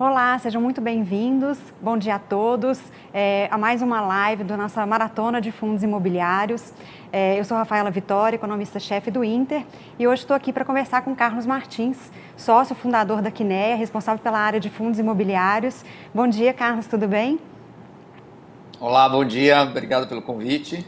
Olá, 0.00 0.38
sejam 0.38 0.62
muito 0.62 0.80
bem-vindos. 0.80 1.58
Bom 1.82 1.98
dia 1.98 2.14
a 2.14 2.18
todos. 2.20 2.80
É, 3.12 3.48
a 3.50 3.58
mais 3.58 3.82
uma 3.82 4.00
live 4.00 4.44
da 4.44 4.56
nossa 4.56 4.86
maratona 4.86 5.40
de 5.40 5.50
fundos 5.50 5.82
imobiliários. 5.82 6.72
É, 7.12 7.36
eu 7.36 7.44
sou 7.44 7.56
Rafaela 7.56 7.90
Vitória, 7.90 8.36
economista-chefe 8.36 9.10
do 9.10 9.24
Inter, 9.24 9.64
e 9.98 10.06
hoje 10.06 10.22
estou 10.22 10.36
aqui 10.36 10.52
para 10.52 10.64
conversar 10.64 11.02
com 11.02 11.16
Carlos 11.16 11.46
Martins, 11.46 12.12
sócio 12.36 12.76
fundador 12.76 13.20
da 13.20 13.32
Quineia, 13.32 13.74
responsável 13.74 14.22
pela 14.22 14.38
área 14.38 14.60
de 14.60 14.70
fundos 14.70 15.00
imobiliários. 15.00 15.84
Bom 16.14 16.28
dia, 16.28 16.54
Carlos, 16.54 16.86
tudo 16.86 17.08
bem? 17.08 17.40
Olá, 18.78 19.08
bom 19.08 19.24
dia. 19.24 19.62
Obrigado 19.62 20.06
pelo 20.06 20.22
convite. 20.22 20.86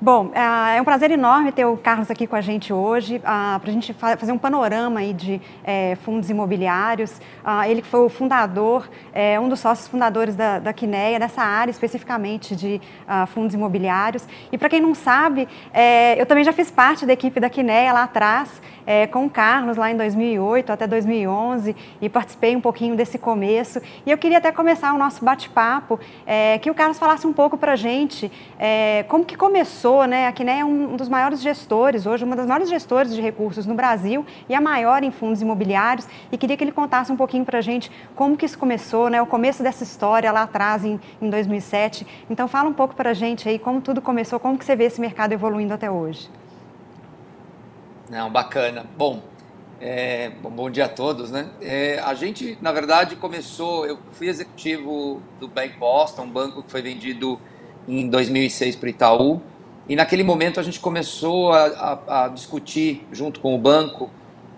Bom, 0.00 0.32
é, 0.34 0.76
é 0.76 0.82
um 0.82 0.84
prazer 0.84 1.10
enorme 1.12 1.52
ter 1.52 1.64
o 1.64 1.76
Carlos 1.76 2.10
aqui 2.10 2.26
com 2.26 2.34
a 2.34 2.40
gente 2.40 2.72
hoje, 2.72 3.20
para 3.20 3.60
a 3.64 3.70
gente 3.70 3.94
fazer 3.94 4.32
um 4.32 4.38
panorama 4.38 5.00
aí 5.00 5.12
de 5.12 5.40
é, 5.62 5.96
fundos 6.02 6.28
imobiliários. 6.28 7.20
Ah, 7.44 7.68
ele 7.68 7.80
foi 7.80 8.00
o 8.00 8.08
fundador, 8.08 8.90
é, 9.12 9.38
um 9.38 9.48
dos 9.48 9.60
sócios 9.60 9.86
fundadores 9.86 10.34
da, 10.34 10.58
da 10.58 10.72
Quineia, 10.72 11.18
dessa 11.18 11.42
área 11.42 11.70
especificamente 11.70 12.56
de 12.56 12.80
uh, 13.08 13.26
fundos 13.28 13.54
imobiliários. 13.54 14.26
E 14.50 14.58
para 14.58 14.68
quem 14.68 14.80
não 14.80 14.94
sabe, 14.94 15.48
eu 16.18 16.26
também 16.26 16.44
já 16.44 16.52
fiz 16.52 16.70
parte 16.70 17.06
da 17.06 17.12
equipe 17.12 17.38
da 17.38 17.48
Quineia 17.48 17.92
lá 17.92 18.02
atrás, 18.04 18.60
com 19.10 19.24
o 19.24 19.30
Carlos 19.30 19.76
lá 19.76 19.90
em 19.90 19.96
2008 19.96 20.70
até 20.70 20.86
2011 20.86 21.74
e 22.00 22.08
participei 22.08 22.54
um 22.54 22.60
pouquinho 22.60 22.94
desse 22.94 23.18
começo. 23.18 23.80
E 24.04 24.10
eu 24.10 24.18
queria 24.18 24.38
até 24.38 24.52
começar 24.52 24.92
o 24.92 24.98
nosso 24.98 25.24
bate-papo, 25.24 25.98
que 26.60 26.70
o 26.70 26.74
Carlos 26.74 26.98
falasse 26.98 27.26
um 27.26 27.32
pouco 27.32 27.56
para 27.56 27.72
a 27.72 27.76
gente 27.76 28.30
como 29.08 29.24
que 29.24 29.36
começou 29.36 29.83
né? 30.06 30.26
A 30.26 30.32
Quiné 30.32 30.60
é 30.60 30.64
um 30.64 30.96
dos 30.96 31.08
maiores 31.08 31.42
gestores, 31.42 32.06
hoje 32.06 32.24
uma 32.24 32.34
das 32.34 32.46
maiores 32.46 32.68
gestores 32.68 33.14
de 33.14 33.20
recursos 33.20 33.66
no 33.66 33.74
Brasil 33.74 34.24
e 34.48 34.54
a 34.54 34.60
maior 34.60 35.02
em 35.02 35.10
fundos 35.10 35.42
imobiliários. 35.42 36.08
E 36.32 36.38
queria 36.38 36.56
que 36.56 36.64
ele 36.64 36.72
contasse 36.72 37.12
um 37.12 37.16
pouquinho 37.16 37.44
para 37.44 37.58
a 37.58 37.60
gente 37.60 37.90
como 38.16 38.36
que 38.36 38.46
isso 38.46 38.58
começou, 38.58 39.10
né? 39.10 39.20
O 39.20 39.26
começo 39.26 39.62
dessa 39.62 39.84
história 39.84 40.32
lá 40.32 40.42
atrás, 40.42 40.84
em, 40.84 40.98
em 41.20 41.28
2007. 41.28 42.06
Então 42.30 42.48
fala 42.48 42.68
um 42.68 42.72
pouco 42.72 42.94
para 42.94 43.10
a 43.10 43.14
gente 43.14 43.48
aí 43.48 43.58
como 43.58 43.80
tudo 43.80 44.00
começou, 44.00 44.40
como 44.40 44.56
que 44.56 44.64
você 44.64 44.74
vê 44.74 44.84
esse 44.84 45.00
mercado 45.00 45.32
evoluindo 45.32 45.74
até 45.74 45.90
hoje. 45.90 46.30
Não, 48.08 48.30
bacana. 48.30 48.86
Bom, 48.96 49.22
é, 49.80 50.30
bom, 50.42 50.50
bom, 50.50 50.70
dia 50.70 50.86
a 50.86 50.88
todos, 50.88 51.30
né? 51.30 51.50
É, 51.60 51.98
a 51.98 52.14
gente, 52.14 52.56
na 52.62 52.72
verdade, 52.72 53.16
começou. 53.16 53.84
Eu 53.84 53.98
fui 54.12 54.28
executivo 54.28 55.20
do 55.38 55.46
Bank 55.46 55.76
Boston, 55.78 56.22
um 56.22 56.30
banco 56.30 56.62
que 56.62 56.70
foi 56.70 56.80
vendido 56.80 57.38
em 57.86 58.08
2006 58.08 58.76
para 58.76 58.86
o 58.86 58.88
Itaú. 58.88 59.42
E 59.86 59.94
naquele 59.94 60.22
momento 60.22 60.58
a 60.58 60.62
gente 60.62 60.80
começou 60.80 61.52
a, 61.52 61.66
a, 61.66 62.24
a, 62.24 62.28
discutir, 62.28 63.06
junto 63.12 63.38
com 63.40 63.54
o 63.54 63.58
banco, 63.58 64.08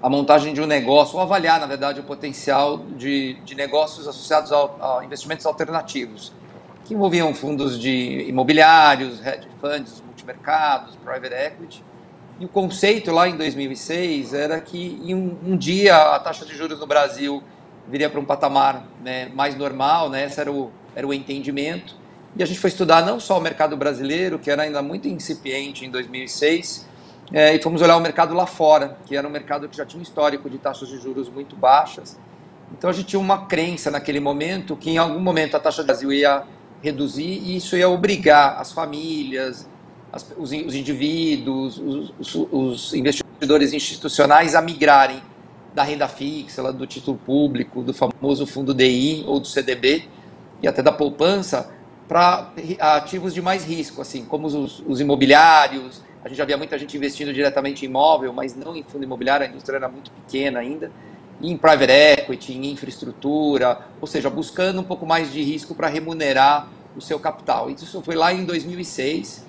a 0.01 0.09
montagem 0.09 0.55
de 0.55 0.61
um 0.61 0.67
negócio, 0.67 1.17
ou 1.17 1.23
avaliar, 1.23 1.59
na 1.59 1.67
verdade, 1.67 1.99
o 1.99 2.05
potencial 2.05 2.79
de, 2.79 3.35
de 3.45 3.57
negócios 3.57 4.07
associados 4.07 4.53
a, 4.53 5.01
investimentos 5.05 5.45
alternativos, 5.45 6.33
que 6.85 6.95
envolviam 6.95 7.35
fundos 7.35 7.79
de 7.79 8.25
imobiliários, 8.29 9.25
hedge 9.25 9.49
funds, 9.61 10.01
multimercados, 10.07 10.95
private 10.97 11.35
equity. 11.35 11.85
E 12.39 12.45
o 12.45 12.49
conceito 12.49 13.11
lá 13.11 13.29
em 13.29 13.37
2006 13.37 14.33
era 14.33 14.61
que 14.61 15.01
um, 15.13 15.53
um 15.53 15.57
dia 15.57 15.97
a 15.97 16.21
taxa 16.21 16.47
de 16.47 16.55
juros 16.55 16.79
no 16.79 16.87
Brasil 16.87 17.43
viria 17.89 18.09
para 18.09 18.21
um 18.21 18.25
patamar 18.25 18.85
né, 19.03 19.29
mais 19.35 19.57
normal, 19.57 20.09
né, 20.09 20.27
esse 20.27 20.41
era 20.41 20.53
o, 20.53 20.71
era 20.95 21.07
o 21.07 21.13
entendimento 21.13 21.97
e 22.39 22.43
a 22.43 22.47
gente 22.47 22.59
foi 22.59 22.69
estudar 22.69 23.05
não 23.05 23.19
só 23.19 23.39
o 23.39 23.41
mercado 23.41 23.77
brasileiro, 23.77 24.39
que 24.39 24.51
era 24.51 24.63
ainda 24.63 24.83
muito 24.83 25.09
incipiente 25.09 25.85
em 25.85 25.91
2006, 25.91 26.87
é, 27.33 27.55
e 27.55 27.63
fomos 27.63 27.81
olhar 27.81 27.97
o 27.97 28.01
mercado 28.01 28.35
lá 28.35 28.47
fora, 28.47 28.99
que 29.07 29.17
era 29.17 29.27
um 29.27 29.31
mercado 29.31 29.69
que 29.69 29.77
já 29.77 29.87
tinha 29.87 29.99
um 29.99 30.03
histórico 30.03 30.49
de 30.51 30.59
taxas 30.59 30.89
de 30.89 30.99
juros 30.99 31.29
muito 31.29 31.57
baixas. 31.57 32.19
Então 32.77 32.91
a 32.91 32.93
gente 32.93 33.07
tinha 33.07 33.21
uma 33.21 33.47
crença 33.47 33.91
naquele 33.91 34.21
momento 34.21 34.77
que 34.77 34.91
em 34.91 34.99
algum 34.99 35.19
momento 35.19 35.57
a 35.57 35.61
taxa 35.61 35.83
do 35.83 35.87
Brasil 35.87 36.13
ia 36.13 36.45
reduzir 36.83 37.41
e 37.43 37.57
isso 37.57 37.77
ia 37.77 37.89
obrigar 37.89 38.61
as 38.61 38.71
famílias, 38.71 39.69
as, 40.13 40.31
os, 40.37 40.53
os, 40.53 40.75
indivíduos, 40.75 41.79
os, 41.79 42.13
os, 42.19 42.49
os, 42.53 42.95
investidores 42.95 43.73
institucionais 43.73 44.55
a 44.55 44.61
migrarem 44.61 45.23
da 45.75 45.83
renda 45.83 46.07
fixa, 46.07 46.73
do 46.73 46.87
título 46.87 47.19
público, 47.19 47.83
do 47.83 47.95
famoso 47.95 48.47
fundo 48.47 48.75
DI 48.75 49.25
ou 49.27 49.41
do 49.41 49.47
CDB 49.47 50.05
e 50.63 50.69
até 50.69 50.83
da 50.83 50.93
poupança 50.93 51.76
para 52.09 52.53
ativos 52.79 53.35
de 53.35 53.43
mais 53.43 53.65
risco, 53.65 54.01
assim, 54.01 54.25
como 54.25 54.47
os, 54.47 54.83
os, 54.87 55.01
imobiliários. 55.01 56.03
A 56.25 56.29
gente 56.29 56.39
já 56.39 56.45
via 56.45 56.57
muita 56.57 56.79
gente 56.79 56.97
investindo 56.97 57.33
diretamente 57.33 57.85
em 57.85 57.89
imóvel, 57.89 58.33
mas 58.33 58.55
não 58.55 58.77
em 58.77 58.83
fundo 58.83 59.05
imobiliário, 59.05 59.47
a 59.47 59.49
indústria 59.49 59.77
era 59.77 59.89
muito 59.89 60.11
pequena 60.11 60.61
ainda. 60.61 60.91
em 61.41 61.57
private 61.57 61.93
equity, 61.93 62.53
em 62.55 62.73
infraestrutura, 62.73 63.81
ou 64.01 64.07
seja, 64.07 64.31
buscando 64.31 64.81
um 64.81 64.85
pouco 64.85 65.07
mais 65.07 65.33
de 65.33 65.43
risco 65.43 65.75
para 65.75 65.89
remunerar 65.89 66.69
o 66.97 67.01
seu 67.01 67.19
capital. 67.21 67.69
Isso 67.71 68.01
foi 68.03 68.15
lá 68.15 68.33
em 68.33 68.45
2006. 68.45 69.45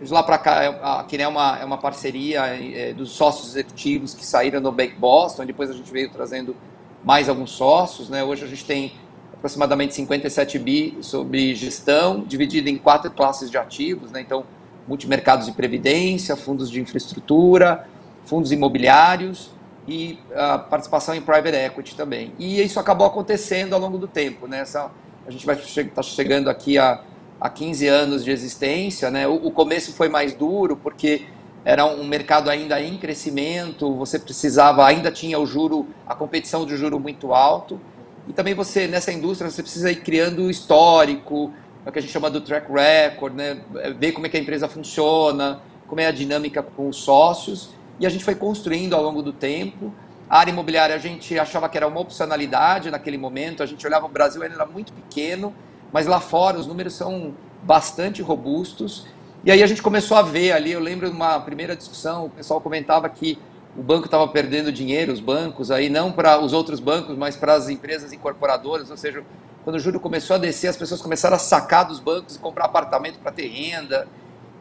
De 0.00 0.12
lá 0.12 0.22
para 0.22 0.38
cá, 0.38 0.98
aqui 1.00 1.16
é 1.16 1.26
uma, 1.26 1.58
é 1.58 1.64
uma 1.64 1.78
parceria 1.78 2.46
é, 2.46 2.92
dos 2.92 3.10
sócios 3.12 3.48
executivos 3.50 4.14
que 4.14 4.24
saíram 4.24 4.60
do 4.60 4.70
Bank 4.70 4.94
Boston, 4.94 5.46
depois 5.46 5.70
a 5.70 5.72
gente 5.72 5.90
veio 5.90 6.10
trazendo 6.10 6.54
mais 7.02 7.28
alguns 7.28 7.50
sócios. 7.50 8.08
Né? 8.10 8.22
Hoje 8.22 8.44
a 8.44 8.48
gente 8.48 8.64
tem 8.64 8.92
aproximadamente 9.38 9.94
57 9.94 10.58
bi 10.58 10.98
sobre 11.00 11.54
gestão, 11.54 12.20
dividido 12.20 12.68
em 12.68 12.76
quatro 12.76 13.10
classes 13.10 13.50
de 13.50 13.58
ativos, 13.58 14.10
né? 14.10 14.20
então 14.20 14.44
multimercados 14.88 15.46
de 15.46 15.52
previdência, 15.52 16.36
fundos 16.36 16.70
de 16.70 16.80
infraestrutura, 16.80 17.88
fundos 18.24 18.52
imobiliários 18.52 19.50
e 19.86 20.18
a 20.34 20.58
participação 20.58 21.14
em 21.14 21.20
private 21.20 21.56
equity 21.56 21.94
também. 21.94 22.32
E 22.38 22.60
isso 22.62 22.78
acabou 22.78 23.06
acontecendo 23.06 23.74
ao 23.74 23.80
longo 23.80 23.98
do 23.98 24.08
tempo. 24.08 24.46
Né? 24.46 24.60
Essa, 24.60 24.90
a 25.26 25.30
gente 25.30 25.44
vai 25.44 25.56
estar 25.56 25.84
tá 25.90 26.02
chegando 26.02 26.48
aqui 26.48 26.78
a, 26.78 27.02
a 27.40 27.48
15 27.48 27.86
anos 27.86 28.24
de 28.24 28.30
existência. 28.30 29.10
Né? 29.10 29.26
O, 29.26 29.34
o 29.34 29.50
começo 29.50 29.92
foi 29.92 30.08
mais 30.08 30.34
duro 30.34 30.76
porque 30.76 31.26
era 31.64 31.84
um 31.84 32.04
mercado 32.04 32.48
ainda 32.48 32.80
em 32.80 32.96
crescimento, 32.96 33.92
você 33.94 34.20
precisava, 34.20 34.86
ainda 34.86 35.10
tinha 35.10 35.36
o 35.36 35.44
juro, 35.44 35.88
a 36.06 36.14
competição 36.14 36.64
de 36.64 36.76
juro 36.76 37.00
muito 37.00 37.34
alto. 37.34 37.80
E 38.28 38.32
também 38.32 38.54
você, 38.54 38.86
nessa 38.86 39.12
indústria, 39.12 39.50
você 39.50 39.62
precisa 39.62 39.90
ir 39.90 39.96
criando 39.96 40.42
o 40.42 40.50
histórico, 40.50 41.52
é 41.84 41.88
o 41.88 41.92
que 41.92 41.98
a 41.98 42.02
gente 42.02 42.12
chama 42.12 42.28
do 42.28 42.40
track 42.40 42.66
record, 42.72 43.34
né? 43.34 43.60
É, 43.76 43.92
ver 43.92 44.12
como 44.12 44.26
é 44.26 44.28
que 44.28 44.36
a 44.36 44.40
empresa 44.40 44.68
funciona, 44.68 45.60
como 45.86 46.00
é 46.00 46.06
a 46.06 46.10
dinâmica 46.10 46.62
com 46.62 46.88
os 46.88 46.96
sócios. 46.96 47.70
E 48.00 48.06
a 48.06 48.08
gente 48.08 48.24
foi 48.24 48.34
construindo 48.34 48.94
ao 48.94 49.02
longo 49.02 49.22
do 49.22 49.32
tempo. 49.32 49.92
A 50.28 50.40
área 50.40 50.50
imobiliária 50.50 50.96
a 50.96 50.98
gente 50.98 51.38
achava 51.38 51.68
que 51.68 51.76
era 51.76 51.86
uma 51.86 52.00
opcionalidade 52.00 52.90
naquele 52.90 53.16
momento. 53.16 53.62
A 53.62 53.66
gente 53.66 53.86
olhava 53.86 54.06
o 54.06 54.08
Brasil, 54.08 54.42
ainda 54.42 54.56
era 54.56 54.66
muito 54.66 54.92
pequeno, 54.92 55.54
mas 55.92 56.06
lá 56.06 56.18
fora 56.18 56.58
os 56.58 56.66
números 56.66 56.94
são 56.94 57.34
bastante 57.62 58.20
robustos. 58.20 59.06
E 59.44 59.50
aí 59.52 59.62
a 59.62 59.66
gente 59.68 59.80
começou 59.80 60.16
a 60.16 60.22
ver 60.22 60.50
ali, 60.50 60.72
eu 60.72 60.80
lembro 60.80 61.08
de 61.08 61.14
uma 61.14 61.38
primeira 61.38 61.76
discussão, 61.76 62.26
o 62.26 62.30
pessoal 62.30 62.60
comentava 62.60 63.08
que 63.08 63.38
o 63.76 63.82
banco 63.82 64.06
estava 64.06 64.26
perdendo 64.26 64.72
dinheiro, 64.72 65.12
os 65.12 65.20
bancos, 65.20 65.70
aí 65.70 65.90
não 65.90 66.10
para 66.10 66.40
os 66.40 66.52
outros 66.52 66.80
bancos, 66.80 67.16
mas 67.16 67.36
para 67.36 67.54
as 67.54 67.68
empresas 67.68 68.12
incorporadoras, 68.12 68.90
ou 68.90 68.96
seja, 68.96 69.22
quando 69.64 69.76
o 69.76 69.78
juro 69.78 70.00
começou 70.00 70.36
a 70.36 70.38
descer, 70.38 70.68
as 70.68 70.76
pessoas 70.76 71.02
começaram 71.02 71.36
a 71.36 71.38
sacar 71.38 71.84
dos 71.84 72.00
bancos 72.00 72.36
e 72.36 72.38
comprar 72.38 72.64
apartamento 72.64 73.18
para 73.18 73.32
ter 73.32 73.48
renda. 73.48 74.08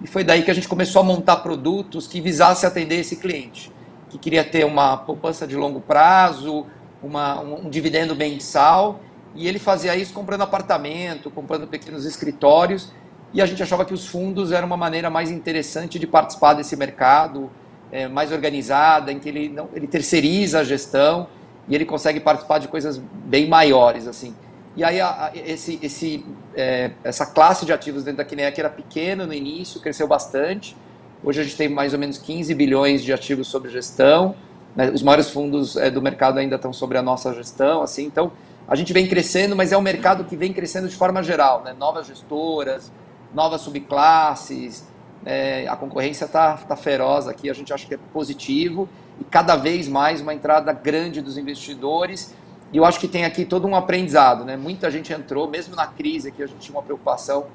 E 0.02 0.08
foi 0.08 0.24
daí 0.24 0.44
que 0.44 0.52
a 0.52 0.54
gente 0.54 0.68
começou 0.68 1.02
a 1.02 1.06
montar 1.06 1.38
produtos 1.38 2.08
que 2.08 2.20
visassem 2.20 2.68
atender 2.68 3.00
esse 3.00 3.16
cliente, 3.16 3.72
que 4.10 4.18
queria 4.18 4.44
ter 4.44 4.66
uma 4.66 4.98
poupança 4.98 5.48
de 5.48 5.56
longo 5.56 5.80
prazo, 5.80 6.66
uma, 7.02 7.40
um, 7.40 7.68
um 7.68 7.70
dividendo 7.70 8.16
mensal, 8.16 9.00
e 9.34 9.48
ele 9.48 9.60
fazia 9.60 9.96
isso 9.96 10.14
comprando 10.14 10.42
apartamento, 10.42 11.32
comprando 11.32 11.68
pequenos 11.68 12.04
escritórios, 12.06 12.92
e 13.34 13.42
a 13.42 13.46
gente 13.46 13.62
achava 13.64 13.86
que 13.86 13.94
os 13.94 14.08
fundos 14.08 14.52
eram 14.52 14.68
uma 14.68 14.78
maneira 14.78 15.10
mais 15.10 15.32
interessante 15.32 16.00
de 16.00 16.08
participar 16.08 16.54
desse 16.54 16.76
mercado, 16.76 17.50
é, 17.96 18.10
mais 18.10 18.30
organizada, 18.30 19.10
em 19.10 19.20
que 19.20 19.30
ele, 19.30 19.48
não, 19.48 19.70
ele 19.74 19.88
terceiriza 19.88 20.60
a 20.60 20.64
gestão 20.66 21.28
e 21.66 21.74
ele 21.74 21.86
consegue 21.86 22.20
participar 22.20 22.58
de 22.58 22.68
coisas 22.68 22.98
bem 22.98 23.48
maiores, 23.48 24.06
assim. 24.06 24.36
E 24.76 24.84
aí 24.84 25.00
a, 25.00 25.28
a, 25.28 25.32
esse, 25.34 25.80
esse, 25.82 26.26
é, 26.54 26.92
essa 27.06 27.26
classe 27.26 27.66
de 27.66 27.72
ativos 27.72 28.04
dentro 28.04 28.18
da 28.18 28.26
Kinea, 28.26 28.52
que 28.52 28.60
era 28.60 28.70
pequena 28.70 29.26
no 29.26 29.34
início, 29.34 29.80
cresceu 29.80 30.10
bastante. 30.10 30.76
Hoje 31.24 31.40
a 31.40 31.44
gente 31.46 31.56
tem 31.56 31.70
mais 31.70 31.94
ou 31.94 32.00
menos 32.00 32.18
15 32.18 32.54
bilhões 32.54 33.02
de 33.02 33.14
ativos 33.14 33.48
sob 33.48 33.70
gestão. 33.70 34.36
Né? 34.76 34.92
Os 34.92 35.02
maiores 35.02 35.30
fundos 35.30 35.78
é, 35.78 35.90
do 35.90 36.02
mercado 36.02 36.38
ainda 36.38 36.58
estão 36.58 36.74
sobre 36.74 36.98
a 36.98 37.02
nossa 37.02 37.34
gestão. 37.34 37.82
assim 37.82 38.04
Então 38.04 38.34
a 38.68 38.76
gente 38.76 38.92
vem 38.92 39.08
crescendo, 39.08 39.56
mas 39.56 39.72
é 39.72 39.78
um 39.78 39.82
mercado 39.82 40.26
que 40.26 40.36
vem 40.36 40.52
crescendo 40.52 40.90
de 40.90 40.96
forma 40.98 41.24
geral. 41.24 41.64
Né? 41.64 41.74
Novas 41.80 42.08
gestoras, 42.08 42.92
novas 43.34 43.62
subclasses, 43.62 44.86
é, 45.26 45.68
a 45.68 45.76
concorrência 45.76 46.26
está 46.26 46.56
tá 46.56 46.76
feroz 46.76 47.28
aqui, 47.28 47.50
a 47.50 47.54
gente 47.54 47.74
acha 47.74 47.88
que 47.88 47.94
é 47.96 48.00
positivo 48.14 48.88
e 49.20 49.24
cada 49.24 49.56
vez 49.56 49.88
mais 49.88 50.22
uma 50.22 50.34
entrada 50.34 50.72
grande 50.72 51.22
dos 51.22 51.38
investidores. 51.38 52.34
E 52.72 52.78
eu 52.78 52.86
acho 52.86 53.00
que 53.00 53.08
tem 53.08 53.26
aqui 53.26 53.46
todo 53.46 53.68
um 53.68 53.76
aprendizado, 53.76 54.44
né? 54.44 54.58
Muita 54.58 54.92
gente 54.92 55.14
entrou, 55.14 55.50
mesmo 55.50 55.76
na 55.76 55.88
crise 55.88 56.30
aqui 56.30 56.44
a 56.44 56.48
gente 56.48 56.60
tinha 56.60 56.76
uma 56.76 56.84
preocupação 56.84 57.46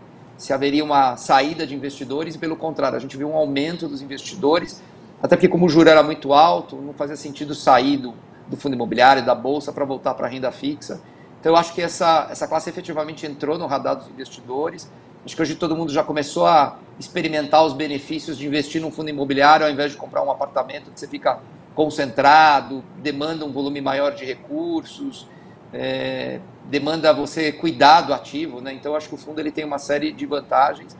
se 0.40 0.54
haveria 0.54 0.82
uma 0.82 1.18
saída 1.18 1.66
de 1.66 1.74
investidores, 1.74 2.34
e 2.34 2.38
pelo 2.38 2.56
contrário, 2.56 2.96
a 2.96 3.00
gente 3.00 3.14
viu 3.14 3.28
um 3.28 3.36
aumento 3.36 3.86
dos 3.86 4.00
investidores, 4.00 4.82
até 5.22 5.36
porque 5.36 5.48
como 5.48 5.66
o 5.66 5.68
juro 5.68 5.90
era 5.90 6.02
muito 6.02 6.32
alto, 6.32 6.76
não 6.76 6.94
fazia 6.94 7.14
sentido 7.14 7.54
sair 7.54 7.98
do, 7.98 8.14
do 8.48 8.56
fundo 8.56 8.74
imobiliário, 8.74 9.22
da 9.22 9.34
bolsa, 9.34 9.70
para 9.70 9.84
voltar 9.84 10.14
para 10.14 10.26
a 10.26 10.30
renda 10.30 10.50
fixa. 10.50 11.02
Então, 11.38 11.52
eu 11.52 11.56
acho 11.56 11.74
que 11.74 11.82
essa, 11.82 12.28
essa 12.30 12.48
classe 12.48 12.70
efetivamente 12.70 13.26
entrou 13.26 13.58
no 13.58 13.66
radar 13.66 13.96
dos 13.96 14.08
investidores. 14.08 14.90
Acho 15.24 15.36
que 15.36 15.42
hoje 15.42 15.54
todo 15.54 15.76
mundo 15.76 15.92
já 15.92 16.02
começou 16.02 16.46
a 16.46 16.78
experimentar 16.98 17.64
os 17.64 17.72
benefícios 17.72 18.38
de 18.38 18.46
investir 18.46 18.80
num 18.80 18.90
fundo 18.90 19.10
imobiliário 19.10 19.66
ao 19.66 19.72
invés 19.72 19.92
de 19.92 19.98
comprar 19.98 20.22
um 20.22 20.30
apartamento 20.30 20.90
que 20.90 20.98
você 20.98 21.06
fica 21.06 21.38
concentrado, 21.74 22.82
demanda 22.98 23.44
um 23.44 23.52
volume 23.52 23.80
maior 23.80 24.14
de 24.14 24.24
recursos, 24.24 25.26
é, 25.72 26.40
demanda 26.64 27.12
você 27.12 27.52
cuidar 27.52 28.02
do 28.02 28.12
ativo, 28.12 28.60
né? 28.60 28.72
Então 28.72 28.94
acho 28.94 29.08
que 29.08 29.14
o 29.14 29.18
fundo 29.18 29.40
ele 29.40 29.50
tem 29.50 29.64
uma 29.64 29.78
série 29.78 30.12
de 30.12 30.26
vantagens 30.26 30.96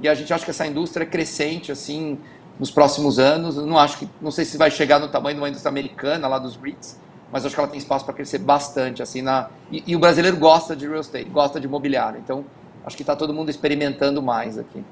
e 0.00 0.08
a 0.08 0.14
gente 0.14 0.32
acha 0.32 0.44
que 0.44 0.50
essa 0.50 0.66
indústria 0.66 1.04
é 1.04 1.06
crescente 1.06 1.72
assim 1.72 2.18
nos 2.58 2.70
próximos 2.70 3.18
anos. 3.18 3.56
Eu 3.56 3.66
não 3.66 3.78
acho 3.78 3.98
que, 3.98 4.08
não 4.20 4.30
sei 4.30 4.44
se 4.44 4.56
vai 4.56 4.70
chegar 4.70 4.98
no 4.98 5.08
tamanho 5.08 5.36
de 5.36 5.40
uma 5.40 5.48
indústria 5.48 5.70
americana 5.70 6.28
lá 6.28 6.38
dos 6.38 6.56
REITs, 6.56 6.98
mas 7.32 7.44
acho 7.44 7.54
que 7.54 7.60
ela 7.60 7.68
tem 7.68 7.78
espaço 7.78 8.04
para 8.04 8.14
crescer 8.14 8.38
bastante 8.38 9.02
assim 9.02 9.22
na 9.22 9.48
e, 9.70 9.82
e 9.86 9.96
o 9.96 9.98
brasileiro 9.98 10.36
gosta 10.36 10.76
de 10.76 10.86
real 10.86 11.00
estate, 11.00 11.28
gosta 11.28 11.58
de 11.58 11.66
imobiliário, 11.66 12.20
então 12.22 12.44
acho 12.84 12.96
que 12.96 13.02
está 13.02 13.16
todo 13.16 13.32
mundo 13.32 13.50
experimentando 13.50 14.22
mais 14.22 14.58
aqui. 14.58 14.84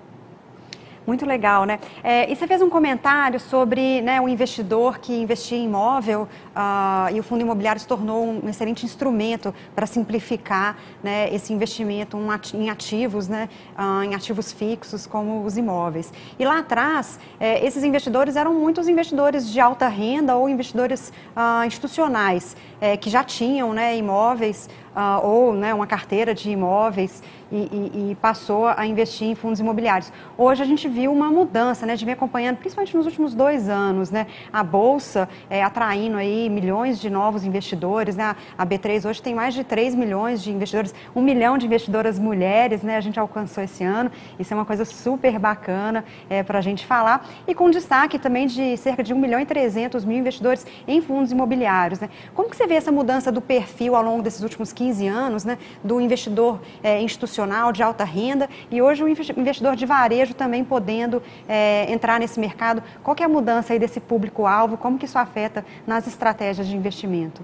Muito 1.07 1.25
legal, 1.25 1.65
né? 1.65 1.81
É, 2.05 2.31
e 2.31 2.37
você 2.37 2.47
fez 2.47 2.61
um 2.61 2.69
comentário 2.69 3.41
sobre 3.41 4.03
né, 4.03 4.21
o 4.21 4.29
investidor 4.29 4.99
que 4.99 5.13
investia 5.13 5.57
em 5.57 5.65
imóvel 5.65 6.29
uh, 6.55 7.13
e 7.13 7.19
o 7.19 7.23
fundo 7.23 7.41
imobiliário 7.41 7.81
se 7.81 7.87
tornou 7.89 8.25
um 8.25 8.49
excelente 8.49 8.85
instrumento 8.85 9.53
para 9.75 9.87
simplificar 9.87 10.77
né, 11.03 11.35
esse 11.35 11.53
investimento 11.53 12.19
em 12.55 12.69
ativos, 12.69 13.29
né, 13.29 13.49
uh, 13.79 14.05
em 14.05 14.15
ativos 14.15 14.53
fixos 14.53 15.07
como 15.07 15.45
os 15.45 15.57
imóveis. 15.57 16.13
E 16.39 16.45
lá 16.45 16.59
atrás, 16.59 17.19
é, 17.41 17.65
esses 17.67 17.83
investidores 17.83 18.37
eram 18.37 18.53
muitos 18.53 18.87
investidores 18.87 19.51
de 19.51 19.59
alta 19.59 19.89
renda 19.89 20.37
ou 20.37 20.49
investidores 20.49 21.13
uh, 21.35 21.65
institucionais 21.67 22.57
é, 22.81 22.97
que 22.97 23.09
já 23.09 23.25
tinham 23.25 23.73
né, 23.73 23.97
imóveis 23.97 24.69
uh, 24.95 25.25
ou 25.27 25.53
né, 25.53 25.73
uma 25.73 25.87
carteira 25.87 26.35
de 26.35 26.51
imóveis 26.51 27.23
e, 27.53 27.57
e, 27.57 28.11
e, 28.11 28.15
passou 28.15 28.69
a 28.69 28.87
investir 28.87 29.27
em 29.27 29.35
fundos 29.35 29.59
imobiliários. 29.59 30.13
Hoje 30.39 30.63
a 30.63 30.67
gente 30.67 30.89
viu 30.89 31.13
uma 31.13 31.31
mudança, 31.31 31.85
né, 31.85 31.97
de 31.97 32.05
vir 32.05 32.13
acompanhando, 32.13 32.59
principalmente 32.59 32.97
nos 32.97 33.07
últimos 33.07 33.35
dois 33.35 33.69
anos, 33.69 34.11
né, 34.11 34.27
a 34.53 34.63
Bolsa 34.63 35.29
é, 35.49 35.63
atraindo 35.63 36.17
aí 36.17 36.49
milhões 36.49 37.01
de 37.01 37.11
novos 37.11 37.45
investidores, 37.45 38.17
né, 38.17 38.37
a 38.57 38.65
B3 38.65 39.09
hoje 39.09 39.21
tem 39.21 39.35
mais 39.35 39.53
de 39.53 39.65
3 39.65 39.95
milhões 39.95 40.43
de 40.43 40.53
investidores, 40.53 40.95
um 41.15 41.21
milhão 41.21 41.59
de 41.59 41.67
investidoras 41.67 42.19
mulheres, 42.19 42.83
né, 42.83 42.97
a 42.97 43.01
gente 43.01 43.19
alcançou 43.19 43.65
esse 43.65 43.83
ano, 43.83 44.11
isso 44.39 44.55
é 44.55 44.57
uma 44.57 44.65
coisa 44.65 44.85
super 44.85 45.39
bacana 45.39 46.05
é, 46.29 46.43
para 46.43 46.59
a 46.59 46.63
gente 46.63 46.87
falar, 46.87 47.29
e 47.49 47.55
com 47.55 47.69
destaque 47.69 48.19
também 48.19 48.47
de 48.47 48.77
cerca 48.77 49.03
de 49.03 49.13
1 49.13 49.19
milhão 49.19 49.41
e 49.41 49.47
300 49.47 50.05
mil 50.05 50.19
investidores 50.19 50.65
em 50.87 51.01
fundos 51.03 51.33
imobiliários. 51.33 51.99
Né. 51.99 52.09
Como 52.35 52.49
que 52.49 52.57
você 52.57 52.67
vê 52.67 52.75
essa 52.75 52.93
mudança 52.93 53.33
do 53.33 53.41
perfil 53.41 53.97
ao 53.97 54.03
longo 54.03 54.23
desses 54.23 54.43
últimos 54.43 54.73
15 54.81 55.07
anos, 55.09 55.45
né, 55.45 55.59
do 55.85 56.01
investidor 56.01 56.59
é, 56.83 57.03
institucional 57.03 57.71
de 57.71 57.83
alta 57.83 58.03
renda 58.03 58.49
e 58.71 58.81
hoje 58.81 59.05
o 59.05 59.09
investidor 59.09 59.77
de 59.77 59.85
varejo 59.85 60.33
também 60.33 60.65
podendo 60.65 61.23
é, 61.47 61.93
entrar 61.93 62.19
nesse 62.19 62.41
mercado. 62.41 62.83
Qual 63.03 63.15
é 63.21 63.25
a 63.25 63.29
mudança 63.29 63.75
aí 63.75 63.79
desse 63.79 64.01
público-alvo? 64.01 64.79
Como 64.79 64.97
que 64.97 65.05
isso 65.05 65.19
afeta 65.19 65.67
nas 65.87 66.07
estratégias 66.07 66.67
de 66.67 66.75
investimento? 66.75 67.43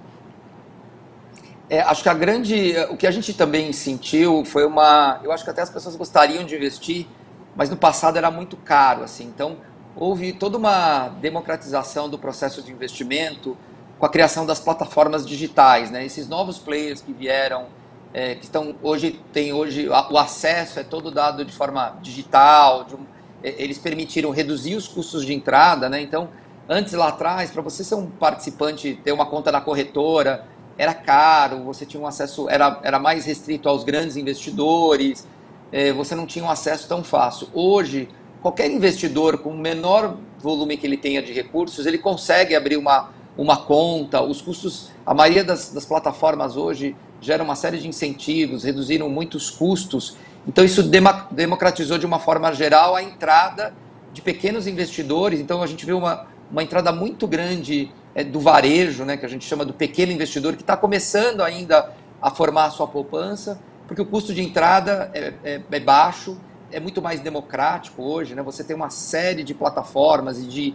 É, 1.69 1.83
acho 1.83 2.03
que 2.03 2.09
a 2.09 2.15
grande, 2.15 2.75
o 2.89 2.97
que 2.97 3.07
a 3.07 3.11
gente 3.11 3.35
também 3.35 3.71
sentiu 3.71 4.43
foi 4.47 4.65
uma, 4.65 5.21
eu 5.23 5.31
acho 5.31 5.45
que 5.45 5.51
até 5.51 5.61
as 5.61 5.69
pessoas 5.69 5.95
gostariam 5.95 6.43
de 6.43 6.55
investir, 6.55 7.07
mas 7.55 7.69
no 7.69 7.77
passado 7.77 8.17
era 8.17 8.31
muito 8.31 8.57
caro, 8.57 9.03
assim. 9.03 9.25
Então 9.25 9.59
houve 9.95 10.33
toda 10.33 10.57
uma 10.57 11.09
democratização 11.21 12.09
do 12.09 12.19
processo 12.19 12.63
de 12.63 12.73
investimento 12.73 13.59
com 13.99 14.07
a 14.07 14.09
criação 14.09 14.45
das 14.45 14.61
plataformas 14.61 15.27
digitais, 15.27 15.91
né? 15.91 16.05
Esses 16.05 16.29
novos 16.29 16.59
players 16.59 17.01
que 17.01 17.13
vieram, 17.13 17.67
é, 18.13 18.35
que 18.35 18.45
estão 18.45 18.75
hoje 18.83 19.21
tem 19.33 19.53
hoje 19.53 19.89
o 19.89 20.19
acesso 20.19 20.79
é 20.79 20.85
todo 20.85 21.11
dado 21.11 21.45
de 21.45 21.53
forma 21.53 21.99
digital, 22.03 22.85
de 22.85 22.95
um, 22.95 23.01
é, 23.43 23.55
eles 23.59 23.79
permitiram 23.79 24.31
reduzir 24.31 24.75
os 24.75 24.87
custos 24.87 25.25
de 25.25 25.33
entrada, 25.33 25.89
né? 25.89 26.01
Então, 26.01 26.29
antes 26.69 26.93
lá 26.93 27.09
atrás, 27.09 27.51
para 27.51 27.63
você 27.63 27.83
ser 27.83 27.95
um 27.95 28.07
participante, 28.07 29.01
ter 29.03 29.13
uma 29.13 29.27
conta 29.27 29.51
na 29.51 29.61
corretora, 29.61 30.47
era 30.79 30.93
caro, 30.93 31.65
você 31.65 31.87
tinha 31.87 32.03
um 32.03 32.07
acesso, 32.07 32.49
era, 32.51 32.81
era 32.83 32.99
mais 32.99 33.25
restrito 33.25 33.69
aos 33.69 33.83
grandes 33.83 34.17
investidores, 34.17 35.27
é, 35.73 35.91
você 35.93 36.15
não 36.15 36.27
tinha 36.27 36.45
um 36.45 36.51
acesso 36.51 36.87
tão 36.87 37.03
fácil. 37.03 37.49
Hoje, 37.55 38.09
qualquer 38.43 38.71
investidor 38.71 39.39
com 39.39 39.51
o 39.51 39.59
menor 39.59 40.19
volume 40.39 40.77
que 40.77 40.87
ele 40.87 40.99
tenha 40.99 41.23
de 41.23 41.33
recursos, 41.33 41.87
ele 41.87 41.99
consegue 41.99 42.55
abrir 42.55 42.77
uma 42.77 43.16
uma 43.37 43.57
conta, 43.57 44.23
os 44.23 44.41
custos, 44.41 44.91
a 45.05 45.13
maioria 45.13 45.45
das, 45.45 45.71
das 45.73 45.85
plataformas 45.85 46.57
hoje 46.57 46.97
gera 47.21 47.43
uma 47.43 47.55
série 47.55 47.79
de 47.79 47.89
incentivos, 47.89 48.65
reduziram 48.65 49.09
muitos 49.09 49.51
custos, 49.51 50.17
então 50.47 50.65
isso 50.65 50.83
democratizou 51.31 51.99
de 51.99 52.07
uma 52.07 52.19
forma 52.19 52.53
geral 52.53 52.95
a 52.95 53.03
entrada 53.03 53.75
de 54.13 54.23
pequenos 54.23 54.67
investidores, 54.67 55.41
então 55.41 55.63
a 55.63 55.67
gente 55.67 55.85
vê 55.85 55.93
uma, 55.93 56.27
uma 56.51 56.63
entrada 56.63 56.93
muito 56.93 57.27
grande 57.27 57.91
é, 58.15 58.25
do 58.25 58.41
varejo, 58.41 59.05
né, 59.05 59.17
que 59.17 59.27
a 59.27 59.29
gente 59.29 59.45
chama 59.45 59.65
do 59.65 59.75
pequeno 59.75 60.13
investidor, 60.13 60.55
que 60.57 60.63
está 60.63 60.77
começando 60.77 61.43
ainda 61.43 61.93
a 62.23 62.31
formar 62.31 62.67
a 62.67 62.71
sua 62.71 62.87
poupança, 62.87 63.61
porque 63.87 64.01
o 64.01 64.07
custo 64.07 64.33
de 64.33 64.43
entrada 64.43 65.11
é, 65.13 65.35
é, 65.45 65.63
é 65.71 65.81
baixo, 65.81 66.39
é 66.73 66.81
muito 66.81 67.01
mais 67.01 67.21
democrático 67.21 68.03
hoje, 68.03 68.35
né? 68.35 68.43
Você 68.43 68.65
tem 68.65 68.75
uma 68.75 68.91
série 68.91 69.45
de 69.45 69.55
plataformas 69.55 70.39
e 70.39 70.47
de 70.47 70.75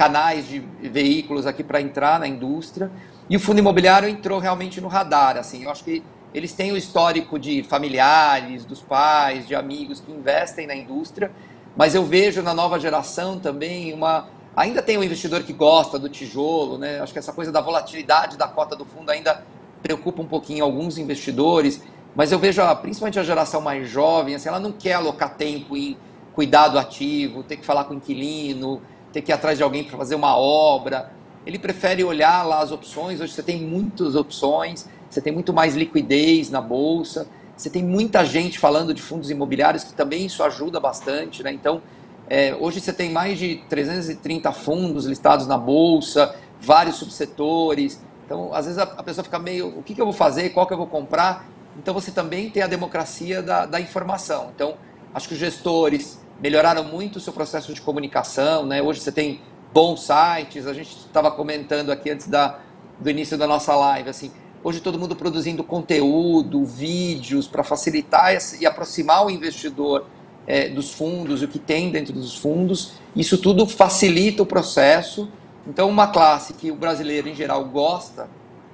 canais 0.00 0.48
de 0.48 0.60
veículos 0.88 1.46
aqui 1.46 1.62
para 1.62 1.78
entrar 1.78 2.18
na 2.18 2.26
indústria. 2.26 2.90
E 3.28 3.36
o 3.36 3.40
fundo 3.40 3.58
imobiliário 3.58 4.08
entrou 4.08 4.38
realmente 4.38 4.80
no 4.80 4.88
radar. 4.88 5.36
Assim, 5.36 5.64
eu 5.64 5.70
acho 5.70 5.84
que 5.84 6.02
eles 6.32 6.54
têm 6.54 6.72
o 6.72 6.76
histórico 6.78 7.38
de 7.38 7.62
familiares, 7.62 8.64
dos 8.64 8.80
pais, 8.80 9.46
de 9.46 9.54
amigos 9.54 10.00
que 10.00 10.10
investem 10.10 10.66
na 10.66 10.74
indústria, 10.74 11.30
mas 11.76 11.94
eu 11.94 12.02
vejo 12.02 12.40
na 12.40 12.54
nova 12.54 12.80
geração 12.80 13.38
também 13.38 13.92
uma. 13.92 14.30
Ainda 14.56 14.80
tem 14.80 14.96
um 14.96 15.04
investidor 15.04 15.42
que 15.42 15.52
gosta 15.52 15.98
do 15.98 16.08
tijolo, 16.08 16.78
né? 16.78 16.98
Acho 17.00 17.12
que 17.12 17.18
essa 17.18 17.34
coisa 17.34 17.52
da 17.52 17.60
volatilidade 17.60 18.38
da 18.38 18.48
cota 18.48 18.74
do 18.74 18.86
fundo 18.86 19.10
ainda 19.10 19.44
preocupa 19.82 20.22
um 20.22 20.26
pouquinho 20.26 20.64
alguns 20.64 20.96
investidores, 20.96 21.82
mas 22.16 22.32
eu 22.32 22.38
vejo 22.38 22.62
principalmente 22.76 23.18
a 23.18 23.22
geração 23.22 23.60
mais 23.60 23.86
jovem, 23.86 24.34
assim, 24.34 24.48
ela 24.48 24.60
não 24.60 24.72
quer 24.72 24.94
alocar 24.94 25.34
tempo 25.34 25.76
em 25.76 25.94
cuidar 26.32 26.68
do 26.68 26.78
ativo, 26.78 27.42
ter 27.42 27.58
que 27.58 27.66
falar 27.66 27.84
com 27.84 27.92
o 27.92 27.96
inquilino, 27.98 28.80
ter 29.12 29.22
que 29.22 29.30
ir 29.30 29.34
atrás 29.34 29.58
de 29.58 29.64
alguém 29.64 29.84
para 29.84 29.96
fazer 29.96 30.14
uma 30.14 30.36
obra. 30.36 31.10
Ele 31.46 31.58
prefere 31.58 32.04
olhar 32.04 32.42
lá 32.46 32.60
as 32.60 32.70
opções. 32.70 33.20
Hoje 33.20 33.32
você 33.32 33.42
tem 33.42 33.60
muitas 33.60 34.14
opções, 34.14 34.86
você 35.08 35.20
tem 35.20 35.32
muito 35.32 35.52
mais 35.52 35.74
liquidez 35.74 36.50
na 36.50 36.60
bolsa, 36.60 37.26
você 37.56 37.68
tem 37.68 37.82
muita 37.82 38.24
gente 38.24 38.58
falando 38.58 38.94
de 38.94 39.02
fundos 39.02 39.30
imobiliários 39.30 39.84
que 39.84 39.92
também 39.92 40.26
isso 40.26 40.42
ajuda 40.42 40.78
bastante. 40.78 41.42
Né? 41.42 41.52
Então, 41.52 41.82
é, 42.28 42.54
hoje 42.54 42.80
você 42.80 42.92
tem 42.92 43.10
mais 43.10 43.38
de 43.38 43.56
330 43.68 44.52
fundos 44.52 45.04
listados 45.06 45.46
na 45.46 45.58
bolsa, 45.58 46.34
vários 46.60 46.96
subsetores. 46.96 48.00
Então, 48.24 48.54
às 48.54 48.66
vezes 48.66 48.78
a, 48.78 48.84
a 48.84 49.02
pessoa 49.02 49.24
fica 49.24 49.38
meio: 49.38 49.68
o 49.78 49.82
que, 49.82 49.94
que 49.94 50.00
eu 50.00 50.06
vou 50.06 50.14
fazer, 50.14 50.50
qual 50.50 50.66
que 50.66 50.72
eu 50.72 50.78
vou 50.78 50.86
comprar? 50.86 51.48
Então, 51.76 51.94
você 51.94 52.10
também 52.10 52.50
tem 52.50 52.62
a 52.62 52.66
democracia 52.66 53.42
da, 53.42 53.66
da 53.66 53.80
informação. 53.80 54.52
Então, 54.54 54.74
acho 55.14 55.26
que 55.26 55.34
os 55.34 55.40
gestores 55.40 56.19
melhoraram 56.40 56.84
muito 56.84 57.16
o 57.16 57.20
seu 57.20 57.32
processo 57.32 57.72
de 57.72 57.80
comunicação, 57.80 58.64
né? 58.64 58.82
Hoje 58.82 59.00
você 59.00 59.12
tem 59.12 59.40
bons 59.72 60.06
sites, 60.06 60.66
a 60.66 60.72
gente 60.72 60.90
estava 60.90 61.30
comentando 61.30 61.90
aqui 61.90 62.10
antes 62.10 62.26
da, 62.26 62.58
do 62.98 63.08
início 63.08 63.38
da 63.38 63.46
nossa 63.46 63.74
live, 63.74 64.08
assim, 64.08 64.32
hoje 64.64 64.80
todo 64.80 64.98
mundo 64.98 65.14
produzindo 65.14 65.62
conteúdo, 65.62 66.64
vídeos 66.64 67.46
para 67.46 67.62
facilitar 67.62 68.36
e 68.60 68.66
aproximar 68.66 69.24
o 69.24 69.30
investidor 69.30 70.06
é, 70.46 70.68
dos 70.68 70.92
fundos, 70.92 71.42
o 71.42 71.48
que 71.48 71.58
tem 71.58 71.90
dentro 71.90 72.12
dos 72.12 72.36
fundos, 72.36 72.94
isso 73.14 73.38
tudo 73.38 73.66
facilita 73.66 74.42
o 74.42 74.46
processo. 74.46 75.28
Então, 75.66 75.88
uma 75.88 76.08
classe 76.08 76.54
que 76.54 76.70
o 76.70 76.74
brasileiro 76.74 77.28
em 77.28 77.34
geral 77.34 77.64
gosta, 77.66 78.28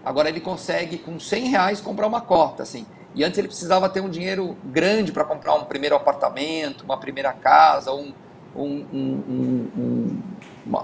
agora 0.05 0.29
ele 0.29 0.41
consegue 0.41 0.99
com 0.99 1.19
100 1.19 1.49
reais 1.49 1.81
comprar 1.81 2.07
uma 2.07 2.21
cota, 2.21 2.63
assim. 2.63 2.87
E 3.17 3.25
antes 3.25 3.39
ele 3.39 3.49
precisava 3.49 3.89
ter 3.89 4.03
um 4.03 4.11
dinheiro 4.11 4.59
grande 4.63 5.11
para 5.11 5.25
comprar 5.25 5.55
um 5.55 5.65
primeiro 5.65 5.97
apartamento, 5.97 6.85
uma 6.85 6.99
primeira 6.99 7.33
casa, 7.33 7.91
um, 7.91 8.13
um, 8.55 8.85
um, 8.93 10.23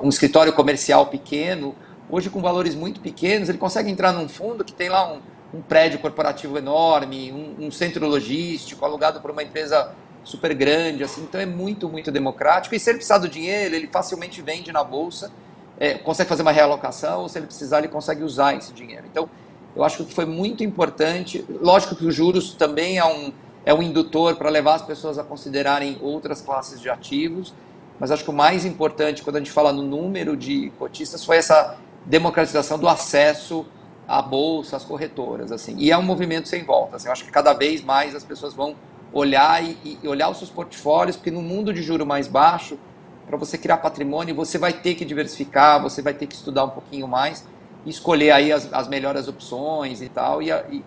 um, 0.03 0.09
escritório 0.09 0.51
comercial 0.55 1.07
pequeno. 1.07 1.75
Hoje, 2.09 2.31
com 2.31 2.41
valores 2.41 2.75
muito 2.75 3.03
pequenos, 3.03 3.51
ele 3.51 3.59
consegue 3.59 3.91
entrar 3.91 4.13
num 4.13 4.31
fundo 4.31 4.65
que 4.65 4.73
tem 4.73 4.89
lá 4.89 5.13
um, 5.53 5.61
prédio 5.61 5.99
corporativo 5.99 6.57
enorme, 6.57 7.31
um, 7.59 7.71
centro 7.71 8.09
logístico 8.09 8.83
alugado 8.83 9.21
por 9.21 9.31
uma 9.31 9.43
empresa 9.43 9.95
super 10.25 10.55
grande. 10.55 11.05
Assim, 11.05 11.25
então 11.25 11.39
é 11.39 11.45
muito, 11.45 11.87
muito 11.87 12.11
democrático. 12.11 12.75
E 12.75 12.81
se 12.81 12.89
ele 12.89 12.97
precisar 12.97 13.19
do 13.19 13.29
dinheiro, 13.29 13.75
ele 13.75 13.89
facilmente 13.89 14.41
vende 14.41 14.73
na 14.73 14.83
bolsa, 14.83 15.31
é, 15.79 15.95
consegue 15.99 16.31
fazer 16.31 16.41
uma 16.41 16.53
realocação, 16.53 17.21
ou 17.21 17.29
se 17.29 17.39
ele 17.39 17.47
precisar, 17.47 17.81
ele 17.81 17.89
consegue 17.89 18.23
usar 18.25 18.57
esse 18.57 18.73
dinheiro. 18.73 19.05
Então, 19.11 19.29
eu 19.75 19.85
acho 19.85 20.05
que 20.05 20.15
foi 20.15 20.27
muito 20.27 20.63
importante. 20.63 21.45
Lógico 21.61 21.97
que 21.97 22.05
os 22.05 22.15
juros 22.15 22.55
também 22.55 22.99
é 22.99 23.05
um, 23.05 23.33
é 23.65 23.73
um 23.73 23.83
indutor 23.83 24.37
para 24.37 24.51
levar 24.51 24.75
as 24.75 24.83
pessoas 24.83 25.19
a 25.19 25.25
considerarem 25.25 25.99
outras 26.01 26.41
classes 26.41 26.81
de 26.81 26.91
ativos, 26.91 27.55
mas 27.99 28.11
acho 28.11 28.25
que 28.25 28.31
o 28.31 28.35
mais 28.35 28.65
importante 28.65 29.23
quando 29.23 29.37
a 29.37 29.39
gente 29.39 29.51
fala 29.51 29.73
no 29.73 29.83
número 29.83 30.37
de 30.37 30.71
cotistas 30.79 31.25
foi 31.25 31.37
essa 31.37 31.77
democratização 32.05 32.79
do 32.79 32.89
acesso 32.89 33.65
à 34.07 34.21
bolsa, 34.21 34.77
às 34.77 34.85
corretoras, 34.85 35.53
assim. 35.53 35.77
E 35.79 35.91
é 35.91 35.97
um 35.97 36.03
movimento 36.03 36.49
sem 36.49 36.65
volta. 36.65 36.97
Assim, 36.97 37.07
eu 37.07 37.13
acho 37.13 37.25
que 37.25 37.31
cada 37.31 37.53
vez 37.53 37.83
mais 37.83 38.15
as 38.15 38.25
pessoas 38.25 38.53
vão 38.53 38.75
olhar 39.13 39.63
e, 39.63 39.99
e 40.03 40.09
olhar 40.09 40.29
os 40.31 40.39
seus 40.39 40.51
portfólios, 40.51 41.17
porque 41.17 41.31
no 41.31 41.43
mundo 41.43 41.73
de 41.73 41.83
juro 41.83 42.05
mais 42.05 42.27
baixo, 42.27 42.79
para 43.27 43.37
você 43.37 43.57
criar 43.57 43.77
patrimônio, 43.77 44.35
você 44.35 44.59
vai 44.59 44.73
ter 44.73 44.95
que 44.95 45.05
diversificar, 45.05 45.81
você 45.81 46.03
vai 46.03 46.15
ter 46.15 46.27
que 46.27 46.35
estudar 46.35 46.65
um 46.65 46.71
pouquinho 46.71 47.07
mais, 47.07 47.47
escolher 47.85 48.31
aí 48.31 48.53
as, 48.53 48.73
as 48.73 48.89
melhores 48.89 49.29
opções 49.29 50.01
e 50.03 50.09
tal, 50.09 50.43
e, 50.43 50.51
e, 50.51 50.85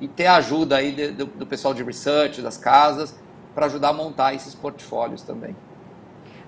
e 0.00 0.08
ter 0.08 0.26
a 0.26 0.36
ajuda 0.36 0.76
aí 0.76 0.92
de, 0.92 1.12
do, 1.12 1.26
do 1.26 1.46
pessoal 1.46 1.74
de 1.74 1.82
research, 1.82 2.42
das 2.42 2.56
casas, 2.58 3.14
para 3.54 3.66
ajudar 3.66 3.90
a 3.90 3.92
montar 3.92 4.34
esses 4.34 4.54
portfólios 4.54 5.22
também. 5.22 5.56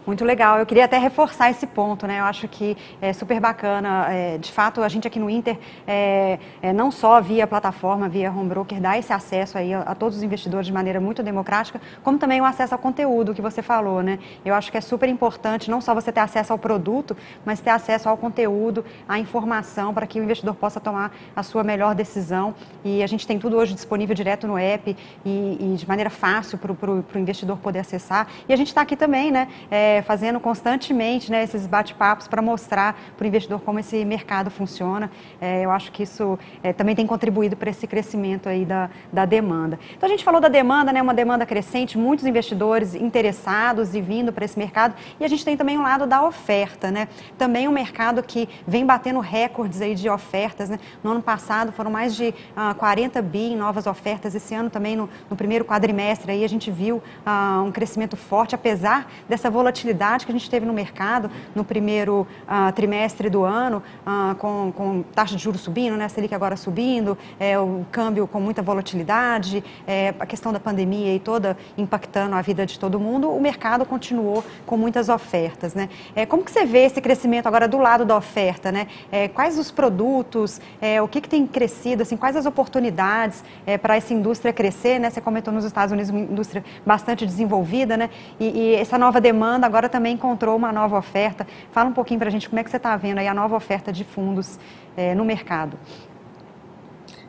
Muito 0.07 0.25
legal. 0.25 0.61
Eu 0.61 0.67
queria 0.67 0.85
até 0.85 0.99
reforçar 0.99 1.51
esse 1.51 1.67
ponto, 1.67 2.07
né? 2.07 2.21
Eu 2.21 2.25
acho 2.27 2.47
que 2.47 2.77
é 3.03 3.13
super 3.13 3.41
bacana. 3.41 4.07
É, 4.09 4.39
de 4.39 4.53
fato, 4.53 4.81
a 4.81 4.89
gente 4.89 5.09
aqui 5.09 5.19
no 5.19 5.29
Inter, 5.29 5.59
é, 5.85 6.39
é, 6.63 6.73
não 6.73 6.93
só 6.93 7.21
via 7.21 7.45
plataforma, 7.45 8.09
via 8.09 8.31
home 8.31 8.49
broker, 8.49 8.81
dá 8.81 8.97
esse 8.97 9.13
acesso 9.13 9.59
aí 9.59 9.75
a, 9.75 9.81
a, 9.81 9.97
todos 9.97 10.19
os 10.19 10.23
investidores 10.23 10.69
de 10.69 10.73
maneira 10.73 11.01
muito 11.01 11.25
democrática, 11.25 11.81
como 12.05 12.19
também 12.19 12.41
o 12.41 12.45
acesso 12.45 12.73
ao 12.73 12.79
conteúdo 12.79 13.35
que 13.35 13.43
você 13.43 13.63
falou, 13.63 14.01
né? 14.01 14.21
Eu 14.45 14.55
acho 14.55 14.71
que 14.71 14.79
é 14.79 14.81
super 14.81 15.09
importante 15.09 15.69
não 15.69 15.81
só 15.81 15.93
você 15.93 16.13
ter 16.13 16.21
acesso 16.21 16.53
ao 16.53 16.59
produto, 16.59 17.17
mas 17.45 17.59
ter 17.59 17.71
acesso 17.71 18.09
ao 18.09 18.17
conteúdo, 18.17 18.85
à 19.09 19.19
informação, 19.19 19.93
para 19.93 20.07
que 20.07 20.21
o 20.21 20.23
investidor 20.23 20.55
possa 20.55 20.79
tomar 20.79 21.13
a 21.35 21.43
sua 21.43 21.65
melhor 21.65 21.97
decisão. 21.97 22.55
E 22.85 23.03
a 23.03 23.09
gente 23.09 23.27
tem 23.27 23.41
tudo 23.41 23.57
hoje 23.57 23.75
disponível 23.75 24.15
direto 24.15 24.47
no 24.47 24.57
app 24.57 24.97
e, 25.25 25.59
e 25.61 25.75
de 25.77 25.89
maneira 25.89 26.11
fácil 26.11 26.59
para 26.59 26.93
o 26.93 27.05
investidor 27.17 27.59
poder 27.59 27.81
acessar. 27.81 28.29
E 28.49 28.53
a 28.53 28.57
gente 28.57 28.69
está 28.69 28.83
aqui 28.83 28.95
também, 28.95 29.33
né? 29.33 29.49
É, 29.69 29.96
é, 29.97 30.03
fazendo 30.03 30.39
constantemente 30.39 31.31
né, 31.31 31.43
esses 31.43 31.67
bate-papos 31.67 32.29
para 32.29 32.43
mostrar 32.43 32.99
para 33.17 33.25
o 33.25 33.27
investidor 33.27 33.61
como 33.61 33.79
esse 33.79 34.05
mercado 34.05 34.51
funciona. 34.51 35.11
É, 35.41 35.65
eu 35.65 35.71
acho 35.71 35.91
que 35.91 36.03
isso 36.03 36.39
é, 36.63 36.73
também 36.73 36.95
tem 36.95 37.07
contribuído 37.07 37.57
para 37.57 37.71
esse 37.71 37.87
crescimento 37.87 38.49
aí 38.49 38.65
da, 38.65 38.91
da 39.13 39.25
demanda. 39.25 39.79
Então 39.97 40.07
a 40.07 40.11
gente 40.11 40.23
falou 40.23 40.41
da 40.41 40.49
demanda, 40.49 40.93
né, 40.93 41.01
uma 41.01 41.15
demanda 41.15 41.47
crescente, 41.47 41.97
muitos 41.97 42.27
investidores 42.27 42.95
interessados 42.95 43.95
e 43.95 44.01
vindo 44.01 44.33
para 44.33 44.45
esse 44.45 44.59
mercado. 44.59 44.95
E 45.19 45.25
a 45.25 45.29
gente 45.29 45.45
tem 45.45 45.57
também 45.57 45.79
um 45.79 45.83
lado 45.83 46.07
da 46.07 46.23
oferta, 46.23 46.91
né? 46.91 47.09
Também 47.39 47.67
um 47.67 47.73
mercado 47.73 48.23
que 48.23 48.49
vem 48.67 48.85
batendo 48.85 49.21
recordes 49.21 49.81
aí 49.81 49.95
de 49.95 50.09
ofertas. 50.09 50.69
Né? 50.69 50.79
No 51.03 51.13
ano 51.13 51.23
passado 51.23 51.73
foram 51.73 51.91
mais 51.91 52.15
de 52.15 52.29
uh, 52.29 52.75
40 52.77 53.23
bi 53.23 53.53
em 53.53 53.57
novas 53.57 53.87
ofertas. 53.87 54.35
Esse 54.35 54.55
ano 54.55 54.69
também 54.69 54.95
no, 54.95 55.09
no 55.31 55.37
primeiro 55.37 55.65
quadrimestre 55.65 56.33
aí 56.33 56.45
a 56.45 56.49
gente 56.49 56.71
viu 56.71 56.97
uh, 56.97 57.63
um 57.63 57.73
crescimento 57.73 58.17
forte, 58.17 58.55
apesar 58.55 59.11
dessa 59.29 59.49
volatilidade 59.49 59.86
volatilidade 59.87 60.27
que 60.27 60.33
a 60.33 60.35
gente 60.35 60.51
teve 60.51 60.67
no 60.67 60.73
mercado 60.73 61.31
no 61.55 61.65
primeiro 61.65 62.27
uh, 62.49 62.73
trimestre 62.73 63.31
do 63.31 63.45
ano, 63.45 63.83
uh, 64.07 64.35
com, 64.37 64.73
com, 64.75 65.03
taxa 65.15 65.37
de 65.37 65.43
juros 65.43 65.61
subindo, 65.61 65.97
né, 65.97 66.09
Selic 66.09 66.35
agora 66.35 66.57
subindo, 66.57 67.17
é, 67.39 67.59
o 67.59 67.85
câmbio 67.93 68.27
com 68.27 68.41
muita 68.41 68.63
volatilidade, 68.63 69.63
é, 69.87 70.15
a 70.19 70.27
questão 70.27 70.53
da 70.53 70.59
pandemia 70.59 71.15
e 71.15 71.21
toda 71.21 71.57
impactando 71.77 72.35
a 72.35 72.43
vida 72.43 72.67
de 72.67 72.79
todo 72.79 72.99
mundo, 72.99 73.31
o 73.31 73.41
mercado 73.41 73.85
continuou 73.85 74.45
com 74.65 74.77
muitas 74.77 75.09
ofertas. 75.09 75.75
Né? 75.75 75.89
É, 76.15 76.27
como 76.27 76.43
que 76.43 76.51
você 76.51 76.65
vê 76.65 76.85
esse 76.85 77.01
crescimento 77.01 77.47
agora 77.47 77.69
do 77.69 77.79
lado 77.79 78.05
da 78.05 78.17
oferta? 78.17 78.73
Né? 78.73 78.89
É, 79.13 79.29
quais 79.29 79.59
os 79.59 79.71
produtos, 79.71 80.61
é, 80.81 81.01
o 81.01 81.09
que, 81.09 81.21
que 81.21 81.29
tem 81.29 81.47
crescido, 81.47 82.03
assim, 82.03 82.17
quais 82.17 82.37
as 82.37 82.47
oportunidades 82.47 83.45
é, 83.67 83.79
para 83.79 83.97
essa 83.97 84.13
indústria 84.13 84.53
crescer? 84.53 84.99
Né? 84.99 85.11
Você 85.11 85.21
comentou 85.21 85.53
nos 85.53 85.65
Estados 85.65 85.93
Unidos 85.93 86.11
uma 86.11 86.21
indústria 86.21 86.65
bastante 86.85 87.25
desenvolvida, 87.27 87.97
né? 87.97 88.11
e, 88.41 88.47
e 88.47 88.75
essa 88.75 88.99
nova 88.99 89.21
demanda 89.21 89.67
agora 89.67 89.76
agora 89.77 89.91
também 89.91 90.15
encontrou 90.15 90.57
uma 90.57 90.73
nova 90.73 90.97
oferta. 90.97 91.47
Fala 91.71 91.91
um 91.91 91.93
pouquinho 91.93 92.19
para 92.19 92.29
a 92.29 92.33
gente 92.33 92.49
como 92.49 92.59
é 92.59 92.65
que 92.65 92.71
você 92.71 92.79
está 92.79 92.97
vendo 92.97 93.19
aí 93.19 93.29
a 93.29 93.35
nova 93.35 93.55
oferta 93.55 93.93
de 93.93 94.05
fundos 94.05 94.59
é, 94.97 95.15
no 95.15 95.23
mercado. 95.23 95.79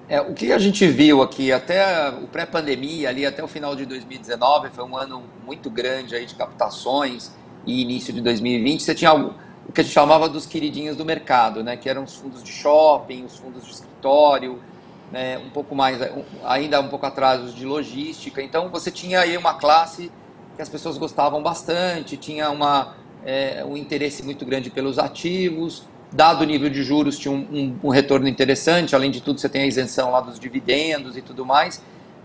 É, 0.08 0.22
o 0.22 0.34
que 0.34 0.54
a 0.54 0.58
gente 0.58 0.88
viu 0.88 1.22
aqui 1.22 1.51
até 1.51 2.10
o 2.10 2.27
pré-pandemia, 2.27 3.10
ali 3.10 3.25
até 3.25 3.44
o 3.44 3.48
final 3.50 3.75
de 3.75 3.86
2019, 3.86 4.70
foi 4.70 4.86
um 4.86 4.96
ano 4.96 5.24
muito 5.46 5.70
grande 5.70 6.16
aí 6.16 6.25
de 6.25 6.36
captações 6.36 7.34
e 7.66 7.82
início 7.82 8.13
de 8.13 8.22
2020. 8.22 8.82
Você 8.82 8.96
tinha 8.96 9.13
o 9.13 9.34
que 9.74 9.82
a 9.82 9.84
gente 9.84 9.94
chamava 9.94 10.30
dos 10.30 10.46
queridinhos 10.46 10.96
do 10.96 11.04
mercado, 11.04 11.62
né? 11.62 11.75
Que 11.75 11.89
eram 11.89 12.06
os 12.06 12.16
fundos 12.16 12.42
de 12.42 12.54
shopping, 12.54 13.25
os 13.25 13.36
fundos 13.36 13.66
de 13.66 13.72
escritório, 13.72 14.62
né? 15.12 15.38
um 15.38 15.50
pouco 15.50 15.75
mais, 15.75 16.00
ainda 16.46 16.80
um 16.80 16.88
pouco 16.88 17.06
atrás 17.06 17.44
os 17.44 17.54
de 17.54 17.66
logística. 17.66 18.42
Então 18.42 18.70
você 18.70 18.89
tinha 18.89 19.20
aí 19.20 19.36
uma 19.36 19.56
classe 19.56 20.10
que 20.58 20.62
as 20.64 20.68
pessoas 20.68 20.98
gostavam 20.98 21.42
bastante, 21.42 22.18
tinha 22.18 22.50
uma, 22.50 22.96
é, 23.24 23.64
um 23.64 23.78
interesse 23.78 24.24
muito 24.24 24.44
grande 24.44 24.72
pelos 24.72 24.98
ativos, 24.98 25.84
dado 26.12 26.42
o 26.42 26.46
nível 26.46 26.68
de 26.68 26.82
juros, 26.84 27.18
tinha 27.20 27.32
um, 27.32 27.48
um, 27.52 27.76
um, 27.84 27.90
retorno 27.90 28.28
interessante, 28.28 28.96
além 28.96 29.12
de 29.12 29.22
tudo 29.22 29.40
você 29.40 29.48
tem 29.48 29.62
a 29.62 29.68
isenção 29.68 30.10
lá 30.10 30.20
dos 30.20 30.40
dividendos 30.40 31.16
e 31.16 31.22
tudo 31.22 31.46
mais. 31.46 31.82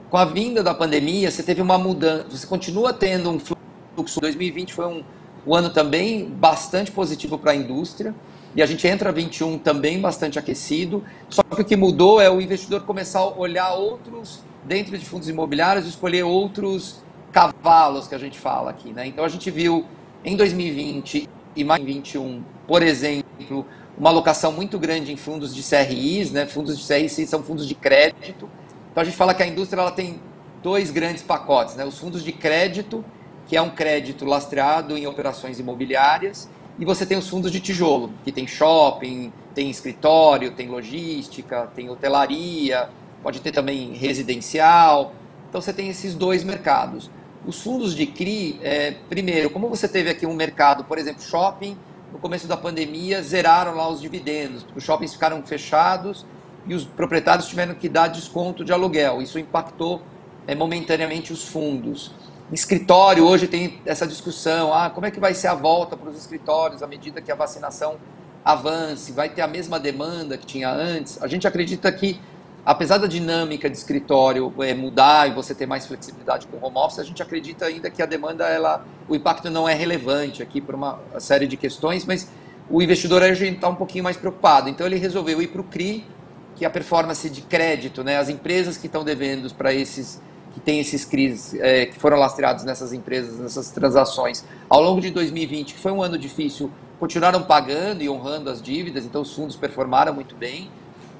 Com 0.08 0.16
a 0.16 0.24
vinda 0.24 0.62
da 0.62 0.72
pandemia, 0.72 1.30
você 1.30 1.42
teve 1.42 1.60
uma 1.60 1.76
mudança, 1.76 2.24
você 2.30 2.46
continua 2.46 2.92
tendo 2.92 3.30
um 3.30 3.38
fluxo, 3.38 4.18
2020 4.20 4.72
foi 4.72 4.86
um, 4.86 5.04
um 5.46 5.54
ano 5.54 5.68
também 5.68 6.24
bastante 6.24 6.90
positivo 6.90 7.38
para 7.38 7.52
a 7.52 7.54
indústria, 7.54 8.14
e 8.56 8.62
a 8.62 8.66
gente 8.66 8.86
entra 8.86 9.12
21 9.12 9.58
também 9.58 10.00
bastante 10.00 10.38
aquecido, 10.38 11.04
só 11.28 11.42
que 11.42 11.60
o 11.60 11.64
que 11.64 11.76
mudou 11.76 12.18
é 12.18 12.30
o 12.30 12.40
investidor 12.40 12.82
começar 12.82 13.20
a 13.20 13.26
olhar 13.26 13.74
outros, 13.74 14.40
dentro 14.64 14.96
de 14.96 15.04
fundos 15.04 15.28
imobiliários, 15.28 15.86
escolher 15.86 16.22
outros 16.22 17.02
cavalos 17.32 18.06
que 18.06 18.14
a 18.14 18.18
gente 18.18 18.38
fala 18.38 18.70
aqui, 18.70 18.92
né? 18.92 19.06
Então 19.06 19.24
a 19.24 19.28
gente 19.28 19.50
viu 19.50 19.86
em 20.24 20.36
2020 20.36 21.28
e 21.56 21.64
mais 21.64 21.80
em 21.80 21.84
2021, 21.84 22.42
por 22.66 22.82
exemplo, 22.82 23.66
uma 23.96 24.10
alocação 24.10 24.52
muito 24.52 24.78
grande 24.78 25.12
em 25.12 25.16
fundos 25.16 25.54
de 25.54 25.62
CRIs, 25.62 26.30
né? 26.30 26.46
Fundos 26.46 26.78
de 26.78 26.86
CRIs 26.86 27.28
são 27.28 27.42
fundos 27.42 27.66
de 27.66 27.74
crédito. 27.74 28.48
Então 28.90 29.00
a 29.00 29.04
gente 29.04 29.16
fala 29.16 29.34
que 29.34 29.42
a 29.42 29.46
indústria 29.46 29.80
ela 29.80 29.90
tem 29.90 30.20
dois 30.62 30.90
grandes 30.90 31.22
pacotes, 31.22 31.74
né? 31.74 31.84
Os 31.84 31.98
fundos 31.98 32.22
de 32.22 32.32
crédito, 32.32 33.04
que 33.48 33.56
é 33.56 33.62
um 33.62 33.70
crédito 33.70 34.24
lastreado 34.24 34.96
em 34.96 35.06
operações 35.06 35.58
imobiliárias, 35.58 36.48
e 36.78 36.84
você 36.84 37.04
tem 37.04 37.18
os 37.18 37.28
fundos 37.28 37.50
de 37.50 37.60
tijolo, 37.60 38.12
que 38.24 38.32
tem 38.32 38.46
shopping, 38.46 39.32
tem 39.54 39.70
escritório, 39.70 40.52
tem 40.52 40.68
logística, 40.68 41.70
tem 41.74 41.90
hotelaria, 41.90 42.88
pode 43.22 43.40
ter 43.40 43.52
também 43.52 43.92
residencial. 43.92 45.12
Então 45.48 45.60
você 45.60 45.72
tem 45.72 45.88
esses 45.88 46.14
dois 46.14 46.42
mercados. 46.44 47.10
Os 47.44 47.60
fundos 47.60 47.94
de 47.94 48.06
CRI, 48.06 48.60
é, 48.62 48.92
primeiro, 49.08 49.50
como 49.50 49.68
você 49.68 49.88
teve 49.88 50.08
aqui 50.08 50.24
um 50.24 50.34
mercado, 50.34 50.84
por 50.84 50.96
exemplo, 50.96 51.22
shopping, 51.22 51.76
no 52.12 52.18
começo 52.18 52.46
da 52.46 52.56
pandemia, 52.56 53.20
zeraram 53.20 53.74
lá 53.74 53.88
os 53.88 54.00
dividendos, 54.00 54.64
os 54.76 54.84
shoppings 54.84 55.12
ficaram 55.12 55.42
fechados 55.42 56.24
e 56.66 56.74
os 56.74 56.84
proprietários 56.84 57.48
tiveram 57.48 57.74
que 57.74 57.88
dar 57.88 58.06
desconto 58.08 58.64
de 58.64 58.72
aluguel. 58.72 59.20
Isso 59.20 59.40
impactou 59.40 60.02
é, 60.46 60.54
momentaneamente 60.54 61.32
os 61.32 61.42
fundos. 61.48 62.12
Escritório, 62.52 63.24
hoje 63.24 63.48
tem 63.48 63.80
essa 63.84 64.06
discussão, 64.06 64.72
ah, 64.72 64.90
como 64.90 65.06
é 65.06 65.10
que 65.10 65.18
vai 65.18 65.34
ser 65.34 65.48
a 65.48 65.54
volta 65.54 65.96
para 65.96 66.10
os 66.10 66.16
escritórios 66.16 66.82
à 66.82 66.86
medida 66.86 67.20
que 67.20 67.32
a 67.32 67.34
vacinação 67.34 67.96
avance, 68.44 69.10
vai 69.10 69.28
ter 69.28 69.40
a 69.40 69.48
mesma 69.48 69.80
demanda 69.80 70.36
que 70.36 70.46
tinha 70.46 70.70
antes? 70.70 71.20
A 71.22 71.26
gente 71.26 71.46
acredita 71.46 71.90
que 71.90 72.20
apesar 72.64 72.98
da 72.98 73.06
dinâmica 73.06 73.68
de 73.68 73.76
escritório 73.76 74.52
é, 74.60 74.72
mudar 74.74 75.28
e 75.28 75.34
você 75.34 75.54
ter 75.54 75.66
mais 75.66 75.86
flexibilidade 75.86 76.46
com 76.46 76.56
o 76.56 76.64
home 76.64 76.76
office, 76.76 77.00
a 77.00 77.04
gente 77.04 77.22
acredita 77.22 77.66
ainda 77.66 77.90
que 77.90 78.02
a 78.02 78.06
demanda, 78.06 78.46
ela, 78.46 78.84
o 79.08 79.14
impacto 79.14 79.50
não 79.50 79.68
é 79.68 79.74
relevante 79.74 80.42
aqui 80.42 80.60
por 80.60 80.74
uma 80.74 80.98
série 81.18 81.46
de 81.46 81.56
questões, 81.56 82.04
mas 82.04 82.30
o 82.70 82.80
investidor 82.80 83.22
hoje 83.22 83.46
está 83.48 83.68
um 83.68 83.74
pouquinho 83.74 84.04
mais 84.04 84.16
preocupado. 84.16 84.68
Então 84.68 84.86
ele 84.86 84.96
resolveu 84.96 85.42
ir 85.42 85.48
para 85.48 85.60
o 85.60 85.64
CRI, 85.64 86.06
que 86.54 86.64
é 86.64 86.68
a 86.68 86.70
performance 86.70 87.28
de 87.28 87.42
crédito, 87.42 88.04
né? 88.04 88.18
as 88.18 88.28
empresas 88.28 88.76
que 88.76 88.86
estão 88.86 89.02
devendo 89.02 89.52
para 89.54 89.72
esses 89.74 90.20
que 90.52 90.60
têm 90.60 90.80
esses 90.80 91.04
CRIs, 91.04 91.54
é, 91.54 91.86
que 91.86 91.98
foram 91.98 92.18
lastreados 92.18 92.62
nessas 92.64 92.92
empresas, 92.92 93.38
nessas 93.38 93.70
transações, 93.70 94.44
ao 94.68 94.82
longo 94.82 95.00
de 95.00 95.10
2020, 95.10 95.72
que 95.72 95.80
foi 95.80 95.90
um 95.90 96.02
ano 96.02 96.18
difícil, 96.18 96.70
continuaram 97.00 97.42
pagando 97.42 98.02
e 98.02 98.08
honrando 98.08 98.50
as 98.50 98.60
dívidas, 98.60 99.06
então 99.06 99.22
os 99.22 99.34
fundos 99.34 99.56
performaram 99.56 100.12
muito 100.12 100.36
bem. 100.36 100.70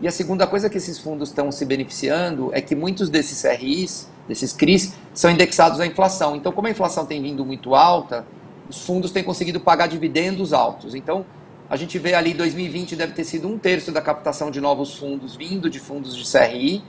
E 0.02 0.09
a 0.09 0.11
segunda 0.11 0.49
coisa 0.49 0.68
que 0.68 0.76
esses 0.76 0.99
fundos 0.99 1.28
estão 1.28 1.52
se 1.52 1.64
beneficiando 1.64 2.50
é 2.52 2.61
que 2.61 2.75
muitos 2.75 3.09
desses 3.09 3.44
RIs, 3.44 4.11
desses 4.26 4.52
CRIs, 4.52 4.94
são 5.14 5.30
indexados 5.30 5.78
à 5.78 5.87
inflação. 5.87 6.35
Então, 6.35 6.50
como 6.50 6.66
a 6.66 6.71
inflação 6.71 7.06
tem 7.06 7.23
vindo 7.23 7.47
muito 7.47 7.73
alta, 7.76 8.26
os 8.68 8.85
fundos 8.85 9.12
têm 9.12 9.23
conseguido 9.23 9.61
pagar 9.61 9.87
dividendos 9.87 10.52
altos. 10.52 10.97
Então, 10.97 11.25
a 11.71 11.76
gente 11.76 12.00
vê 12.00 12.14
ali 12.14 12.35
2020 12.35 12.97
deve 12.97 13.12
ter 13.12 13.23
sido 13.23 13.47
um 13.47 13.56
terço 13.56 13.92
da 13.92 14.02
captação 14.02 14.50
de 14.50 14.61
novos 14.61 14.97
fundos 14.97 15.37
vindo 15.37 15.71
de 15.71 15.78
fundos 15.78 16.16
de 16.16 16.28
CRI. 16.28 16.82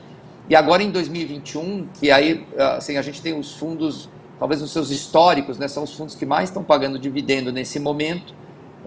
E 0.50 0.56
agora 0.56 0.82
em 0.82 0.90
2021, 0.90 1.90
que 1.94 2.10
aí 2.10 2.48
assim, 2.58 2.98
a 2.98 3.04
gente 3.04 3.22
tem 3.22 3.38
os 3.38 3.54
fundos, 3.54 4.10
talvez 4.40 4.60
os 4.60 4.72
seus 4.72 4.90
históricos, 4.90 5.60
né, 5.60 5.68
são 5.68 5.84
os 5.84 5.94
fundos 5.94 6.16
que 6.16 6.26
mais 6.26 6.50
estão 6.50 6.64
pagando 6.64 6.98
dividendo 6.98 7.52
nesse 7.52 7.80
momento, 7.80 8.34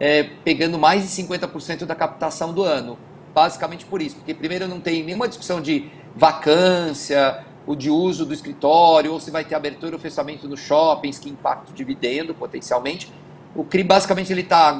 é, 0.01 0.25
pegando 0.45 0.77
mais 0.81 1.03
de 1.03 1.23
50% 1.23 1.85
da 1.85 1.95
captação 1.95 2.53
do 2.53 2.65
ano 2.65 2.99
basicamente 3.37 3.85
por 3.85 4.01
isso, 4.01 4.17
porque 4.17 4.33
primeiro 4.33 4.67
não 4.67 4.81
tem 4.81 5.03
nenhuma 5.03 5.29
discussão 5.29 5.61
de 5.61 5.91
vacância, 6.17 7.45
o 7.67 7.77
de 7.77 7.91
uso 7.91 8.25
do 8.25 8.33
escritório, 8.33 9.13
ou 9.13 9.21
se 9.21 9.31
vai 9.31 9.45
ter 9.45 9.55
abertura 9.55 9.95
ou 9.95 10.01
fechamento 10.01 10.49
nos 10.49 10.61
shoppings 10.61 11.19
que 11.19 11.29
impacta 11.29 11.71
o 11.71 11.75
dividendo 11.75 12.35
potencialmente. 12.35 13.13
O 13.55 13.63
CRI 13.63 13.85
basicamente 13.85 14.33
ele 14.33 14.41
está 14.41 14.73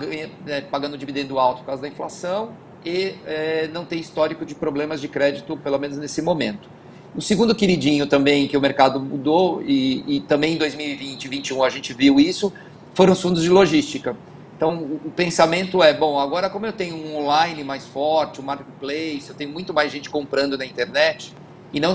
né, 0.47 0.63
pagando 0.71 0.97
dividendo 0.97 1.39
alto 1.39 1.59
por 1.59 1.67
causa 1.67 1.83
da 1.83 1.89
inflação 1.89 2.53
e 2.83 3.17
é, 3.27 3.69
não 3.75 3.85
tem 3.85 4.01
histórico 4.01 4.47
de 4.47 4.55
problemas 4.55 5.03
de 5.03 5.09
crédito, 5.09 5.55
pelo 5.59 5.79
menos 5.79 5.99
nesse 5.99 6.23
momento. 6.23 6.67
O 7.15 7.21
segundo 7.21 7.55
queridinho 7.55 8.07
também 8.07 8.49
que 8.49 8.57
o 8.57 8.61
mercado 8.61 8.99
mudou, 8.99 9.63
e, 9.67 10.17
e 10.17 10.21
também 10.23 10.55
em 10.55 10.57
2020 10.57 11.03
e 11.03 11.29
2021 11.29 11.63
a 11.63 11.69
gente 11.69 11.93
viu 11.93 12.19
isso, 12.19 12.51
foram 12.95 13.13
os 13.13 13.21
fundos 13.21 13.43
de 13.43 13.51
logística. 13.51 14.17
Então, 14.57 14.99
o 15.05 15.11
pensamento 15.11 15.83
é, 15.83 15.93
bom, 15.93 16.19
agora 16.19 16.49
como 16.49 16.65
eu 16.65 16.73
tenho 16.73 16.97
um 16.97 17.17
online 17.19 17.63
mais 17.63 17.85
forte, 17.87 18.41
um 18.41 18.45
marketplace, 18.45 19.29
eu 19.29 19.35
tenho 19.35 19.51
muito 19.51 19.75
mais 19.75 19.93
gente 19.93 20.09
comprando 20.09 20.57
na 20.57 20.65
internet, 20.65 21.35
e 21.75 21.79
não 21.79 21.95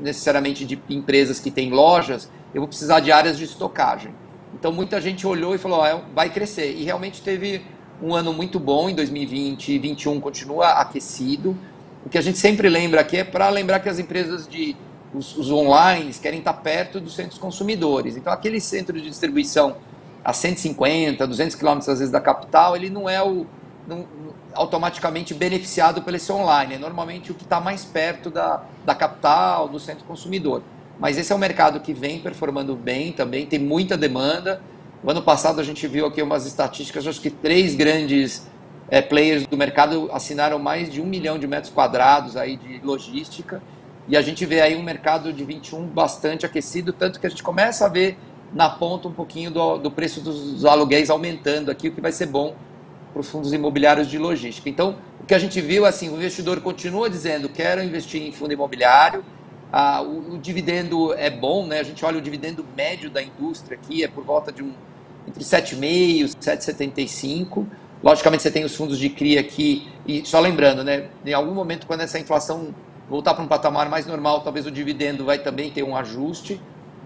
necessariamente 0.00 0.66
de 0.66 0.78
empresas 0.90 1.40
que 1.40 1.50
têm 1.50 1.70
lojas, 1.70 2.28
eu 2.52 2.60
vou 2.60 2.68
precisar 2.68 3.00
de 3.00 3.10
áreas 3.10 3.38
de 3.38 3.44
estocagem. 3.44 4.14
Então, 4.52 4.70
muita 4.70 5.00
gente 5.00 5.26
olhou 5.26 5.54
e 5.54 5.58
falou, 5.58 5.82
ah, 5.82 6.02
vai 6.14 6.28
crescer. 6.28 6.76
E 6.76 6.84
realmente 6.84 7.22
teve 7.22 7.62
um 8.02 8.14
ano 8.14 8.32
muito 8.34 8.60
bom 8.60 8.90
em 8.90 8.94
2020 8.94 9.68
e 9.68 9.78
2021 9.78 10.20
continua 10.20 10.68
aquecido. 10.72 11.56
O 12.04 12.10
que 12.10 12.18
a 12.18 12.20
gente 12.20 12.36
sempre 12.36 12.68
lembra 12.68 13.00
aqui 13.00 13.16
é 13.16 13.24
para 13.24 13.48
lembrar 13.48 13.80
que 13.80 13.88
as 13.88 13.98
empresas 13.98 14.46
de 14.46 14.76
os, 15.14 15.36
os 15.36 15.50
online 15.50 16.12
querem 16.14 16.40
estar 16.40 16.54
perto 16.54 17.00
dos 17.00 17.14
centros 17.14 17.38
consumidores. 17.38 18.16
Então, 18.16 18.32
aquele 18.32 18.60
centro 18.60 19.00
de 19.00 19.08
distribuição 19.08 19.76
a 20.24 20.32
150, 20.32 21.26
200 21.26 21.56
quilômetros 21.56 21.88
às 21.88 21.98
vezes 21.98 22.12
da 22.12 22.20
capital, 22.20 22.76
ele 22.76 22.88
não 22.88 23.08
é 23.08 23.22
o 23.22 23.46
não, 23.86 24.06
automaticamente 24.54 25.34
beneficiado 25.34 26.02
pelo 26.02 26.16
esse 26.16 26.30
online. 26.30 26.74
É 26.74 26.78
normalmente 26.78 27.32
o 27.32 27.34
que 27.34 27.44
está 27.44 27.60
mais 27.60 27.84
perto 27.84 28.30
da, 28.30 28.62
da 28.84 28.94
capital, 28.94 29.68
do 29.68 29.80
centro 29.80 30.04
consumidor. 30.04 30.62
Mas 30.98 31.18
esse 31.18 31.32
é 31.32 31.34
um 31.34 31.38
mercado 31.38 31.80
que 31.80 31.92
vem 31.92 32.20
performando 32.20 32.76
bem 32.76 33.12
também, 33.12 33.46
tem 33.46 33.58
muita 33.58 33.96
demanda. 33.96 34.60
No 35.02 35.10
ano 35.10 35.22
passado 35.22 35.60
a 35.60 35.64
gente 35.64 35.86
viu 35.88 36.06
aqui 36.06 36.22
umas 36.22 36.46
estatísticas, 36.46 37.06
acho 37.06 37.20
que 37.20 37.30
três 37.30 37.74
grandes 37.74 38.46
é, 38.88 39.02
players 39.02 39.46
do 39.46 39.56
mercado 39.56 40.08
assinaram 40.12 40.58
mais 40.58 40.92
de 40.92 41.00
um 41.00 41.06
milhão 41.06 41.38
de 41.38 41.46
metros 41.46 41.72
quadrados 41.72 42.36
aí 42.36 42.56
de 42.56 42.80
logística. 42.84 43.62
E 44.08 44.16
a 44.16 44.22
gente 44.22 44.44
vê 44.44 44.60
aí 44.60 44.76
um 44.76 44.82
mercado 44.82 45.32
de 45.32 45.44
21 45.44 45.86
bastante 45.86 46.44
aquecido, 46.44 46.92
tanto 46.92 47.18
que 47.18 47.26
a 47.26 47.30
gente 47.30 47.42
começa 47.42 47.86
a 47.86 47.88
ver 47.88 48.18
na 48.54 48.68
ponta 48.68 49.08
um 49.08 49.12
pouquinho 49.12 49.50
do, 49.50 49.78
do 49.78 49.90
preço 49.90 50.20
dos 50.20 50.64
aluguéis 50.64 51.10
aumentando 51.10 51.70
aqui, 51.70 51.88
o 51.88 51.92
que 51.92 52.00
vai 52.00 52.12
ser 52.12 52.26
bom 52.26 52.54
para 53.12 53.20
os 53.20 53.28
fundos 53.28 53.52
imobiliários 53.52 54.08
de 54.08 54.18
logística. 54.18 54.68
Então, 54.68 54.96
o 55.20 55.26
que 55.26 55.34
a 55.34 55.38
gente 55.38 55.60
viu, 55.60 55.84
assim, 55.84 56.08
o 56.08 56.16
investidor 56.16 56.60
continua 56.60 57.08
dizendo, 57.08 57.48
quero 57.48 57.82
investir 57.82 58.22
em 58.22 58.32
fundo 58.32 58.52
imobiliário, 58.52 59.24
ah, 59.72 60.02
o, 60.02 60.34
o, 60.34 60.38
dividendo 60.38 61.14
é 61.14 61.30
bom, 61.30 61.66
né? 61.66 61.80
A 61.80 61.82
gente 61.82 62.04
olha 62.04 62.18
o 62.18 62.20
dividendo 62.20 62.64
médio 62.76 63.08
da 63.08 63.22
indústria 63.22 63.78
aqui, 63.80 64.04
é 64.04 64.08
por 64.08 64.22
volta 64.22 64.52
de 64.52 64.62
um 64.62 64.72
entre 65.26 65.42
7,5 65.42 65.82
e 65.82 66.24
7,75. 66.24 67.64
Logicamente 68.02 68.42
você 68.42 68.50
tem 68.50 68.64
os 68.64 68.74
fundos 68.74 68.98
de 68.98 69.08
CRI 69.08 69.38
aqui, 69.38 69.88
e 70.06 70.26
só 70.26 70.40
lembrando, 70.40 70.82
né? 70.84 71.08
Em 71.24 71.32
algum 71.32 71.54
momento, 71.54 71.86
quando 71.86 72.00
essa 72.00 72.18
inflação 72.18 72.74
voltar 73.08 73.34
para 73.34 73.44
um 73.44 73.48
patamar 73.48 73.88
mais 73.88 74.06
normal, 74.06 74.40
talvez 74.40 74.66
o 74.66 74.70
dividendo 74.70 75.24
vai 75.24 75.38
também 75.38 75.70
ter 75.70 75.82
um 75.82 75.96
ajuste. 75.96 76.60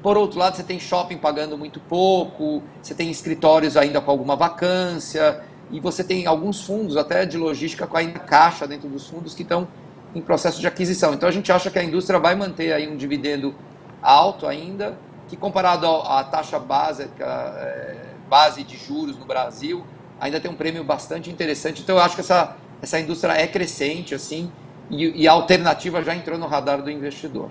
Por 0.07 0.17
outro 0.17 0.39
lado, 0.39 0.55
você 0.55 0.63
tem 0.63 0.79
shopping 0.79 1.17
pagando 1.17 1.59
muito 1.59 1.81
pouco, 1.81 2.63
você 2.81 2.95
tem 2.95 3.11
escritórios 3.11 3.77
ainda 3.77 4.01
com 4.01 4.09
alguma 4.09 4.37
vacância, 4.37 5.43
e 5.69 5.81
você 5.81 6.05
tem 6.05 6.29
alguns 6.29 6.65
fundos, 6.65 6.97
até 6.97 7.27
de 7.27 7.37
logística, 7.37 7.89
com 7.89 7.97
ainda 7.97 8.21
caixa 8.21 8.69
dentro 8.69 8.89
dos 8.89 9.09
fundos 9.09 9.35
que 9.35 9.43
estão 9.43 9.67
em 10.15 10.21
processo 10.23 10.61
de 10.61 10.67
aquisição. 10.69 11.13
Então 11.13 11.29
a 11.29 11.33
gente 11.33 11.51
acha 11.51 11.73
que 11.73 11.79
a 11.81 11.83
indústria 11.83 12.21
vai 12.21 12.37
manter 12.37 12.73
aí 12.73 12.87
um 12.87 12.97
dividendo 12.97 13.53
alto 14.01 14.47
ainda, 14.47 14.97
que 15.27 15.37
comparado 15.37 15.89
à 15.89 16.23
taxa 16.23 16.61
básica, 16.61 17.25
é, 17.59 17.97
base 18.31 18.63
de 18.63 18.77
juros 18.77 19.19
no 19.19 19.25
Brasil, 19.25 19.85
ainda 20.21 20.39
tem 20.39 20.49
um 20.49 20.55
prêmio 20.55 20.85
bastante 20.85 21.33
interessante. 21.33 21.83
Então 21.83 21.97
eu 21.97 22.03
acho 22.03 22.15
que 22.15 22.21
essa, 22.21 22.57
essa 22.81 23.01
indústria 23.01 23.33
é 23.33 23.49
crescente, 23.49 24.15
assim, 24.15 24.53
e, 24.89 25.23
e 25.23 25.27
a 25.27 25.33
alternativa 25.33 26.01
já 26.01 26.15
entrou 26.15 26.39
no 26.39 26.47
radar 26.47 26.81
do 26.81 26.93
investidor. 26.93 27.51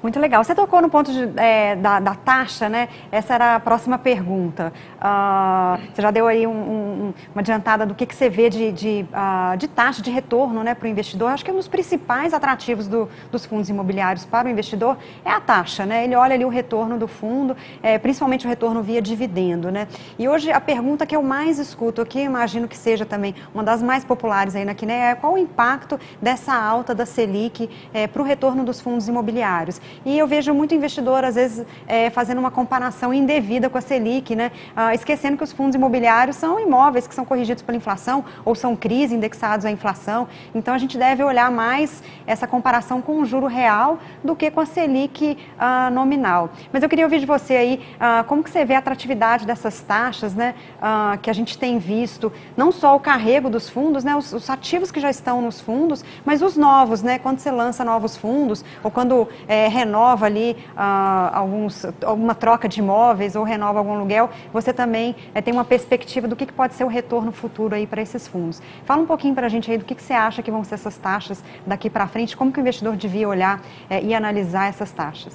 Muito 0.00 0.20
legal. 0.20 0.44
Você 0.44 0.54
tocou 0.54 0.80
no 0.80 0.88
ponto 0.88 1.12
de, 1.12 1.28
é, 1.36 1.74
da, 1.74 1.98
da, 1.98 2.14
taxa, 2.14 2.68
né? 2.68 2.88
Essa 3.10 3.34
era 3.34 3.56
a 3.56 3.60
próxima 3.60 3.98
pergunta. 3.98 4.72
Uh, 4.96 5.80
você 5.92 6.00
já 6.00 6.12
deu 6.12 6.28
aí 6.28 6.46
um, 6.46 6.52
um, 6.52 7.14
uma 7.34 7.40
adiantada 7.40 7.84
do 7.84 7.96
que, 7.96 8.06
que 8.06 8.14
você 8.14 8.28
vê 8.28 8.48
de, 8.48 8.70
de, 8.70 9.06
uh, 9.12 9.56
de 9.56 9.66
taxa 9.66 10.00
de 10.00 10.10
retorno 10.10 10.62
né, 10.62 10.72
para 10.72 10.86
o 10.86 10.88
investidor. 10.88 11.32
Acho 11.32 11.44
que 11.44 11.50
um 11.50 11.56
dos 11.56 11.66
principais 11.66 12.32
atrativos 12.32 12.86
do, 12.86 13.08
dos 13.32 13.44
fundos 13.44 13.68
imobiliários 13.68 14.24
para 14.24 14.46
o 14.46 14.50
investidor 14.50 14.96
é 15.24 15.30
a 15.32 15.40
taxa, 15.40 15.84
né? 15.84 16.04
Ele 16.04 16.14
olha 16.14 16.34
ali 16.34 16.44
o 16.44 16.48
retorno 16.48 16.96
do 16.96 17.08
fundo, 17.08 17.56
é, 17.82 17.98
principalmente 17.98 18.46
o 18.46 18.48
retorno 18.48 18.80
via 18.82 19.02
dividendo, 19.02 19.68
né? 19.72 19.88
E 20.16 20.28
hoje 20.28 20.52
a 20.52 20.60
pergunta 20.60 21.06
que 21.06 21.16
eu 21.16 21.24
mais 21.24 21.58
escuto 21.58 22.00
aqui, 22.00 22.20
imagino 22.20 22.68
que 22.68 22.76
seja 22.76 23.04
também 23.04 23.34
uma 23.52 23.64
das 23.64 23.82
mais 23.82 24.04
populares 24.04 24.54
aí 24.54 24.64
na 24.64 24.74
Quiné, 24.74 25.10
é 25.10 25.14
qual 25.16 25.32
o 25.32 25.38
impacto 25.38 25.98
dessa 26.22 26.54
alta 26.54 26.94
da 26.94 27.04
Selic 27.04 27.68
é, 27.92 28.06
para 28.06 28.22
o 28.22 28.24
retorno 28.24 28.64
dos 28.64 28.80
fundos 28.80 29.08
imobiliários. 29.08 29.80
E 30.04 30.18
eu 30.18 30.26
vejo 30.26 30.52
muito 30.54 30.74
investidor, 30.74 31.24
às 31.24 31.34
vezes, 31.34 31.66
é, 31.86 32.10
fazendo 32.10 32.38
uma 32.38 32.50
comparação 32.50 33.12
indevida 33.12 33.68
com 33.68 33.78
a 33.78 33.80
Selic, 33.80 34.34
né? 34.34 34.50
Ah, 34.76 34.94
esquecendo 34.94 35.36
que 35.36 35.44
os 35.44 35.52
fundos 35.52 35.74
imobiliários 35.74 36.36
são 36.36 36.58
imóveis 36.58 37.06
que 37.06 37.14
são 37.14 37.24
corrigidos 37.24 37.62
pela 37.62 37.76
inflação 37.76 38.24
ou 38.44 38.54
são 38.54 38.76
CRIs 38.76 39.12
indexados 39.12 39.64
à 39.64 39.70
inflação. 39.70 40.28
Então, 40.54 40.74
a 40.74 40.78
gente 40.78 40.96
deve 40.96 41.22
olhar 41.22 41.50
mais 41.50 42.02
essa 42.26 42.46
comparação 42.46 43.00
com 43.00 43.20
o 43.20 43.24
juro 43.24 43.46
real 43.46 43.98
do 44.22 44.34
que 44.34 44.50
com 44.50 44.60
a 44.60 44.66
Selic 44.66 45.36
ah, 45.58 45.90
nominal. 45.90 46.50
Mas 46.72 46.82
eu 46.82 46.88
queria 46.88 47.04
ouvir 47.04 47.20
de 47.20 47.26
você 47.26 47.54
aí, 47.54 47.80
ah, 47.98 48.24
como 48.26 48.42
que 48.42 48.50
você 48.50 48.64
vê 48.64 48.74
a 48.74 48.78
atratividade 48.78 49.46
dessas 49.46 49.80
taxas, 49.80 50.34
né? 50.34 50.54
Ah, 50.80 51.18
que 51.20 51.30
a 51.30 51.32
gente 51.32 51.58
tem 51.58 51.78
visto, 51.78 52.32
não 52.56 52.70
só 52.72 52.96
o 52.96 53.00
carrego 53.00 53.50
dos 53.50 53.68
fundos, 53.68 54.04
né? 54.04 54.16
Os, 54.16 54.32
os, 54.32 54.48
ativos 54.48 54.90
que 54.90 55.00
já 55.00 55.10
estão 55.10 55.42
nos 55.42 55.60
fundos, 55.60 56.04
mas 56.24 56.42
os 56.42 56.56
novos, 56.56 57.02
né? 57.02 57.18
Quando 57.18 57.38
você 57.38 57.50
lança 57.50 57.84
novos 57.84 58.16
fundos 58.16 58.64
ou 58.82 58.90
quando 58.90 59.28
é, 59.46 59.68
renova 59.78 60.26
ali 60.26 60.56
ah, 60.76 61.30
alguns, 61.32 61.86
alguma 62.04 62.34
troca 62.34 62.68
de 62.68 62.80
imóveis 62.80 63.36
ou 63.36 63.44
renova 63.44 63.78
algum 63.78 63.92
aluguel, 63.92 64.30
você 64.52 64.72
também 64.72 65.14
é, 65.34 65.40
tem 65.40 65.54
uma 65.54 65.64
perspectiva 65.64 66.26
do 66.26 66.34
que, 66.34 66.46
que, 66.46 66.52
pode 66.52 66.74
ser 66.74 66.84
o 66.84 66.88
retorno 66.88 67.30
futuro 67.32 67.74
aí 67.74 67.86
para 67.86 68.02
esses 68.02 68.26
fundos. 68.26 68.60
Fala 68.84 69.02
um 69.02 69.06
pouquinho 69.06 69.34
para 69.34 69.46
a 69.46 69.48
gente 69.48 69.70
aí 69.70 69.78
do 69.78 69.84
que, 69.84 69.94
que, 69.94 70.02
você 70.02 70.12
acha 70.12 70.42
que 70.42 70.50
vão 70.50 70.64
ser 70.64 70.74
essas 70.74 70.96
taxas 70.96 71.42
daqui 71.66 71.88
para 71.88 72.06
frente, 72.08 72.36
como 72.36 72.52
que 72.52 72.58
o 72.58 72.62
investidor 72.62 72.96
devia 72.96 73.28
olhar 73.28 73.62
é, 73.88 74.02
e 74.02 74.14
analisar 74.14 74.68
essas 74.68 74.90
taxas. 74.90 75.34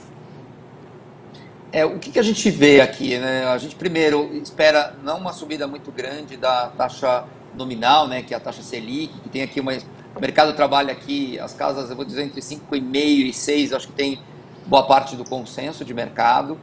É, 1.72 1.86
o 1.86 1.98
que, 1.98 2.12
que, 2.12 2.20
a 2.20 2.24
gente 2.24 2.52
vê 2.52 2.82
aqui? 2.82 3.18
Né? 3.18 3.46
A 3.46 3.58
gente 3.58 3.76
primeiro 3.76 4.30
espera 4.36 4.96
não 5.02 5.18
uma 5.18 5.34
subida 5.34 5.68
muito 5.68 5.92
grande 5.92 6.38
da 6.38 6.68
taxa 6.68 7.26
nominal, 7.56 8.08
né, 8.08 8.22
que 8.22 8.34
é 8.34 8.38
a 8.38 8.40
taxa 8.40 8.62
Selic, 8.62 9.14
que 9.22 9.30
tem 9.30 9.42
aqui 9.42 9.60
uma. 9.60 9.74
O 10.16 10.20
mercado 10.20 10.54
trabalha 10.54 10.92
aqui, 10.92 11.40
as 11.40 11.54
casas, 11.54 11.90
eu 11.90 11.96
vou 11.96 12.06
dizer, 12.06 12.24
entre 12.24 12.40
5,5 12.40 12.96
e 12.96 13.34
6, 13.34 13.74
acho 13.74 13.88
que 13.88 13.94
tem 13.94 14.20
boa 14.66 14.84
parte 14.84 15.16
do 15.16 15.24
consenso 15.24 15.84
de 15.84 15.94
mercado. 15.94 16.58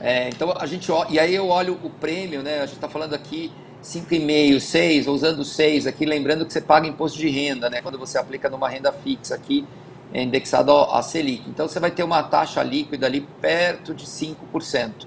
É, 0.00 0.28
então 0.28 0.52
a 0.58 0.66
gente 0.66 0.90
e 1.08 1.18
aí 1.18 1.34
eu 1.34 1.48
olho 1.48 1.78
o 1.82 1.90
prêmio, 1.90 2.42
né? 2.42 2.58
A 2.58 2.66
gente 2.66 2.74
está 2.74 2.88
falando 2.88 3.14
aqui 3.14 3.50
5,5, 3.82 4.60
6, 4.60 5.06
usando 5.06 5.44
6 5.44 5.86
aqui, 5.86 6.04
lembrando 6.04 6.44
que 6.44 6.52
você 6.52 6.60
paga 6.60 6.86
imposto 6.86 7.18
de 7.18 7.28
renda, 7.28 7.70
né? 7.70 7.80
Quando 7.80 7.98
você 7.98 8.18
aplica 8.18 8.50
numa 8.50 8.68
renda 8.68 8.92
fixa 8.92 9.34
aqui, 9.34 9.66
é 10.12 10.22
indexado 10.22 10.72
a 10.72 11.02
Selic. 11.02 11.48
Então 11.48 11.68
você 11.68 11.80
vai 11.80 11.90
ter 11.90 12.02
uma 12.02 12.22
taxa 12.22 12.62
líquida 12.62 13.06
ali 13.06 13.26
perto 13.40 13.94
de 13.94 14.06
5%. 14.06 15.06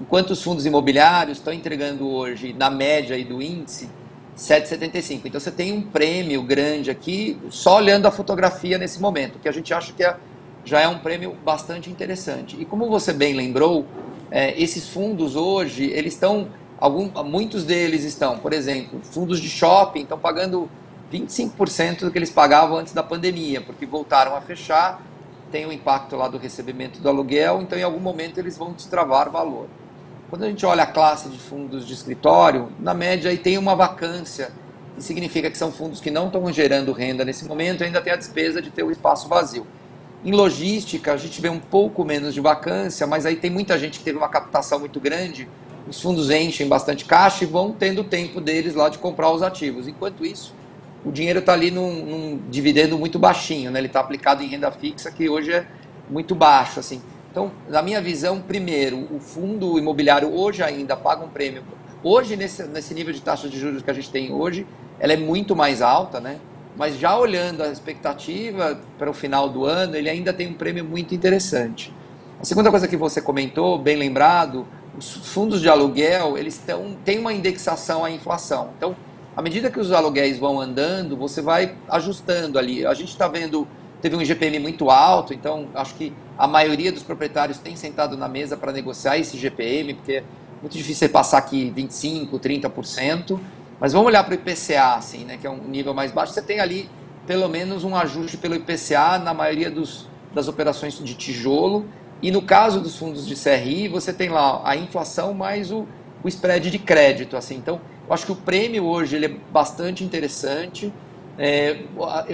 Enquanto 0.00 0.30
os 0.30 0.42
fundos 0.42 0.66
imobiliários 0.66 1.38
estão 1.38 1.52
entregando 1.52 2.06
hoje, 2.06 2.52
na 2.52 2.68
média 2.68 3.16
aí 3.16 3.24
do 3.24 3.40
índice, 3.40 3.88
7,75. 4.36 5.22
Então 5.24 5.40
você 5.40 5.50
tem 5.50 5.72
um 5.72 5.80
prêmio 5.80 6.42
grande 6.42 6.90
aqui, 6.90 7.38
só 7.48 7.76
olhando 7.76 8.06
a 8.06 8.10
fotografia 8.10 8.76
nesse 8.76 9.00
momento, 9.00 9.38
que 9.38 9.48
a 9.48 9.52
gente 9.52 9.72
acha 9.72 9.92
que 9.92 10.04
é 10.04 10.16
já 10.66 10.80
é 10.80 10.88
um 10.88 10.98
prêmio 10.98 11.34
bastante 11.44 11.88
interessante. 11.88 12.60
E 12.60 12.64
como 12.64 12.90
você 12.90 13.12
bem 13.12 13.34
lembrou, 13.34 13.86
é, 14.30 14.60
esses 14.60 14.88
fundos 14.88 15.36
hoje, 15.36 15.84
eles 15.84 16.14
estão, 16.14 16.48
algum, 16.76 17.08
muitos 17.24 17.64
deles 17.64 18.02
estão, 18.02 18.36
por 18.38 18.52
exemplo, 18.52 19.00
fundos 19.04 19.40
de 19.40 19.48
shopping 19.48 20.02
estão 20.02 20.18
pagando 20.18 20.68
25% 21.12 22.00
do 22.00 22.10
que 22.10 22.18
eles 22.18 22.30
pagavam 22.30 22.78
antes 22.78 22.92
da 22.92 23.02
pandemia, 23.02 23.60
porque 23.60 23.86
voltaram 23.86 24.34
a 24.34 24.40
fechar, 24.40 25.00
tem 25.52 25.64
o 25.64 25.72
impacto 25.72 26.16
lá 26.16 26.26
do 26.26 26.36
recebimento 26.36 27.00
do 27.00 27.08
aluguel, 27.08 27.62
então 27.62 27.78
em 27.78 27.84
algum 27.84 28.00
momento 28.00 28.38
eles 28.38 28.58
vão 28.58 28.72
destravar 28.72 29.30
valor. 29.30 29.68
Quando 30.28 30.42
a 30.42 30.48
gente 30.48 30.66
olha 30.66 30.82
a 30.82 30.86
classe 30.86 31.28
de 31.28 31.38
fundos 31.38 31.86
de 31.86 31.94
escritório, 31.94 32.72
na 32.80 32.92
média 32.92 33.30
aí 33.30 33.38
tem 33.38 33.56
uma 33.56 33.76
vacância, 33.76 34.50
que 34.96 35.04
significa 35.04 35.48
que 35.48 35.56
são 35.56 35.70
fundos 35.70 36.00
que 36.00 36.10
não 36.10 36.26
estão 36.26 36.52
gerando 36.52 36.90
renda 36.90 37.24
nesse 37.24 37.44
momento, 37.44 37.84
ainda 37.84 38.00
tem 38.00 38.12
a 38.12 38.16
despesa 38.16 38.60
de 38.60 38.70
ter 38.70 38.82
o 38.82 38.90
espaço 38.90 39.28
vazio. 39.28 39.64
Em 40.26 40.32
logística, 40.32 41.12
a 41.12 41.16
gente 41.16 41.40
vê 41.40 41.48
um 41.48 41.60
pouco 41.60 42.04
menos 42.04 42.34
de 42.34 42.40
vacância, 42.40 43.06
mas 43.06 43.24
aí 43.24 43.36
tem 43.36 43.48
muita 43.48 43.78
gente 43.78 44.00
que 44.00 44.04
teve 44.04 44.18
uma 44.18 44.28
captação 44.28 44.80
muito 44.80 44.98
grande, 44.98 45.48
os 45.88 46.02
fundos 46.02 46.30
enchem 46.30 46.66
bastante 46.66 47.04
caixa 47.04 47.44
e 47.44 47.46
vão 47.46 47.70
tendo 47.70 48.02
tempo 48.02 48.40
deles 48.40 48.74
lá 48.74 48.88
de 48.88 48.98
comprar 48.98 49.30
os 49.30 49.40
ativos. 49.40 49.86
Enquanto 49.86 50.26
isso, 50.26 50.52
o 51.04 51.12
dinheiro 51.12 51.38
está 51.38 51.52
ali 51.52 51.70
num, 51.70 52.04
num, 52.04 52.40
dividendo 52.50 52.98
muito 52.98 53.20
baixinho, 53.20 53.70
né? 53.70 53.78
ele 53.78 53.86
está 53.86 54.00
aplicado 54.00 54.42
em 54.42 54.48
renda 54.48 54.68
fixa, 54.72 55.12
que 55.12 55.28
hoje 55.28 55.52
é 55.52 55.64
muito 56.10 56.34
baixo. 56.34 56.80
Assim. 56.80 57.00
Então, 57.30 57.52
na 57.68 57.80
minha 57.80 58.00
visão, 58.00 58.40
primeiro, 58.40 59.06
o 59.14 59.20
fundo 59.20 59.78
imobiliário 59.78 60.34
hoje 60.34 60.60
ainda 60.60 60.96
paga 60.96 61.24
um 61.24 61.28
prêmio. 61.28 61.62
Hoje, 62.02 62.34
nesse, 62.34 62.64
nesse 62.64 62.92
nível 62.94 63.14
de 63.14 63.22
taxa 63.22 63.48
de 63.48 63.56
juros 63.56 63.80
que 63.80 63.90
a 63.92 63.94
gente 63.94 64.10
tem 64.10 64.32
hoje, 64.32 64.66
ela 64.98 65.12
é 65.12 65.16
muito 65.16 65.54
mais 65.54 65.80
alta, 65.80 66.18
né? 66.18 66.40
Mas 66.76 66.98
já 66.98 67.16
olhando 67.16 67.62
a 67.62 67.68
expectativa 67.68 68.78
para 68.98 69.10
o 69.10 69.14
final 69.14 69.48
do 69.48 69.64
ano, 69.64 69.96
ele 69.96 70.10
ainda 70.10 70.32
tem 70.32 70.46
um 70.46 70.54
prêmio 70.54 70.84
muito 70.84 71.14
interessante. 71.14 71.92
A 72.40 72.44
segunda 72.44 72.70
coisa 72.70 72.86
que 72.86 72.96
você 72.96 73.20
comentou, 73.20 73.78
bem 73.78 73.96
lembrado, 73.96 74.66
os 74.96 75.10
fundos 75.32 75.60
de 75.60 75.68
aluguel, 75.68 76.36
eles 76.36 76.58
tão, 76.58 76.96
têm 77.04 77.18
uma 77.18 77.32
indexação 77.32 78.04
à 78.04 78.10
inflação. 78.10 78.70
Então, 78.76 78.94
à 79.34 79.42
medida 79.42 79.70
que 79.70 79.80
os 79.80 79.92
aluguéis 79.92 80.38
vão 80.38 80.60
andando, 80.60 81.16
você 81.16 81.40
vai 81.40 81.74
ajustando 81.88 82.58
ali. 82.58 82.86
A 82.86 82.94
gente 82.94 83.08
está 83.08 83.28
vendo, 83.28 83.66
teve 84.00 84.16
um 84.16 84.22
IGPM 84.22 84.58
muito 84.58 84.90
alto, 84.90 85.32
então 85.32 85.68
acho 85.74 85.94
que 85.94 86.12
a 86.38 86.46
maioria 86.46 86.92
dos 86.92 87.02
proprietários 87.02 87.58
tem 87.58 87.76
sentado 87.76 88.16
na 88.16 88.28
mesa 88.28 88.56
para 88.56 88.70
negociar 88.72 89.18
esse 89.18 89.36
IGPM, 89.36 89.94
porque 89.94 90.12
é 90.12 90.24
muito 90.60 90.72
difícil 90.72 91.06
você 91.06 91.08
passar 91.08 91.38
aqui 91.38 91.72
25%, 91.74 92.38
30%. 92.38 93.38
Mas 93.78 93.92
vamos 93.92 94.08
olhar 94.08 94.24
para 94.24 94.32
o 94.32 94.34
IPCA, 94.34 94.94
assim, 94.94 95.24
né, 95.24 95.36
que 95.36 95.46
é 95.46 95.50
um 95.50 95.62
nível 95.68 95.92
mais 95.92 96.10
baixo. 96.10 96.32
Você 96.32 96.42
tem 96.42 96.60
ali 96.60 96.88
pelo 97.26 97.48
menos 97.48 97.84
um 97.84 97.94
ajuste 97.96 98.36
pelo 98.36 98.54
IPCA 98.54 99.18
na 99.18 99.34
maioria 99.34 99.70
dos, 99.70 100.08
das 100.32 100.48
operações 100.48 100.98
de 100.98 101.14
tijolo. 101.14 101.86
E 102.22 102.30
no 102.30 102.40
caso 102.40 102.80
dos 102.80 102.96
fundos 102.96 103.26
de 103.26 103.34
CRI, 103.34 103.88
você 103.88 104.12
tem 104.12 104.30
lá 104.30 104.62
a 104.64 104.76
inflação 104.76 105.34
mais 105.34 105.70
o, 105.70 105.86
o 106.22 106.28
spread 106.28 106.70
de 106.70 106.78
crédito. 106.78 107.36
assim. 107.36 107.56
Então, 107.56 107.80
eu 108.06 108.14
acho 108.14 108.24
que 108.24 108.32
o 108.32 108.36
prêmio 108.36 108.84
hoje 108.84 109.16
ele 109.16 109.26
é 109.26 109.36
bastante 109.52 110.04
interessante. 110.04 110.92
É, 111.38 111.80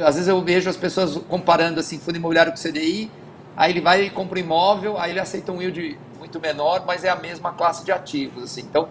às 0.05 0.15
vezes 0.15 0.29
eu 0.29 0.41
vejo 0.43 0.71
as 0.71 0.77
pessoas 0.77 1.17
comparando 1.29 1.81
assim, 1.81 1.99
fundo 1.99 2.17
imobiliário 2.17 2.53
com 2.53 2.59
CDI, 2.59 3.11
aí 3.57 3.73
ele 3.73 3.81
vai 3.81 4.03
e 4.05 4.11
compra 4.11 4.39
um 4.39 4.43
imóvel, 4.43 4.97
aí 4.97 5.11
ele 5.11 5.19
aceita 5.19 5.51
um 5.51 5.61
yield 5.61 5.99
muito 6.19 6.39
menor, 6.39 6.85
mas 6.87 7.03
é 7.03 7.09
a 7.09 7.17
mesma 7.17 7.53
classe 7.53 7.85
de 7.85 7.91
ativos. 7.91 8.45
Assim. 8.45 8.61
Então, 8.61 8.89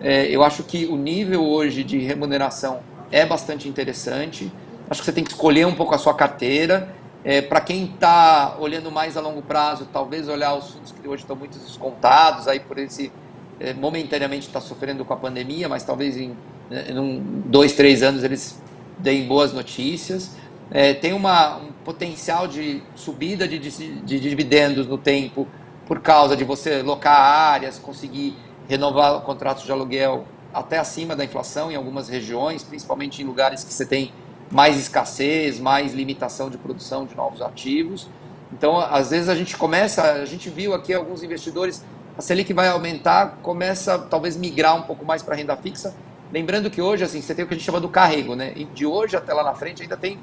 é, 0.00 0.26
eu 0.26 0.42
acho 0.42 0.62
que 0.64 0.86
o 0.86 0.96
nível 0.96 1.44
hoje 1.44 1.84
de 1.84 1.98
remuneração 1.98 2.80
é 3.10 3.24
bastante 3.24 3.68
interessante. 3.68 4.50
Acho 4.90 5.00
que 5.00 5.06
você 5.06 5.12
tem 5.12 5.24
que 5.24 5.30
escolher 5.30 5.66
um 5.66 5.74
pouco 5.74 5.94
a 5.94 5.98
sua 5.98 6.14
carteira. 6.14 6.88
É, 7.24 7.40
Para 7.40 7.60
quem 7.60 7.84
está 7.84 8.56
olhando 8.58 8.90
mais 8.90 9.16
a 9.16 9.20
longo 9.20 9.40
prazo, 9.40 9.88
talvez 9.92 10.28
olhar 10.28 10.54
os 10.54 10.70
fundos 10.70 10.92
que 10.92 11.08
hoje 11.08 11.22
estão 11.22 11.36
muito 11.36 11.58
descontados, 11.58 12.46
aí 12.46 12.60
por 12.60 12.78
esse 12.78 13.10
é, 13.58 13.72
momentaneamente 13.72 14.46
está 14.46 14.60
sofrendo 14.60 15.04
com 15.04 15.14
a 15.14 15.16
pandemia, 15.16 15.68
mas 15.68 15.84
talvez 15.84 16.16
em, 16.16 16.36
né, 16.70 16.86
em 16.90 16.98
um, 16.98 17.42
dois, 17.46 17.72
três 17.72 18.02
anos 18.02 18.24
eles 18.24 18.60
deem 18.98 19.26
boas 19.26 19.52
notícias. 19.52 20.36
É, 20.70 20.92
tem 20.92 21.12
uma, 21.12 21.56
um 21.56 21.72
potencial 21.84 22.46
de 22.48 22.82
subida 22.94 23.46
de, 23.46 23.58
de, 23.58 23.70
de 24.00 24.20
dividendos 24.20 24.86
no 24.86 24.98
tempo 24.98 25.46
por 25.86 26.00
causa 26.00 26.36
de 26.36 26.44
você 26.44 26.82
locar 26.82 27.18
áreas, 27.18 27.78
conseguir 27.78 28.34
renovar 28.68 29.20
contratos 29.20 29.64
de 29.64 29.72
aluguel 29.72 30.24
até 30.52 30.78
acima 30.78 31.16
da 31.16 31.24
inflação 31.24 31.70
em 31.70 31.74
algumas 31.74 32.08
regiões, 32.08 32.62
principalmente 32.62 33.22
em 33.22 33.24
lugares 33.24 33.64
que 33.64 33.72
você 33.72 33.84
tem 33.84 34.12
mais 34.50 34.78
escassez, 34.78 35.58
mais 35.58 35.92
limitação 35.92 36.48
de 36.48 36.56
produção 36.56 37.04
de 37.04 37.16
novos 37.16 37.42
ativos. 37.42 38.08
Então, 38.52 38.78
às 38.78 39.10
vezes 39.10 39.28
a 39.28 39.34
gente 39.34 39.56
começa, 39.56 40.02
a 40.02 40.24
gente 40.24 40.48
viu 40.48 40.74
aqui 40.74 40.94
alguns 40.94 41.22
investidores, 41.24 41.84
a 42.16 42.22
Selic 42.22 42.52
vai 42.52 42.68
aumentar, 42.68 43.38
começa 43.42 43.98
talvez 43.98 44.36
migrar 44.36 44.76
um 44.76 44.82
pouco 44.82 45.04
mais 45.04 45.22
para 45.22 45.34
renda 45.34 45.56
fixa. 45.56 45.94
Lembrando 46.32 46.70
que 46.70 46.80
hoje, 46.80 47.02
assim, 47.02 47.20
você 47.20 47.34
tem 47.34 47.44
o 47.44 47.48
que 47.48 47.54
a 47.54 47.56
gente 47.56 47.66
chama 47.66 47.80
do 47.80 47.88
carrego, 47.88 48.36
né? 48.36 48.52
E 48.54 48.64
de 48.64 48.86
hoje 48.86 49.16
até 49.16 49.32
lá 49.34 49.42
na 49.42 49.54
frente 49.54 49.82
ainda 49.82 49.96
tem 49.96 50.18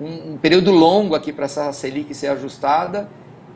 um, 0.00 0.32
um 0.32 0.38
período 0.38 0.70
longo 0.70 1.14
aqui 1.14 1.32
para 1.32 1.44
essa 1.44 1.70
Selic 1.72 2.14
ser 2.14 2.28
ajustada 2.28 3.08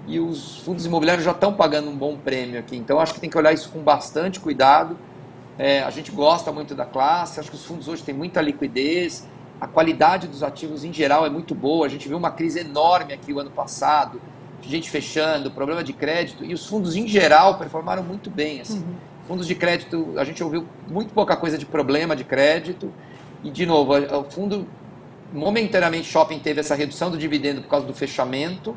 e 0.07 0.19
os 0.19 0.59
fundos 0.59 0.87
imobiliários 0.87 1.25
já 1.25 1.31
estão 1.31 1.53
pagando 1.53 1.89
um 1.89 1.97
bom 1.97 2.17
prêmio 2.17 2.59
aqui. 2.59 2.77
Então 2.77 2.99
acho 2.99 3.15
que 3.15 3.21
tem 3.21 3.31
que 3.31 3.39
olhar 3.39 3.53
isso 3.53 3.71
com 3.71 3.81
bastante 3.81 4.41
cuidado. 4.41 4.97
É, 5.59 5.83
a 5.83 5.91
gente 5.91 6.11
gosta 6.11 6.51
muito 6.51 6.75
da 6.75 6.85
classe, 6.85 7.39
acho 7.39 7.51
que 7.51 7.57
os 7.57 7.65
fundos 7.65 7.87
hoje 7.87 8.03
têm 8.03 8.15
muita 8.15 8.41
liquidez, 8.41 9.27
a 9.61 9.67
qualidade 9.67 10.27
dos 10.27 10.43
ativos 10.43 10.85
em 10.85 10.93
geral 10.93 11.27
é 11.27 11.31
muito 11.31 11.55
boa. 11.55 11.87
A 11.87 11.89
gente 11.89 12.09
viu 12.09 12.17
uma 12.17 12.31
crise 12.31 12.61
enorme 12.61 13.13
aqui 13.13 13.33
o 13.33 13.39
ano 13.39 13.51
passado, 13.51 14.21
gente 14.63 14.91
fechando, 14.91 15.51
problema 15.51 15.85
de 15.85 15.93
crédito, 15.93 16.45
e 16.45 16.55
os 16.55 16.67
fundos 16.67 16.97
em 16.97 17.07
geral 17.07 17.59
performaram 17.59 18.03
muito 18.03 18.31
bem. 18.31 18.61
Assim. 18.61 18.79
Uhum. 18.79 18.95
Fundos 19.29 19.47
de 19.47 19.55
crédito, 19.55 20.15
a 20.17 20.25
gente 20.25 20.43
ouviu 20.43 20.67
muito 20.89 21.13
pouca 21.13 21.37
coisa 21.37 21.59
de 21.59 21.67
problema 21.67 22.17
de 22.17 22.25
crédito. 22.25 22.93
E, 23.45 23.51
de 23.51 23.65
novo, 23.65 23.95
o 23.95 24.25
fundo, 24.25 24.67
momentaneamente, 25.33 26.09
shopping 26.09 26.39
teve 26.39 26.61
essa 26.61 26.75
redução 26.75 27.11
do 27.11 27.19
dividendo 27.19 27.63
por 27.63 27.69
causa 27.69 27.87
do 27.87 27.95
fechamento 27.95 28.77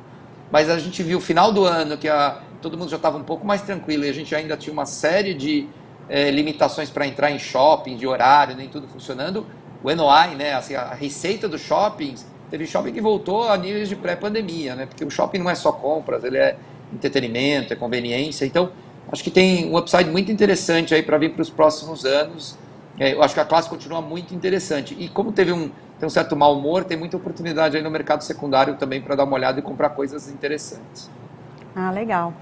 mas 0.51 0.69
a 0.69 0.77
gente 0.77 1.01
viu 1.01 1.19
final 1.19 1.51
do 1.51 1.65
ano 1.65 1.97
que 1.97 2.07
a, 2.07 2.41
todo 2.61 2.77
mundo 2.77 2.89
já 2.89 2.97
estava 2.97 3.17
um 3.17 3.23
pouco 3.23 3.45
mais 3.45 3.61
tranquilo 3.61 4.05
e 4.05 4.09
a 4.09 4.13
gente 4.13 4.33
ainda 4.33 4.55
tinha 4.55 4.71
uma 4.71 4.85
série 4.85 5.33
de 5.33 5.67
é, 6.09 6.31
limitações 6.31 6.89
para 6.89 7.07
entrar 7.07 7.31
em 7.31 7.39
shopping, 7.39 7.95
de 7.95 8.07
horário, 8.07 8.55
nem 8.55 8.69
tudo 8.69 8.87
funcionando. 8.87 9.45
O 9.83 9.93
NOI, 9.93 10.35
né, 10.35 10.53
assim, 10.53 10.75
a 10.75 10.93
receita 10.93 11.47
dos 11.47 11.61
shoppings, 11.61 12.25
teve 12.49 12.65
shopping 12.65 12.93
que 12.93 13.01
voltou 13.01 13.49
a 13.49 13.57
níveis 13.57 13.89
de 13.89 13.95
pré-pandemia, 13.95 14.75
né, 14.75 14.85
porque 14.85 15.03
o 15.03 15.09
shopping 15.09 15.39
não 15.39 15.49
é 15.49 15.55
só 15.55 15.71
compras, 15.71 16.23
ele 16.23 16.37
é 16.37 16.55
entretenimento, 16.93 17.73
é 17.73 17.75
conveniência. 17.75 18.45
Então, 18.45 18.71
acho 19.11 19.23
que 19.23 19.31
tem 19.31 19.69
um 19.69 19.77
upside 19.77 20.09
muito 20.09 20.31
interessante 20.31 20.93
aí 20.93 21.03
para 21.03 21.17
vir 21.17 21.31
para 21.31 21.41
os 21.41 21.49
próximos 21.49 22.05
anos. 22.05 22.57
É, 22.99 23.13
eu 23.13 23.23
acho 23.23 23.33
que 23.33 23.39
a 23.39 23.45
classe 23.45 23.67
continua 23.67 24.01
muito 24.01 24.33
interessante. 24.35 24.95
E 24.97 25.09
como 25.09 25.31
teve 25.31 25.51
um, 25.51 25.71
tem 26.03 26.07
um 26.07 26.09
certo 26.09 26.35
mau 26.35 26.57
humor, 26.57 26.83
tem 26.83 26.97
muita 26.97 27.15
oportunidade 27.15 27.77
aí 27.77 27.81
no 27.81 27.89
mercado 27.89 28.23
secundário 28.23 28.75
também 28.75 29.01
para 29.01 29.15
dar 29.15 29.23
uma 29.23 29.35
olhada 29.35 29.59
e 29.59 29.61
comprar 29.61 29.89
coisas 29.91 30.27
interessantes. 30.27 31.09
Ah, 31.73 31.91
legal. 31.91 32.33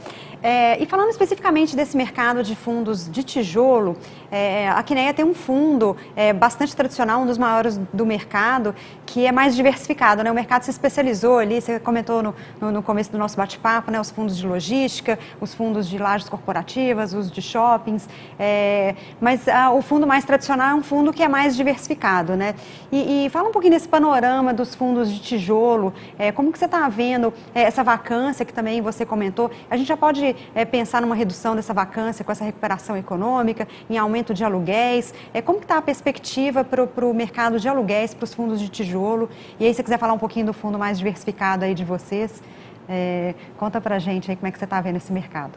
É, 0.43 0.81
e 0.81 0.87
falando 0.87 1.09
especificamente 1.09 1.75
desse 1.75 1.95
mercado 1.95 2.41
de 2.43 2.55
fundos 2.55 3.09
de 3.09 3.21
tijolo, 3.23 3.95
é, 4.31 4.69
a 4.69 4.81
Quineia 4.81 5.13
tem 5.13 5.23
um 5.23 5.35
fundo 5.35 5.95
é, 6.15 6.33
bastante 6.33 6.75
tradicional, 6.75 7.21
um 7.21 7.27
dos 7.27 7.37
maiores 7.37 7.77
do 7.93 8.05
mercado, 8.05 8.73
que 9.05 9.25
é 9.25 9.31
mais 9.31 9.55
diversificado. 9.55 10.23
Né? 10.23 10.31
O 10.31 10.33
mercado 10.33 10.63
se 10.63 10.71
especializou 10.71 11.37
ali, 11.37 11.61
você 11.61 11.79
comentou 11.79 12.23
no, 12.23 12.33
no, 12.59 12.71
no 12.71 12.81
começo 12.81 13.11
do 13.11 13.19
nosso 13.19 13.37
bate-papo, 13.37 13.91
né? 13.91 13.99
os 13.99 14.09
fundos 14.09 14.35
de 14.35 14.47
logística, 14.47 15.19
os 15.39 15.53
fundos 15.53 15.87
de 15.87 15.99
lajes 15.99 16.27
corporativas, 16.27 17.13
os 17.13 17.31
de 17.31 17.41
shoppings, 17.41 18.09
é, 18.39 18.95
mas 19.19 19.47
ah, 19.47 19.71
o 19.71 19.81
fundo 19.81 20.07
mais 20.07 20.25
tradicional 20.25 20.69
é 20.69 20.73
um 20.73 20.83
fundo 20.83 21.13
que 21.13 21.21
é 21.21 21.27
mais 21.27 21.55
diversificado. 21.55 22.35
Né? 22.35 22.55
E, 22.91 23.25
e 23.25 23.29
fala 23.29 23.49
um 23.49 23.51
pouquinho 23.51 23.73
desse 23.73 23.87
panorama 23.87 24.53
dos 24.53 24.73
fundos 24.73 25.11
de 25.11 25.19
tijolo, 25.19 25.93
é, 26.17 26.31
como 26.31 26.51
que 26.51 26.57
você 26.57 26.65
está 26.65 26.89
vendo 26.89 27.31
é, 27.53 27.61
essa 27.61 27.83
vacância 27.83 28.43
que 28.43 28.53
também 28.53 28.81
você 28.81 29.05
comentou, 29.05 29.51
a 29.69 29.77
gente 29.77 29.87
já 29.87 29.97
pode 29.97 30.30
é, 30.53 30.65
pensar 30.65 31.01
numa 31.01 31.15
redução 31.15 31.55
dessa 31.55 31.73
vacância 31.73 32.23
com 32.23 32.31
essa 32.31 32.43
recuperação 32.43 32.97
econômica, 32.97 33.67
em 33.89 33.97
aumento 33.97 34.33
de 34.33 34.43
aluguéis? 34.43 35.13
É, 35.33 35.41
como 35.41 35.59
está 35.59 35.77
a 35.77 35.81
perspectiva 35.81 36.63
para 36.63 37.05
o 37.05 37.13
mercado 37.13 37.59
de 37.59 37.67
aluguéis, 37.67 38.13
para 38.13 38.23
os 38.23 38.33
fundos 38.33 38.59
de 38.59 38.69
tijolo? 38.69 39.29
E 39.59 39.65
aí, 39.65 39.71
se 39.71 39.77
você 39.77 39.83
quiser 39.83 39.97
falar 39.97 40.13
um 40.13 40.19
pouquinho 40.19 40.45
do 40.47 40.53
fundo 40.53 40.77
mais 40.77 40.97
diversificado 40.97 41.65
aí 41.65 41.73
de 41.73 41.83
vocês, 41.83 42.41
é, 42.87 43.35
conta 43.57 43.79
para 43.79 43.95
a 43.95 43.99
gente 43.99 44.29
aí 44.29 44.35
como 44.35 44.47
é 44.47 44.51
que 44.51 44.57
você 44.57 44.65
está 44.65 44.81
vendo 44.81 44.97
esse 44.97 45.11
mercado. 45.11 45.53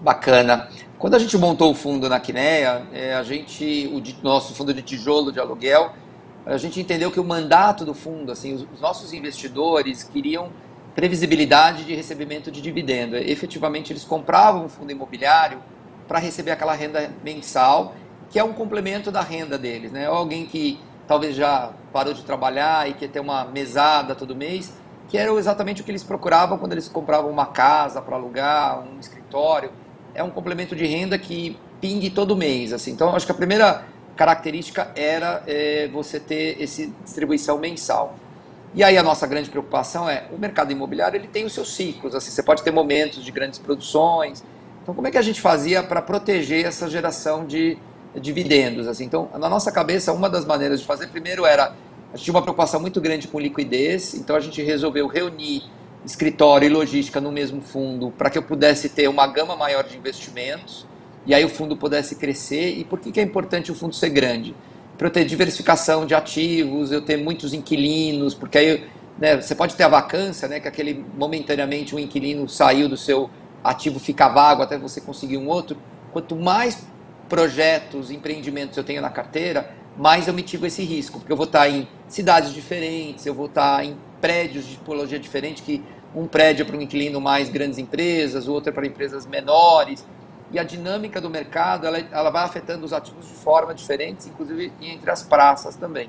Bacana. 0.00 0.68
Quando 0.98 1.14
a 1.14 1.18
gente 1.18 1.36
montou 1.38 1.70
o 1.72 1.74
fundo 1.74 2.08
na 2.08 2.20
Quineia, 2.20 2.86
é, 2.92 3.14
a 3.14 3.22
gente, 3.22 3.88
o 3.92 4.24
nosso 4.24 4.54
fundo 4.54 4.72
de 4.72 4.82
tijolo 4.82 5.32
de 5.32 5.40
aluguel, 5.40 5.92
a 6.46 6.56
gente 6.56 6.80
entendeu 6.80 7.10
que 7.10 7.20
o 7.20 7.24
mandato 7.24 7.84
do 7.84 7.94
fundo, 7.94 8.32
assim, 8.32 8.54
os, 8.54 8.66
os 8.74 8.80
nossos 8.80 9.12
investidores 9.12 10.04
queriam 10.04 10.50
previsibilidade 10.98 11.84
de 11.84 11.94
recebimento 11.94 12.50
de 12.50 12.60
dividendo. 12.60 13.16
Efetivamente, 13.16 13.92
eles 13.92 14.02
compravam 14.02 14.64
um 14.64 14.68
fundo 14.68 14.90
imobiliário 14.90 15.62
para 16.08 16.18
receber 16.18 16.50
aquela 16.50 16.74
renda 16.74 17.08
mensal, 17.22 17.94
que 18.28 18.36
é 18.36 18.42
um 18.42 18.52
complemento 18.52 19.12
da 19.12 19.20
renda 19.20 19.56
deles. 19.56 19.92
Né? 19.92 20.06
Alguém 20.06 20.44
que 20.44 20.80
talvez 21.06 21.36
já 21.36 21.70
parou 21.92 22.12
de 22.12 22.24
trabalhar 22.24 22.90
e 22.90 22.94
quer 22.94 23.06
ter 23.10 23.20
uma 23.20 23.44
mesada 23.44 24.12
todo 24.16 24.34
mês, 24.34 24.74
que 25.08 25.16
era 25.16 25.30
exatamente 25.34 25.82
o 25.82 25.84
que 25.84 25.90
eles 25.92 26.02
procuravam 26.02 26.58
quando 26.58 26.72
eles 26.72 26.88
compravam 26.88 27.30
uma 27.30 27.46
casa 27.46 28.02
para 28.02 28.16
alugar, 28.16 28.80
um 28.80 28.98
escritório. 28.98 29.70
É 30.16 30.24
um 30.24 30.30
complemento 30.30 30.74
de 30.74 30.84
renda 30.84 31.16
que 31.16 31.56
pingue 31.80 32.10
todo 32.10 32.34
mês. 32.34 32.72
Assim. 32.72 32.90
Então, 32.90 33.14
acho 33.14 33.24
que 33.24 33.30
a 33.30 33.36
primeira 33.36 33.84
característica 34.16 34.90
era 34.96 35.44
é, 35.46 35.86
você 35.92 36.18
ter 36.18 36.60
essa 36.60 36.84
distribuição 37.04 37.56
mensal. 37.56 38.16
E 38.74 38.84
aí 38.84 38.96
a 38.98 39.02
nossa 39.02 39.26
grande 39.26 39.48
preocupação 39.48 40.08
é 40.08 40.24
o 40.32 40.38
mercado 40.38 40.70
imobiliário 40.70 41.16
ele 41.16 41.28
tem 41.28 41.44
os 41.44 41.52
seus 41.52 41.74
ciclos, 41.74 42.14
assim, 42.14 42.30
você 42.30 42.42
pode 42.42 42.62
ter 42.62 42.70
momentos 42.70 43.24
de 43.24 43.30
grandes 43.30 43.58
produções. 43.58 44.44
Então 44.82 44.94
como 44.94 45.06
é 45.06 45.10
que 45.10 45.18
a 45.18 45.22
gente 45.22 45.40
fazia 45.40 45.82
para 45.82 46.02
proteger 46.02 46.66
essa 46.66 46.88
geração 46.88 47.46
de 47.46 47.78
dividendos? 48.14 48.86
Assim? 48.86 49.04
Então 49.04 49.28
na 49.38 49.48
nossa 49.48 49.72
cabeça 49.72 50.12
uma 50.12 50.28
das 50.28 50.44
maneiras 50.44 50.80
de 50.80 50.86
fazer 50.86 51.08
primeiro 51.08 51.46
era 51.46 51.74
a 52.12 52.16
gente 52.16 52.24
tinha 52.24 52.34
uma 52.34 52.42
preocupação 52.42 52.80
muito 52.80 53.00
grande 53.00 53.28
com 53.28 53.38
liquidez, 53.38 54.14
então 54.14 54.34
a 54.34 54.40
gente 54.40 54.62
resolveu 54.62 55.06
reunir 55.06 55.62
escritório 56.04 56.66
e 56.66 56.68
logística 56.68 57.20
no 57.20 57.30
mesmo 57.30 57.60
fundo 57.60 58.10
para 58.16 58.30
que 58.30 58.38
eu 58.38 58.42
pudesse 58.42 58.88
ter 58.88 59.08
uma 59.08 59.26
gama 59.26 59.56
maior 59.56 59.84
de 59.84 59.96
investimentos 59.96 60.86
e 61.28 61.34
aí 61.34 61.44
o 61.44 61.48
fundo 61.48 61.76
pudesse 61.76 62.16
crescer. 62.16 62.78
E 62.78 62.84
por 62.84 62.98
que, 62.98 63.12
que 63.12 63.20
é 63.20 63.22
importante 63.22 63.70
o 63.70 63.74
fundo 63.74 63.94
ser 63.94 64.08
grande? 64.08 64.54
Para 64.98 65.06
eu 65.06 65.10
ter 65.12 65.24
diversificação 65.24 66.04
de 66.04 66.12
ativos, 66.12 66.90
eu 66.90 67.00
ter 67.00 67.16
muitos 67.16 67.54
inquilinos, 67.54 68.34
porque 68.34 68.58
aí 68.58 68.84
né, 69.16 69.40
você 69.40 69.54
pode 69.54 69.76
ter 69.76 69.84
a 69.84 69.88
vacância, 69.88 70.48
né, 70.48 70.58
que 70.58 70.66
aquele 70.66 71.04
momentaneamente 71.16 71.94
um 71.94 72.00
inquilino 72.00 72.48
saiu 72.48 72.88
do 72.88 72.96
seu 72.96 73.30
ativo, 73.62 74.00
fica 74.00 74.28
vago 74.28 74.60
até 74.60 74.76
você 74.76 75.00
conseguir 75.00 75.38
um 75.38 75.48
outro. 75.48 75.78
Quanto 76.12 76.34
mais 76.34 76.84
projetos, 77.28 78.10
empreendimentos 78.10 78.76
eu 78.76 78.82
tenho 78.82 79.00
na 79.00 79.08
carteira, 79.08 79.70
mais 79.96 80.26
eu 80.26 80.34
mitigo 80.34 80.66
esse 80.66 80.82
risco, 80.82 81.20
porque 81.20 81.32
eu 81.32 81.36
vou 81.36 81.46
estar 81.46 81.68
em 81.68 81.86
cidades 82.08 82.52
diferentes, 82.52 83.24
eu 83.24 83.34
vou 83.34 83.46
estar 83.46 83.84
em 83.84 83.96
prédios 84.20 84.66
de 84.66 84.72
tipologia 84.72 85.18
diferente, 85.18 85.62
que 85.62 85.82
um 86.12 86.26
prédio 86.26 86.62
é 86.62 86.66
para 86.66 86.76
um 86.76 86.80
inquilino 86.80 87.20
mais 87.20 87.48
grandes 87.48 87.78
empresas, 87.78 88.48
o 88.48 88.52
outro 88.52 88.70
é 88.70 88.72
para 88.72 88.86
empresas 88.86 89.26
menores. 89.26 90.04
E 90.50 90.58
a 90.58 90.62
dinâmica 90.62 91.20
do 91.20 91.28
mercado 91.28 91.86
ela, 91.86 91.98
ela 91.98 92.30
vai 92.30 92.44
afetando 92.44 92.84
os 92.84 92.92
ativos 92.92 93.26
de 93.26 93.34
forma 93.34 93.74
diferente, 93.74 94.28
inclusive 94.28 94.72
entre 94.80 95.10
as 95.10 95.22
praças 95.22 95.76
também. 95.76 96.08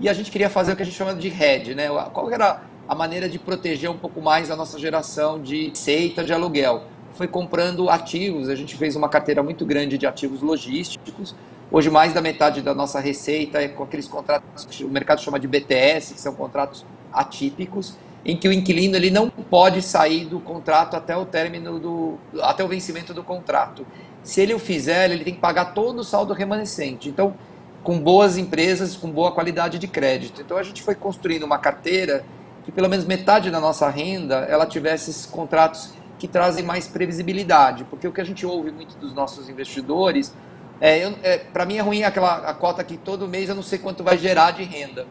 E 0.00 0.08
a 0.08 0.12
gente 0.12 0.30
queria 0.30 0.50
fazer 0.50 0.72
o 0.72 0.76
que 0.76 0.82
a 0.82 0.84
gente 0.84 0.96
chama 0.96 1.14
de 1.14 1.28
hedge, 1.28 1.74
né? 1.74 1.88
Qual 2.12 2.30
era 2.30 2.62
a 2.88 2.94
maneira 2.94 3.28
de 3.28 3.38
proteger 3.38 3.90
um 3.90 3.98
pouco 3.98 4.20
mais 4.20 4.50
a 4.50 4.56
nossa 4.56 4.78
geração 4.78 5.40
de 5.40 5.68
receita 5.68 6.24
de 6.24 6.32
aluguel? 6.32 6.84
Foi 7.14 7.28
comprando 7.28 7.88
ativos, 7.88 8.48
a 8.48 8.56
gente 8.56 8.76
fez 8.76 8.96
uma 8.96 9.08
carteira 9.08 9.42
muito 9.42 9.64
grande 9.64 9.96
de 9.96 10.06
ativos 10.06 10.42
logísticos, 10.42 11.34
Hoje, 11.74 11.90
mais 11.90 12.12
da 12.12 12.20
metade 12.20 12.62
da 12.62 12.72
nossa 12.72 13.00
receita 13.00 13.60
é 13.60 13.66
com 13.66 13.82
aqueles 13.82 14.06
contratos 14.06 14.64
que 14.64 14.84
o 14.84 14.88
mercado 14.88 15.20
chama 15.20 15.40
de 15.40 15.48
BTS, 15.48 16.14
que 16.14 16.20
são 16.20 16.32
contratos 16.32 16.86
atípicos, 17.12 17.96
em 18.24 18.36
que 18.36 18.48
o 18.48 18.52
inquilino 18.52 18.96
ele 18.96 19.10
não 19.10 19.28
pode 19.28 19.82
sair 19.82 20.24
do 20.24 20.40
contrato 20.40 20.96
até 20.96 21.16
o 21.16 21.26
término 21.26 21.78
do 21.78 22.18
até 22.42 22.64
o 22.64 22.68
vencimento 22.68 23.12
do 23.12 23.22
contrato. 23.22 23.86
Se 24.22 24.40
ele 24.40 24.54
o 24.54 24.58
fizer, 24.58 25.10
ele 25.10 25.24
tem 25.24 25.34
que 25.34 25.40
pagar 25.40 25.74
todo 25.74 25.98
o 25.98 26.04
saldo 26.04 26.32
remanescente. 26.32 27.08
Então, 27.08 27.34
com 27.82 27.98
boas 28.00 28.38
empresas, 28.38 28.96
com 28.96 29.10
boa 29.10 29.32
qualidade 29.32 29.78
de 29.78 29.86
crédito. 29.86 30.40
Então, 30.40 30.56
a 30.56 30.62
gente 30.62 30.82
foi 30.82 30.94
construindo 30.94 31.42
uma 31.42 31.58
carteira 31.58 32.24
que 32.64 32.72
pelo 32.72 32.88
menos 32.88 33.04
metade 33.04 33.50
da 33.50 33.60
nossa 33.60 33.88
renda 33.90 34.36
ela 34.48 34.64
tivesse 34.64 35.10
esses 35.10 35.26
contratos 35.26 35.92
que 36.18 36.26
trazem 36.26 36.64
mais 36.64 36.88
previsibilidade, 36.88 37.84
porque 37.84 38.08
o 38.08 38.12
que 38.12 38.20
a 38.20 38.24
gente 38.24 38.46
ouve 38.46 38.70
muito 38.70 38.96
dos 38.96 39.12
nossos 39.12 39.50
investidores 39.50 40.34
é, 40.80 41.02
é, 41.22 41.38
para 41.38 41.66
mim 41.66 41.76
é 41.76 41.82
ruim 41.82 42.02
aquela 42.02 42.36
a 42.36 42.54
cota 42.54 42.82
que 42.82 42.96
todo 42.96 43.28
mês 43.28 43.48
eu 43.48 43.54
não 43.54 43.62
sei 43.62 43.78
quanto 43.78 44.02
vai 44.02 44.16
gerar 44.16 44.52
de 44.52 44.62
renda. 44.62 45.06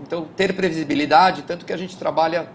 Então, 0.00 0.26
ter 0.36 0.54
previsibilidade, 0.54 1.42
tanto 1.42 1.64
que 1.64 1.72
a 1.72 1.76
gente 1.76 1.96
trabalha 1.96 2.48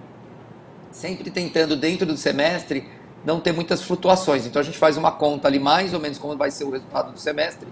sempre 0.91 1.29
tentando, 1.31 1.75
dentro 1.75 2.05
do 2.05 2.17
semestre, 2.17 2.87
não 3.25 3.39
ter 3.39 3.51
muitas 3.51 3.81
flutuações. 3.81 4.45
Então, 4.45 4.59
a 4.59 4.63
gente 4.63 4.77
faz 4.77 4.97
uma 4.97 5.11
conta 5.11 5.47
ali, 5.47 5.59
mais 5.59 5.93
ou 5.93 5.99
menos, 5.99 6.17
como 6.17 6.35
vai 6.35 6.51
ser 6.51 6.65
o 6.65 6.69
resultado 6.69 7.11
do 7.11 7.19
semestre, 7.19 7.67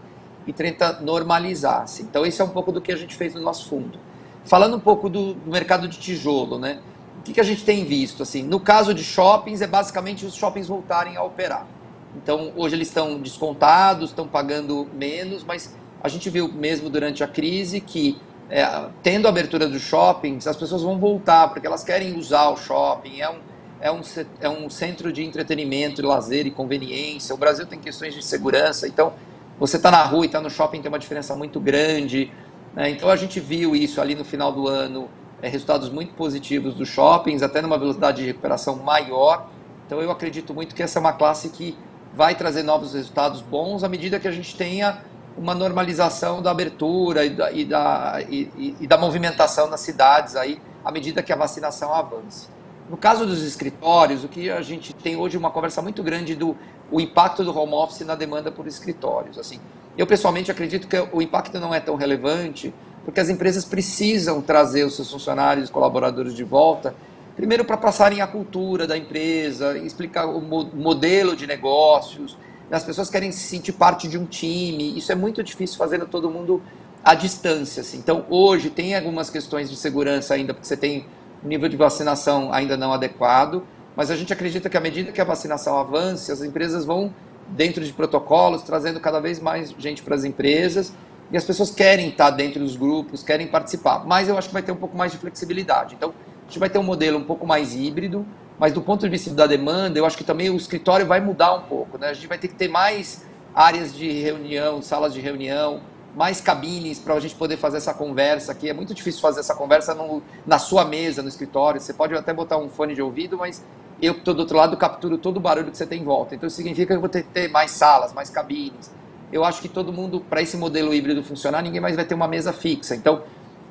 e 0.48 0.54
tenta 0.54 1.00
normalizar. 1.02 1.88
-se. 1.88 2.04
Então, 2.04 2.26
esse 2.26 2.42
é 2.42 2.46
um 2.46 2.50
pouco 2.50 2.72
do 2.72 2.82
que 2.82 2.92
a 2.92 2.96
gente 2.96 3.16
fez 3.16 3.34
no 3.34 3.42
nosso 3.42 3.70
fundo. 3.70 4.00
Falando 4.46 4.76
um 4.76 4.80
pouco 4.80 5.10
do, 5.10 5.34
do 5.34 5.52
mercado 5.52 5.88
de 5.88 5.98
tijolo, 6.00 6.58
né? 6.58 6.80
O 7.20 7.22
que, 7.22 7.34
que 7.34 7.42
a 7.42 7.44
gente 7.44 7.64
tem 7.64 7.84
visto? 7.86 8.24
Assim, 8.24 8.42
no 8.42 8.60
caso 8.60 8.94
de 8.94 9.04
shoppings, 9.04 9.62
é 9.62 9.68
basicamente 9.68 10.26
os 10.26 10.34
shoppings 10.34 10.68
voltarem 10.68 11.18
a 11.18 11.24
operar. 11.24 11.68
Então, 12.16 12.52
hoje 12.56 12.76
eles 12.76 12.88
estão 12.88 13.20
descontados, 13.20 14.10
estão 14.10 14.28
pagando 14.28 14.88
menos, 14.94 15.44
mas 15.44 15.76
a 16.02 16.08
gente 16.08 16.30
viu 16.30 16.52
mesmo 16.52 16.90
durante 16.90 17.24
a 17.24 17.28
crise 17.28 17.80
que, 17.80 18.18
é, 18.50 18.66
tendo 19.04 19.28
a 19.28 19.30
abertura 19.30 19.68
dos 19.68 19.82
shoppings, 19.82 20.48
as 20.48 20.58
pessoas 20.58 20.82
vão 20.82 20.98
voltar, 20.98 21.50
porque 21.50 21.68
elas 21.68 21.84
querem 21.84 22.18
usar 22.18 22.50
o 22.50 22.58
shopping, 22.58 23.22
é 23.22 23.30
um, 23.30 23.38
é 23.80 23.92
um, 23.92 24.02
é 24.42 24.50
um 24.50 24.70
centro 24.70 25.14
de 25.14 25.24
entretenimento, 25.24 26.06
lazer 26.06 26.48
e 26.48 26.52
conveniência. 26.52 27.34
O 27.36 27.38
Brasil 27.38 27.66
tem 27.68 27.80
questões 27.80 28.14
de 28.14 28.24
segurança, 28.24 28.88
então 28.88 29.14
você 29.60 29.78
está 29.78 29.92
na 29.92 30.02
rua 30.04 30.26
e 30.26 30.28
está 30.28 30.42
no 30.42 30.50
shopping 30.50 30.82
tem 30.82 30.90
uma 30.90 30.98
diferença 30.98 31.36
muito 31.36 31.60
grande. 31.60 32.32
Né? 32.74 32.90
Então 32.90 33.10
a 33.10 33.16
gente 33.16 33.40
viu 33.40 33.76
isso 33.76 34.02
ali 34.02 34.16
no 34.16 34.26
final 34.26 34.52
do 34.52 34.68
ano, 34.68 35.10
é, 35.42 35.48
resultados 35.48 35.90
muito 35.90 36.14
positivos 36.14 36.74
dos 36.74 36.90
shoppings, 36.90 37.44
até 37.44 37.62
numa 37.62 37.78
velocidade 37.78 38.22
de 38.22 38.28
recuperação 38.28 38.78
maior. 38.78 39.48
Então 39.86 40.02
eu 40.02 40.10
acredito 40.10 40.54
muito 40.54 40.74
que 40.74 40.82
essa 40.82 40.98
é 40.98 41.02
uma 41.02 41.14
classe 41.14 41.50
que 41.50 41.78
vai 42.14 42.34
trazer 42.36 42.64
novos 42.64 42.94
resultados 42.94 43.42
bons 43.42 43.84
à 43.84 43.90
medida 43.90 44.20
que 44.20 44.28
a 44.28 44.32
gente 44.32 44.56
tenha 44.56 45.02
uma 45.40 45.56
normalização 45.56 46.42
da 46.42 46.52
abertura 46.52 47.26
e 47.26 47.30
da, 47.30 47.52
e 47.52 47.64
da, 47.64 48.22
e, 48.30 48.76
e 48.82 48.86
da 48.86 48.98
movimentação 48.98 49.70
nas 49.70 49.80
cidades 49.80 50.36
aí, 50.36 50.62
à 50.84 50.92
medida 50.92 51.24
que 51.24 51.32
a 51.32 51.36
vacinação 51.36 51.94
avance. 51.94 52.50
No 52.90 52.98
caso 52.98 53.26
dos 53.26 53.42
escritórios, 53.42 54.24
o 54.24 54.28
que 54.28 54.50
a 54.50 54.62
gente 54.62 54.94
tem 54.94 55.16
hoje 55.16 55.38
uma 55.38 55.50
conversa 55.50 55.82
muito 55.82 56.04
grande 56.04 56.36
do 56.36 56.58
o 56.92 57.00
impacto 57.00 57.44
do 57.44 57.58
home 57.58 57.74
office 57.74 58.02
na 58.02 58.16
demanda 58.16 58.52
por 58.52 58.68
escritórios. 58.68 59.38
Assim, 59.38 59.60
eu 59.98 60.06
pessoalmente 60.06 60.52
acredito 60.52 60.88
que 60.88 60.98
o 61.12 61.22
impacto 61.22 61.58
não 61.60 61.74
é 61.74 61.80
tão 61.80 61.96
relevante, 61.96 62.74
porque 63.06 63.20
as 63.20 63.30
empresas 63.30 63.64
precisam 63.64 64.42
trazer 64.42 64.84
os 64.84 64.96
seus 64.96 65.10
funcionários, 65.10 65.70
colaboradores 65.70 66.34
de 66.34 66.44
volta, 66.44 66.94
Primeiro, 67.40 67.64
para 67.64 67.78
passarem 67.78 68.20
a 68.20 68.28
cultura 68.28 68.86
da 68.86 68.98
empresa, 68.98 69.78
explicar 69.78 70.26
o 70.26 70.42
modelo 70.42 71.38
de 71.38 71.48
negócios. 71.48 72.38
As 72.72 72.84
pessoas 72.84 73.10
querem 73.10 73.32
se 73.32 73.40
sentir 73.40 73.72
parte 73.74 74.08
de 74.08 74.18
um 74.18 74.26
time. 74.26 74.98
Isso 74.98 75.12
é 75.12 75.16
muito 75.16 75.44
difícil 75.44 75.78
fazendo 75.78 76.06
todo 76.06 76.30
mundo 76.30 76.62
à 77.04 77.16
distância. 77.16 77.82
Assim. 77.82 77.98
Então, 77.98 78.26
hoje, 78.30 78.70
tem 78.70 78.96
algumas 78.96 79.30
questões 79.30 79.70
de 79.70 79.76
segurança 79.76 80.36
ainda, 80.36 80.54
porque 80.54 80.68
você 80.68 80.78
tem 80.78 81.06
um 81.44 81.48
nível 81.48 81.68
de 81.68 81.76
vacinação 81.76 82.54
ainda 82.54 82.78
não 82.78 82.94
adequado. 82.94 83.64
Mas 83.96 84.12
a 84.12 84.16
gente 84.16 84.32
acredita 84.32 84.70
que 84.70 84.78
à 84.78 84.80
medida 84.80 85.12
que 85.12 85.20
a 85.20 85.26
vacinação 85.26 85.78
avance, 85.78 86.32
as 86.32 86.42
empresas 86.42 86.86
vão, 86.86 87.14
dentro 87.50 87.84
de 87.84 87.92
protocolos, 87.92 88.62
trazendo 88.62 89.00
cada 89.00 89.20
vez 89.20 89.40
mais 89.40 89.74
gente 89.78 90.04
para 90.04 90.16
as 90.16 90.24
empresas. 90.24 90.94
E 91.32 91.38
as 91.38 91.44
pessoas 91.44 91.72
querem 91.72 92.10
estar 92.10 92.30
dentro 92.32 92.60
dos 92.60 92.76
grupos, 92.76 93.24
querem 93.24 93.48
participar. 93.48 94.06
Mas 94.06 94.30
eu 94.30 94.38
acho 94.38 94.48
que 94.48 94.54
vai 94.54 94.64
ter 94.64 94.72
um 94.72 94.78
pouco 94.78 94.98
mais 94.98 95.12
de 95.12 95.18
flexibilidade. 95.18 95.96
Então, 95.96 96.14
gente 96.50 96.60
vai 96.60 96.70
ter 96.70 96.80
um 96.80 96.84
modelo 96.84 97.18
um 97.18 97.24
pouco 97.24 97.48
mais 97.48 97.76
híbrido, 97.76 98.26
mas 98.58 98.74
do 98.74 98.82
ponto 98.82 99.02
de 99.02 99.10
vista 99.10 99.34
da 99.34 99.48
demanda, 99.48 99.98
eu 99.98 100.06
acho 100.06 100.18
que 100.18 100.24
também 100.24 100.50
o 100.50 100.58
escritório 100.58 101.06
vai 101.06 101.22
mudar 101.22 101.54
um 101.54 101.62
pouco. 101.62 101.98
Né? 101.98 102.10
A 102.10 102.14
gente 102.14 102.28
vai 102.28 102.38
ter 102.38 102.50
que 102.50 102.56
ter 102.56 102.68
mais 102.68 103.26
áreas 103.56 103.96
de 103.96 104.12
reunião, 104.12 104.82
salas 104.82 105.14
de 105.14 105.22
reunião, 105.22 105.80
mais 106.16 106.42
cabines 106.42 107.00
para 107.00 107.14
a 107.14 107.20
gente 107.20 107.36
poder 107.36 107.56
fazer 107.56 107.78
essa 107.78 107.94
conversa 107.94 108.52
aqui. 108.52 108.68
É 108.68 108.74
muito 108.74 108.94
difícil 108.94 109.22
fazer 109.22 109.40
essa 109.40 109.56
conversa 109.56 109.94
no, 109.94 110.22
na 110.46 110.60
sua 110.60 110.84
mesa, 110.84 111.22
no 111.22 111.30
escritório. 111.30 111.80
Você 111.80 111.94
pode 111.94 112.14
até 112.16 112.34
botar 112.34 112.58
um 112.58 112.68
fone 112.68 112.94
de 112.94 113.02
ouvido, 113.02 113.38
mas 113.38 113.64
eu 114.02 114.14
que 114.14 114.20
estou 114.20 114.34
do 114.34 114.42
outro 114.42 114.58
lado 114.58 114.76
capturo 114.76 115.18
todo 115.18 115.38
o 115.38 115.40
barulho 115.40 115.72
que 115.72 115.78
você 115.78 115.86
tem 115.86 116.02
em 116.02 116.04
volta. 116.04 116.36
Então 116.36 116.50
significa 116.50 116.88
que 116.88 116.98
eu 116.98 117.00
vou 117.00 117.10
ter 117.10 117.24
que 117.24 117.30
ter 117.30 117.50
mais 117.50 117.72
salas, 117.72 118.12
mais 118.12 118.30
cabines. 118.30 118.92
Eu 119.32 119.44
acho 119.44 119.62
que 119.62 119.70
todo 119.70 119.94
mundo, 119.94 120.20
para 120.20 120.42
esse 120.42 120.58
modelo 120.58 120.94
híbrido 120.94 121.24
funcionar, 121.24 121.62
ninguém 121.62 121.80
mais 121.80 121.96
vai 121.96 122.04
ter 122.04 122.16
uma 122.16 122.28
mesa 122.28 122.52
fixa. 122.52 122.96
Então 122.96 123.22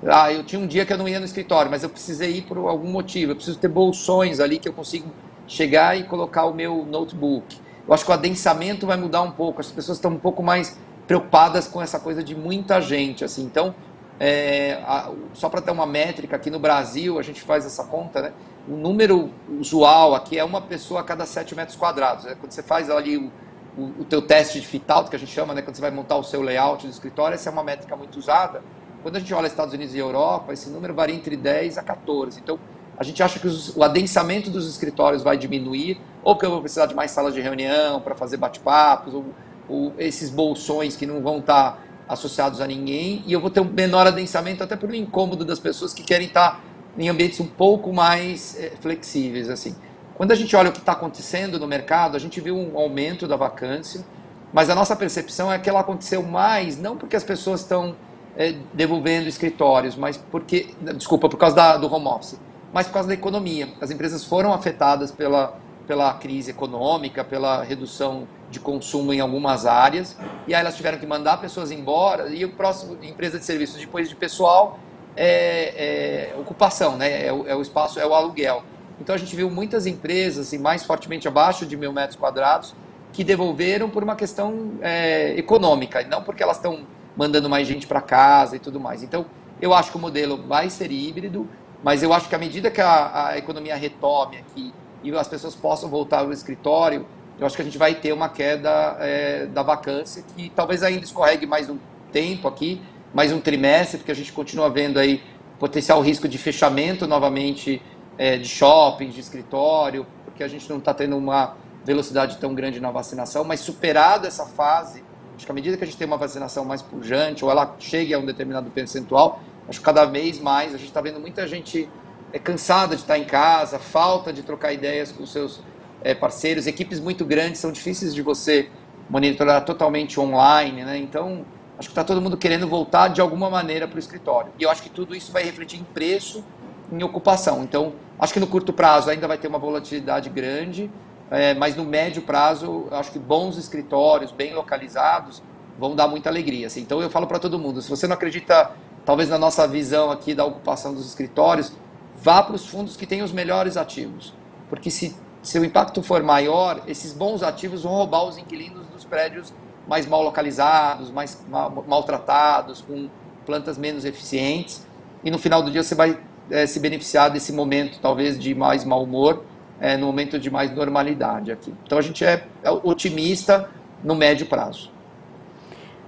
ah, 0.06 0.32
eu 0.32 0.44
tinha 0.44 0.60
um 0.60 0.66
dia 0.66 0.86
que 0.86 0.92
eu 0.92 0.98
não 0.98 1.08
ia 1.08 1.18
no 1.18 1.26
escritório, 1.26 1.70
mas 1.70 1.82
eu 1.82 1.88
precisei 1.88 2.36
ir 2.36 2.42
por 2.42 2.56
algum 2.58 2.88
motivo. 2.88 3.32
Eu 3.32 3.36
preciso 3.36 3.58
ter 3.58 3.68
bolsões 3.68 4.38
ali 4.38 4.58
que 4.58 4.68
eu 4.68 4.72
consigo 4.72 5.10
chegar 5.46 5.98
e 5.98 6.04
colocar 6.04 6.44
o 6.44 6.54
meu 6.54 6.84
notebook. 6.84 7.58
Eu 7.86 7.94
acho 7.94 8.04
que 8.04 8.10
o 8.10 8.14
adensamento 8.14 8.86
vai 8.86 8.96
mudar 8.96 9.22
um 9.22 9.30
pouco. 9.30 9.60
As 9.60 9.70
pessoas 9.70 9.98
estão 9.98 10.12
um 10.12 10.18
pouco 10.18 10.42
mais 10.42 10.78
preocupadas 11.06 11.66
com 11.66 11.82
essa 11.82 11.98
coisa 11.98 12.22
de 12.22 12.36
muita 12.36 12.80
gente. 12.80 13.24
assim. 13.24 13.42
Então, 13.42 13.74
é, 14.20 14.74
a, 14.84 15.10
só 15.34 15.48
para 15.48 15.60
ter 15.60 15.70
uma 15.70 15.86
métrica, 15.86 16.36
aqui 16.36 16.50
no 16.50 16.58
Brasil 16.58 17.18
a 17.18 17.22
gente 17.22 17.40
faz 17.40 17.64
essa 17.64 17.84
conta, 17.84 18.20
né? 18.20 18.32
O 18.68 18.76
número 18.76 19.30
usual 19.58 20.14
aqui 20.14 20.38
é 20.38 20.44
uma 20.44 20.60
pessoa 20.60 21.00
a 21.00 21.02
cada 21.02 21.24
7 21.24 21.54
metros 21.54 21.76
quadrados. 21.76 22.24
Né? 22.24 22.36
Quando 22.38 22.52
você 22.52 22.62
faz 22.62 22.90
ali 22.90 23.16
o, 23.16 23.32
o, 23.76 23.82
o 24.00 24.04
teu 24.04 24.20
teste 24.20 24.60
de 24.60 24.66
fit 24.66 24.84
out, 24.88 25.08
que 25.08 25.16
a 25.16 25.18
gente 25.18 25.32
chama, 25.32 25.54
né? 25.54 25.62
quando 25.62 25.74
você 25.74 25.80
vai 25.80 25.90
montar 25.90 26.16
o 26.16 26.22
seu 26.22 26.42
layout 26.42 26.86
do 26.86 26.90
escritório, 26.92 27.34
essa 27.34 27.48
é 27.48 27.52
uma 27.52 27.64
métrica 27.64 27.96
muito 27.96 28.18
usada. 28.18 28.62
Quando 29.02 29.16
a 29.16 29.20
gente 29.20 29.32
olha 29.32 29.46
Estados 29.46 29.72
Unidos 29.72 29.94
e 29.94 29.98
Europa, 29.98 30.52
esse 30.52 30.68
número 30.70 30.92
varia 30.92 31.14
entre 31.14 31.36
10 31.36 31.78
a 31.78 31.82
14. 31.82 32.40
Então, 32.40 32.58
a 32.98 33.04
gente 33.04 33.22
acha 33.22 33.38
que 33.38 33.46
os, 33.46 33.76
o 33.76 33.82
adensamento 33.82 34.50
dos 34.50 34.68
escritórios 34.68 35.22
vai 35.22 35.38
diminuir, 35.38 36.00
ou 36.22 36.34
porque 36.34 36.46
eu 36.46 36.50
vou 36.50 36.60
precisar 36.60 36.86
de 36.86 36.94
mais 36.94 37.12
salas 37.12 37.32
de 37.32 37.40
reunião 37.40 38.00
para 38.00 38.14
fazer 38.14 38.36
bate-papos, 38.36 39.14
ou, 39.14 39.26
ou, 39.68 39.92
esses 39.98 40.30
bolsões 40.30 40.96
que 40.96 41.06
não 41.06 41.22
vão 41.22 41.38
estar 41.38 41.72
tá 41.72 41.78
associados 42.08 42.60
a 42.60 42.66
ninguém, 42.66 43.22
e 43.24 43.32
eu 43.32 43.40
vou 43.40 43.50
ter 43.50 43.60
um 43.60 43.70
menor 43.70 44.06
adensamento 44.06 44.64
até 44.64 44.74
pelo 44.74 44.94
incômodo 44.94 45.44
das 45.44 45.60
pessoas 45.60 45.94
que 45.94 46.02
querem 46.02 46.26
estar 46.26 46.52
tá 46.52 46.60
em 46.98 47.08
ambientes 47.08 47.38
um 47.38 47.46
pouco 47.46 47.92
mais 47.92 48.58
é, 48.58 48.70
flexíveis. 48.80 49.48
assim. 49.48 49.76
Quando 50.16 50.32
a 50.32 50.34
gente 50.34 50.56
olha 50.56 50.70
o 50.70 50.72
que 50.72 50.80
está 50.80 50.92
acontecendo 50.92 51.60
no 51.60 51.68
mercado, 51.68 52.16
a 52.16 52.18
gente 52.18 52.40
viu 52.40 52.56
um 52.56 52.76
aumento 52.76 53.28
da 53.28 53.36
vacância, 53.36 54.04
mas 54.52 54.68
a 54.68 54.74
nossa 54.74 54.96
percepção 54.96 55.52
é 55.52 55.58
que 55.58 55.70
ela 55.70 55.80
aconteceu 55.80 56.20
mais, 56.24 56.76
não 56.76 56.96
porque 56.96 57.14
as 57.14 57.22
pessoas 57.22 57.60
estão 57.60 57.94
é, 58.38 58.54
devolvendo 58.72 59.28
escritórios, 59.28 59.96
mas 59.96 60.16
porque, 60.16 60.68
desculpa, 60.96 61.28
por 61.28 61.36
causa 61.36 61.56
da, 61.56 61.76
do 61.76 61.92
home 61.92 62.06
office, 62.06 62.38
mas 62.72 62.86
por 62.86 62.92
causa 62.92 63.08
da 63.08 63.14
economia. 63.14 63.68
As 63.80 63.90
empresas 63.90 64.24
foram 64.24 64.54
afetadas 64.54 65.10
pela, 65.10 65.58
pela 65.88 66.14
crise 66.14 66.52
econômica, 66.52 67.24
pela 67.24 67.64
redução 67.64 68.28
de 68.48 68.60
consumo 68.60 69.12
em 69.12 69.18
algumas 69.18 69.66
áreas, 69.66 70.16
e 70.46 70.54
aí 70.54 70.60
elas 70.60 70.76
tiveram 70.76 70.98
que 70.98 71.06
mandar 71.06 71.38
pessoas 71.38 71.72
embora, 71.72 72.28
e 72.28 72.44
o 72.44 72.50
próximo, 72.50 72.96
empresa 73.02 73.40
de 73.40 73.44
serviços, 73.44 73.80
depois 73.80 74.08
de 74.08 74.14
pessoal, 74.14 74.78
é, 75.16 76.30
é 76.30 76.36
ocupação, 76.38 76.96
né? 76.96 77.26
É 77.26 77.32
o, 77.32 77.44
é, 77.48 77.56
o, 77.56 77.60
espaço, 77.60 77.98
é 77.98 78.06
o 78.06 78.14
aluguel. 78.14 78.62
Então 79.00 79.16
a 79.16 79.18
gente 79.18 79.34
viu 79.34 79.50
muitas 79.50 79.84
empresas, 79.84 80.46
assim, 80.46 80.58
mais 80.58 80.84
fortemente 80.84 81.26
abaixo 81.26 81.66
de 81.66 81.76
mil 81.76 81.92
metros 81.92 82.16
quadrados, 82.16 82.72
que 83.12 83.24
devolveram 83.24 83.90
por 83.90 84.04
uma 84.04 84.14
questão 84.14 84.74
é, 84.80 85.36
econômica, 85.36 86.04
não 86.04 86.22
porque 86.22 86.40
elas 86.40 86.56
estão 86.56 86.86
mandando 87.18 87.50
mais 87.50 87.66
gente 87.66 87.84
para 87.84 88.00
casa 88.00 88.54
e 88.54 88.60
tudo 88.60 88.78
mais. 88.78 89.02
Então, 89.02 89.26
eu 89.60 89.74
acho 89.74 89.90
que 89.90 89.96
o 89.96 90.00
modelo 90.00 90.40
vai 90.46 90.70
ser 90.70 90.92
híbrido, 90.92 91.48
mas 91.82 92.00
eu 92.00 92.12
acho 92.12 92.28
que 92.28 92.34
à 92.34 92.38
medida 92.38 92.70
que 92.70 92.80
a, 92.80 93.30
a 93.30 93.38
economia 93.38 93.74
retome 93.74 94.36
aqui 94.36 94.72
e 95.02 95.12
as 95.12 95.26
pessoas 95.26 95.56
possam 95.56 95.90
voltar 95.90 96.20
ao 96.20 96.32
escritório, 96.32 97.04
eu 97.36 97.44
acho 97.44 97.56
que 97.56 97.62
a 97.62 97.64
gente 97.64 97.76
vai 97.76 97.96
ter 97.96 98.12
uma 98.12 98.28
queda 98.28 98.96
é, 99.00 99.46
da 99.46 99.64
vacância 99.64 100.22
que 100.36 100.48
talvez 100.54 100.84
ainda 100.84 101.04
escorregue 101.04 101.44
mais 101.44 101.68
um 101.68 101.76
tempo 102.12 102.46
aqui, 102.46 102.80
mais 103.12 103.32
um 103.32 103.40
trimestre, 103.40 103.98
porque 103.98 104.12
a 104.12 104.14
gente 104.14 104.32
continua 104.32 104.70
vendo 104.70 104.98
aí 104.98 105.20
potencial 105.58 106.00
risco 106.00 106.28
de 106.28 106.38
fechamento 106.38 107.04
novamente 107.08 107.82
é, 108.16 108.36
de 108.36 108.48
shoppings, 108.48 109.12
de 109.12 109.20
escritório, 109.20 110.06
porque 110.24 110.44
a 110.44 110.48
gente 110.48 110.70
não 110.70 110.78
está 110.78 110.94
tendo 110.94 111.16
uma 111.16 111.56
velocidade 111.84 112.36
tão 112.38 112.54
grande 112.54 112.80
na 112.80 112.92
vacinação, 112.92 113.42
mas 113.42 113.58
superado 113.58 114.24
essa 114.24 114.46
fase, 114.46 115.02
acho 115.38 115.46
que 115.46 115.52
à 115.52 115.54
medida 115.54 115.76
que 115.76 115.84
a 115.84 115.86
gente 115.86 115.96
tem 115.96 116.06
uma 116.06 116.16
vacinação 116.16 116.64
mais 116.64 116.82
pujante, 116.82 117.44
ou 117.44 117.50
ela 117.50 117.76
chegue 117.78 118.12
a 118.12 118.18
um 118.18 118.26
determinado 118.26 118.68
percentual, 118.70 119.40
acho 119.68 119.78
que 119.78 119.84
cada 119.84 120.04
vez 120.04 120.40
mais 120.40 120.74
a 120.74 120.76
gente 120.76 120.88
está 120.88 121.00
vendo 121.00 121.20
muita 121.20 121.46
gente 121.46 121.88
é, 122.32 122.40
cansada 122.40 122.96
de 122.96 123.02
estar 123.02 123.16
em 123.16 123.24
casa, 123.24 123.78
falta 123.78 124.32
de 124.32 124.42
trocar 124.42 124.72
ideias 124.72 125.12
com 125.12 125.24
seus 125.24 125.60
é, 126.02 126.12
parceiros, 126.12 126.66
equipes 126.66 126.98
muito 126.98 127.24
grandes 127.24 127.60
são 127.60 127.70
difíceis 127.70 128.12
de 128.12 128.20
você 128.20 128.68
monitorar 129.08 129.64
totalmente 129.64 130.18
online, 130.18 130.84
né? 130.84 130.98
Então, 130.98 131.46
acho 131.78 131.88
que 131.88 131.92
está 131.92 132.02
todo 132.02 132.20
mundo 132.20 132.36
querendo 132.36 132.66
voltar 132.66 133.06
de 133.06 133.20
alguma 133.20 133.48
maneira 133.48 133.86
para 133.86 133.96
o 133.96 133.98
escritório. 134.00 134.52
E 134.58 134.64
eu 134.64 134.70
acho 134.70 134.82
que 134.82 134.90
tudo 134.90 135.14
isso 135.14 135.30
vai 135.30 135.44
refletir 135.44 135.78
em 135.78 135.84
preço, 135.84 136.44
em 136.90 137.00
ocupação. 137.04 137.62
Então, 137.62 137.92
acho 138.18 138.32
que 138.32 138.40
no 138.40 138.46
curto 138.48 138.72
prazo 138.72 139.08
ainda 139.08 139.28
vai 139.28 139.38
ter 139.38 139.46
uma 139.46 139.58
volatilidade 139.58 140.28
grande, 140.28 140.90
é, 141.30 141.54
mas 141.54 141.76
no 141.76 141.84
médio 141.84 142.22
prazo, 142.22 142.86
acho 142.90 143.12
que 143.12 143.18
bons 143.18 143.58
escritórios, 143.58 144.32
bem 144.32 144.54
localizados, 144.54 145.42
vão 145.78 145.94
dar 145.94 146.08
muita 146.08 146.28
alegria. 146.28 146.66
Assim. 146.66 146.80
Então, 146.80 147.00
eu 147.02 147.10
falo 147.10 147.26
para 147.26 147.38
todo 147.38 147.58
mundo: 147.58 147.82
se 147.82 147.90
você 147.90 148.06
não 148.06 148.14
acredita, 148.14 148.72
talvez 149.04 149.28
na 149.28 149.38
nossa 149.38 149.66
visão 149.66 150.10
aqui 150.10 150.34
da 150.34 150.44
ocupação 150.44 150.94
dos 150.94 151.06
escritórios, 151.06 151.72
vá 152.16 152.42
para 152.42 152.56
os 152.56 152.66
fundos 152.66 152.96
que 152.96 153.06
têm 153.06 153.22
os 153.22 153.32
melhores 153.32 153.76
ativos. 153.76 154.34
Porque 154.68 154.90
se, 154.90 155.16
se 155.42 155.58
o 155.58 155.64
impacto 155.64 156.02
for 156.02 156.22
maior, 156.22 156.82
esses 156.86 157.12
bons 157.12 157.42
ativos 157.42 157.82
vão 157.82 157.92
roubar 157.92 158.24
os 158.24 158.38
inquilinos 158.38 158.86
dos 158.88 159.04
prédios 159.04 159.52
mais 159.86 160.06
mal 160.06 160.22
localizados, 160.22 161.10
mais 161.10 161.42
mal, 161.48 161.84
maltratados, 161.86 162.82
com 162.82 163.08
plantas 163.46 163.78
menos 163.78 164.04
eficientes. 164.04 164.86
E 165.24 165.30
no 165.30 165.38
final 165.38 165.62
do 165.62 165.70
dia 165.70 165.82
você 165.82 165.94
vai 165.94 166.18
é, 166.50 166.66
se 166.66 166.78
beneficiar 166.78 167.30
desse 167.30 167.52
momento, 167.52 167.98
talvez, 168.00 168.38
de 168.38 168.54
mais 168.54 168.84
mau 168.84 169.02
humor, 169.02 169.42
é, 169.80 169.96
no 169.96 170.06
momento 170.06 170.38
de 170.38 170.50
mais 170.50 170.74
normalidade 170.74 171.52
aqui. 171.52 171.74
Então 171.84 171.98
a 171.98 172.02
gente 172.02 172.24
é, 172.24 172.44
é 172.62 172.70
otimista 172.70 173.68
no 174.02 174.14
médio 174.14 174.46
prazo. 174.46 174.90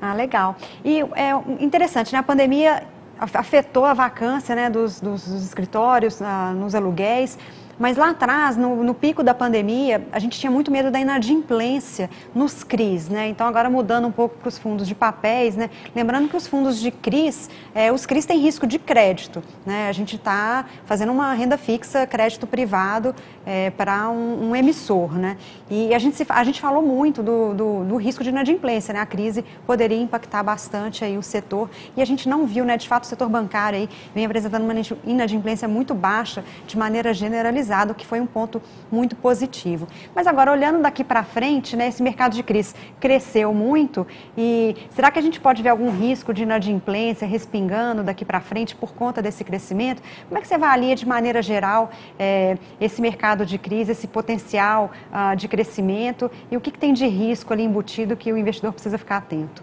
Ah, 0.01 0.15
legal. 0.15 0.57
E 0.85 1.01
é 1.01 1.33
interessante, 1.63 2.13
né? 2.13 2.19
A 2.19 2.23
pandemia 2.23 2.85
afetou 3.19 3.85
a 3.85 3.93
vacância 3.93 4.55
né, 4.55 4.71
dos, 4.71 5.01
dos, 5.01 5.27
escritórios, 5.29 6.23
ah, 6.23 6.53
nos 6.55 6.75
aluguéis. 6.75 7.39
Mas 7.81 7.97
lá 7.97 8.11
atrás, 8.11 8.59
no, 8.59 8.85
no, 8.85 8.93
pico 8.93 9.23
da 9.23 9.33
pandemia, 9.33 10.07
a 10.13 10.19
gente 10.19 10.39
tinha 10.39 10.51
muito 10.51 10.71
medo 10.71 10.91
da 10.91 11.01
inadimplência 11.01 12.11
nos 12.35 12.63
CRIs, 12.63 13.09
né? 13.09 13.29
Então 13.29 13.47
agora 13.47 13.71
mudando 13.71 14.07
um 14.07 14.13
pouco 14.13 14.37
para 14.37 14.49
os 14.51 14.59
fundos 14.59 14.87
de 14.87 14.95
papéis, 14.95 15.57
né? 15.57 15.71
Lembrando 15.97 16.29
que 16.29 16.37
os 16.37 16.47
fundos 16.47 16.79
de 16.79 16.91
CRIs, 16.91 17.49
é, 17.75 17.91
os 17.91 18.05
CRIs 18.05 18.27
têm 18.27 18.39
risco 18.39 18.67
de 18.67 18.79
crédito, 18.79 19.43
né? 19.65 19.89
A 19.89 19.93
gente 19.93 20.17
está 20.17 20.67
fazendo 20.85 21.11
uma 21.11 21.33
renda 21.33 21.57
fixa, 21.57 22.07
crédito 22.07 22.47
privado 22.47 23.15
é, 23.47 23.71
para 23.71 24.11
um, 24.11 24.51
um, 24.51 24.55
emissor, 24.55 25.15
né? 25.15 25.39
E 25.71 25.95
a 25.95 25.99
gente, 25.99 26.19
se, 26.19 26.27
a 26.29 26.45
gente 26.45 26.61
falou 26.61 26.83
muito 26.83 27.23
do, 27.23 27.55
do, 27.55 27.85
do, 27.85 27.97
risco 27.97 28.23
de 28.23 28.29
inadimplência, 28.29 28.93
né? 28.93 29.01
A 29.01 29.07
crise 29.07 29.43
poderia 29.67 29.99
impactar 29.99 30.43
bastante 30.43 31.03
aí 31.03 31.17
o 31.17 31.23
setor 31.23 31.71
e 31.97 32.03
a 32.03 32.05
gente 32.05 32.29
não 32.29 32.45
viu, 32.45 32.63
né? 32.63 32.77
De 32.77 32.87
fato, 32.87 33.05
o 33.05 33.07
setor 33.07 33.31
bancário 33.31 33.79
aí 33.79 33.89
vem 34.15 34.27
apresentando 34.27 34.65
uma 34.65 34.75
inadimplência 35.07 35.67
muito 35.67 35.95
baixa 35.95 36.45
de 36.67 36.77
maneira 36.77 37.15
generalizada 37.15 37.70
o 37.93 37.95
que 37.95 38.07
foi 38.07 38.21
um 38.21 38.27
ponto 38.27 38.61
muito 38.91 39.17
positivo. 39.17 39.87
Mas 40.15 40.27
agora, 40.27 40.53
olhando 40.53 40.81
daqui 40.81 41.05
para 41.05 41.23
frente, 41.23 41.77
né, 41.77 41.89
esse 41.89 42.03
mercado 42.03 42.35
de 42.35 42.43
crise 42.43 42.75
cresceu 42.99 43.55
muito 43.55 44.07
e 44.37 44.77
será 44.91 45.11
que 45.11 45.19
a 45.19 45.23
gente 45.23 45.41
pode 45.41 45.63
ver 45.63 45.71
algum 45.71 45.91
risco 45.91 46.35
de 46.35 46.43
inadimplência 46.43 47.27
respingando 47.27 48.03
daqui 48.03 48.25
para 48.25 48.41
frente 48.41 48.75
por 48.75 48.93
conta 48.93 49.23
desse 49.23 49.45
crescimento? 49.45 50.03
Como 50.29 50.39
é 50.39 50.41
que 50.41 50.49
você 50.49 50.55
avalia 50.55 50.95
de 50.95 51.07
maneira 51.07 51.43
geral 51.43 51.91
é, 52.19 52.59
esse 52.81 53.01
mercado 53.01 53.47
de 53.47 53.59
crise, 53.59 53.93
esse 53.93 54.07
potencial 54.07 54.91
uh, 55.13 55.37
de 55.37 55.49
crescimento 55.49 56.31
e 56.51 56.57
o 56.57 56.61
que, 56.61 56.71
que 56.71 56.79
tem 56.79 56.93
de 56.93 57.07
risco 57.07 57.53
ali 57.53 57.63
embutido 57.63 58.17
que 58.17 58.33
o 58.33 58.37
investidor 58.37 58.73
precisa 58.73 58.99
ficar 58.99 59.19
atento? 59.19 59.63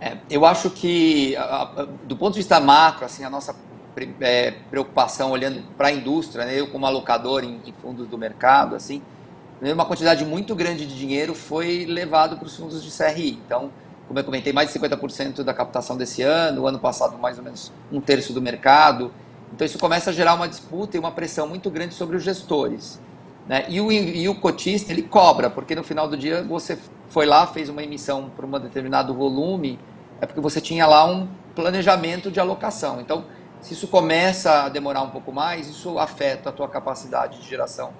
É, 0.00 0.16
eu 0.30 0.46
acho 0.46 0.70
que, 0.70 1.34
do 2.04 2.16
ponto 2.16 2.34
de 2.34 2.40
vista 2.40 2.60
macro, 2.60 3.04
assim, 3.04 3.24
a 3.24 3.30
nossa 3.30 3.54
é, 4.20 4.52
preocupação 4.70 5.30
olhando 5.30 5.62
para 5.76 5.88
a 5.88 5.92
indústria, 5.92 6.44
né? 6.44 6.58
eu 6.58 6.68
como 6.68 6.86
alocador 6.86 7.44
em, 7.44 7.60
em, 7.66 7.72
fundos 7.72 8.06
do 8.06 8.18
mercado, 8.18 8.74
assim, 8.74 9.02
né? 9.60 9.72
uma 9.72 9.84
quantidade 9.84 10.24
muito 10.24 10.54
grande 10.54 10.86
de 10.86 10.96
dinheiro 10.96 11.34
foi 11.34 11.86
levado 11.86 12.36
para 12.36 12.46
os 12.46 12.56
fundos 12.56 12.82
de 12.82 12.90
CRI. 12.90 13.38
Então, 13.44 13.70
como 14.06 14.18
eu 14.18 14.24
comentei, 14.24 14.52
mais 14.52 14.72
de 14.72 14.78
50% 14.78 15.42
da 15.42 15.52
captação 15.52 15.96
desse 15.96 16.22
ano, 16.22 16.62
o 16.62 16.66
ano 16.66 16.78
passado 16.78 17.18
mais 17.18 17.38
ou 17.38 17.44
menos 17.44 17.72
um 17.92 18.00
terço 18.00 18.32
do 18.32 18.40
mercado. 18.40 19.12
Então 19.52 19.66
isso 19.66 19.78
começa 19.78 20.10
a 20.10 20.12
gerar 20.12 20.34
uma 20.34 20.48
disputa 20.48 20.96
e 20.96 21.00
uma 21.00 21.12
pressão 21.12 21.46
muito 21.46 21.70
grande 21.70 21.94
sobre 21.94 22.16
os 22.16 22.22
gestores. 22.22 23.00
Né? 23.46 23.64
E, 23.68 23.80
o, 23.80 23.90
e 23.90 24.28
o 24.28 24.34
cotista 24.34 24.92
ele 24.92 25.02
cobra, 25.02 25.48
porque 25.48 25.74
no 25.74 25.82
final 25.82 26.06
do 26.06 26.16
dia 26.16 26.42
você 26.42 26.78
foi 27.08 27.26
lá, 27.26 27.46
fez 27.46 27.68
uma 27.68 27.82
emissão 27.82 28.30
para 28.34 28.46
um 28.46 28.50
determinado 28.60 29.14
volume, 29.14 29.78
é 30.20 30.26
porque 30.26 30.40
você 30.40 30.60
tinha 30.60 30.86
lá 30.86 31.06
um 31.06 31.26
planejamento 31.54 32.30
de 32.30 32.38
alocação. 32.38 33.00
Então, 33.00 33.24
se 33.60 33.74
isso 33.74 33.88
começa 33.88 34.64
a 34.64 34.68
demorar 34.68 35.02
um 35.02 35.10
pouco 35.10 35.32
mais, 35.32 35.68
isso 35.68 35.98
afeta 35.98 36.50
a 36.50 36.52
tua 36.52 36.68
capacidade 36.68 37.40
de 37.40 37.48
geração 37.48 37.92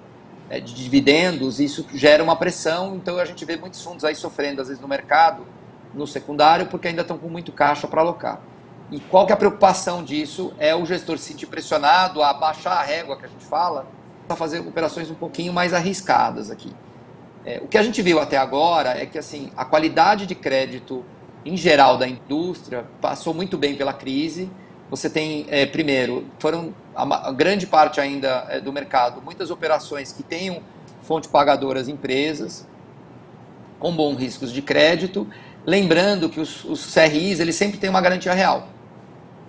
né, 0.49 0.59
de 0.59 0.73
dividendos, 0.73 1.59
isso 1.59 1.85
gera 1.93 2.23
uma 2.23 2.35
pressão, 2.35 2.95
então 2.95 3.19
a 3.19 3.25
gente 3.25 3.45
vê 3.45 3.55
muitos 3.55 3.81
fundos 3.83 4.03
aí 4.03 4.15
sofrendo 4.15 4.61
às 4.61 4.67
vezes 4.67 4.81
no 4.81 4.87
mercado, 4.87 5.45
no 5.93 6.07
secundário, 6.07 6.65
porque 6.67 6.87
ainda 6.87 7.01
estão 7.01 7.17
com 7.17 7.29
muito 7.29 7.51
caixa 7.51 7.87
para 7.87 8.01
alocar. 8.01 8.41
E 8.91 8.99
qual 8.99 9.25
que 9.25 9.31
é 9.31 9.35
a 9.35 9.37
preocupação 9.37 10.03
disso? 10.03 10.51
É 10.57 10.75
o 10.75 10.85
gestor 10.85 11.17
se 11.17 11.25
sentir 11.25 11.45
pressionado 11.45 12.23
a 12.23 12.33
baixar 12.33 12.73
a 12.73 12.81
régua 12.81 13.17
que 13.17 13.25
a 13.25 13.29
gente 13.29 13.45
fala, 13.45 13.85
para 14.27 14.35
fazer 14.35 14.59
operações 14.59 15.09
um 15.09 15.15
pouquinho 15.15 15.53
mais 15.53 15.73
arriscadas 15.73 16.49
aqui. 16.49 16.71
É, 17.45 17.59
o 17.63 17.67
que 17.67 17.77
a 17.77 17.83
gente 17.83 18.01
viu 18.01 18.19
até 18.19 18.37
agora 18.37 18.99
é 18.99 19.05
que 19.05 19.17
assim 19.17 19.51
a 19.55 19.65
qualidade 19.65 20.25
de 20.25 20.35
crédito 20.35 21.05
em 21.45 21.55
geral 21.55 21.97
da 21.97 22.07
indústria 22.07 22.85
passou 22.99 23.33
muito 23.33 23.57
bem 23.57 23.75
pela 23.75 23.93
crise, 23.93 24.49
você 24.89 25.09
tem, 25.09 25.45
é, 25.49 25.65
primeiro, 25.65 26.25
foram 26.39 26.73
a, 26.95 27.29
a, 27.29 27.31
grande 27.31 27.67
parte 27.67 28.01
ainda 28.01 28.45
é, 28.49 28.59
do 28.59 28.73
mercado, 28.73 29.21
muitas 29.21 29.51
operações 29.51 30.11
que 30.11 30.23
tenham 30.23 30.61
fonte 31.03 31.27
pagadoras 31.27 31.87
empresas, 31.87 32.67
com 33.79 33.95
bons 33.95 34.17
riscos 34.17 34.51
de 34.51 34.61
crédito, 34.61 35.27
lembrando 35.65 36.29
que 36.29 36.39
os, 36.39 36.63
os 36.65 36.93
CRIs 36.93 37.39
eles 37.39 37.55
sempre 37.55 37.77
têm 37.77 37.89
uma 37.89 38.01
garantia 38.01 38.33
real. 38.33 38.67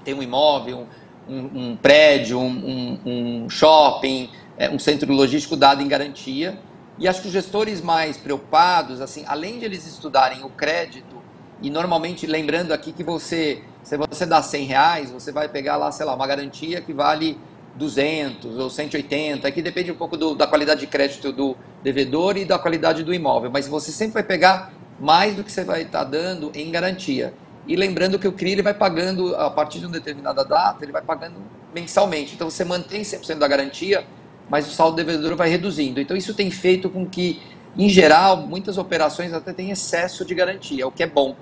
Tem 0.04 0.14
um 0.14 0.22
imóvel, 0.22 0.86
um, 1.28 1.70
um 1.70 1.76
prédio, 1.76 2.38
um, 2.38 2.98
um, 3.04 3.44
um 3.44 3.50
shopping, 3.50 4.30
é, 4.56 4.70
um 4.70 4.78
centro 4.78 5.12
logístico 5.12 5.56
dado 5.56 5.82
em 5.82 5.88
garantia. 5.88 6.58
E 6.98 7.08
acho 7.08 7.22
que 7.22 7.28
os 7.28 7.32
gestores 7.32 7.80
mais 7.80 8.16
preocupados, 8.16 9.00
assim, 9.00 9.24
além 9.26 9.58
de 9.58 9.64
eles 9.64 9.86
estudarem 9.86 10.44
o 10.44 10.50
crédito, 10.50 11.19
e 11.62 11.70
normalmente 11.70 12.26
lembrando 12.26 12.72
aqui 12.72 12.92
que 12.92 13.04
você 13.04 13.62
se 13.82 13.96
você 13.96 14.26
dá 14.26 14.42
100 14.42 14.64
reais, 14.66 15.10
você 15.10 15.32
vai 15.32 15.48
pegar 15.48 15.76
lá, 15.76 15.90
sei 15.90 16.04
lá, 16.04 16.14
uma 16.14 16.26
garantia 16.26 16.80
que 16.80 16.92
vale 16.92 17.38
200 17.76 18.58
ou 18.58 18.68
180, 18.68 19.46
aqui 19.48 19.62
depende 19.62 19.90
um 19.90 19.94
pouco 19.94 20.16
do, 20.16 20.34
da 20.34 20.46
qualidade 20.46 20.80
de 20.80 20.86
crédito 20.86 21.32
do 21.32 21.56
devedor 21.82 22.36
e 22.36 22.44
da 22.44 22.58
qualidade 22.58 23.02
do 23.02 23.14
imóvel, 23.14 23.50
mas 23.50 23.66
você 23.66 23.90
sempre 23.90 24.14
vai 24.14 24.22
pegar 24.22 24.72
mais 24.98 25.34
do 25.34 25.42
que 25.42 25.50
você 25.50 25.64
vai 25.64 25.82
estar 25.82 26.04
dando 26.04 26.52
em 26.54 26.70
garantia. 26.70 27.32
E 27.66 27.74
lembrando 27.76 28.18
que 28.18 28.28
o 28.28 28.32
CRI 28.32 28.52
ele 28.52 28.62
vai 28.62 28.74
pagando, 28.74 29.34
a 29.36 29.50
partir 29.50 29.78
de 29.78 29.86
uma 29.86 29.92
determinada 29.92 30.44
data, 30.44 30.84
ele 30.84 30.92
vai 30.92 31.02
pagando 31.02 31.36
mensalmente. 31.74 32.34
Então 32.34 32.50
você 32.50 32.64
mantém 32.64 33.02
100% 33.02 33.38
da 33.38 33.48
garantia, 33.48 34.04
mas 34.48 34.66
o 34.66 34.70
saldo 34.70 34.96
devedor 34.96 35.36
vai 35.36 35.48
reduzindo. 35.48 36.00
Então 36.00 36.16
isso 36.16 36.34
tem 36.34 36.50
feito 36.50 36.90
com 36.90 37.06
que, 37.06 37.40
em 37.76 37.88
geral, 37.88 38.38
muitas 38.38 38.76
operações 38.76 39.32
até 39.32 39.52
têm 39.52 39.70
excesso 39.70 40.24
de 40.24 40.34
garantia, 40.34 40.86
o 40.86 40.90
que 40.90 41.02
é 41.02 41.06
bom. 41.06 41.36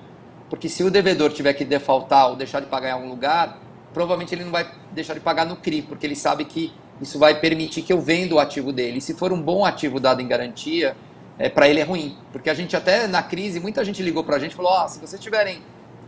Porque 0.50 0.68
se 0.68 0.82
o 0.82 0.90
devedor 0.90 1.32
tiver 1.32 1.53
que 1.53 1.64
defaultar 1.64 2.30
ou 2.30 2.36
deixar 2.36 2.61
de 2.61 2.66
pagar 2.66 2.88
em 2.88 2.92
algum 2.92 3.09
lugar, 3.09 3.59
provavelmente 3.92 4.34
ele 4.34 4.44
não 4.44 4.51
vai 4.51 4.70
deixar 4.92 5.14
de 5.14 5.20
pagar 5.20 5.44
no 5.44 5.57
CRI, 5.57 5.82
porque 5.82 6.07
ele 6.07 6.16
sabe 6.16 6.44
que 6.44 6.72
isso 7.01 7.18
vai 7.18 7.38
permitir 7.38 7.82
que 7.82 7.92
eu 7.92 8.01
venda 8.01 8.34
o 8.34 8.38
ativo 8.38 8.72
dele. 8.72 8.99
E 8.99 9.01
se 9.01 9.14
for 9.14 9.32
um 9.32 9.40
bom 9.40 9.64
ativo 9.64 10.01
dado 10.01 10.20
em 10.22 10.26
garantia, 10.26 10.96
é, 11.38 11.49
para 11.49 11.68
ele 11.68 11.80
é 11.80 11.84
ruim. 11.84 12.16
Porque 12.32 12.49
a 12.49 12.55
gente 12.55 12.74
até 12.74 13.07
na 13.07 13.22
crise, 13.22 13.61
muita 13.61 13.84
gente 13.84 14.03
ligou 14.03 14.24
para 14.24 14.36
a 14.36 14.38
gente 14.38 14.53
e 14.53 14.55
falou, 14.55 14.72
oh, 14.82 14.88
se 14.88 14.99
vocês 14.99 15.20
tiverem 15.20 15.62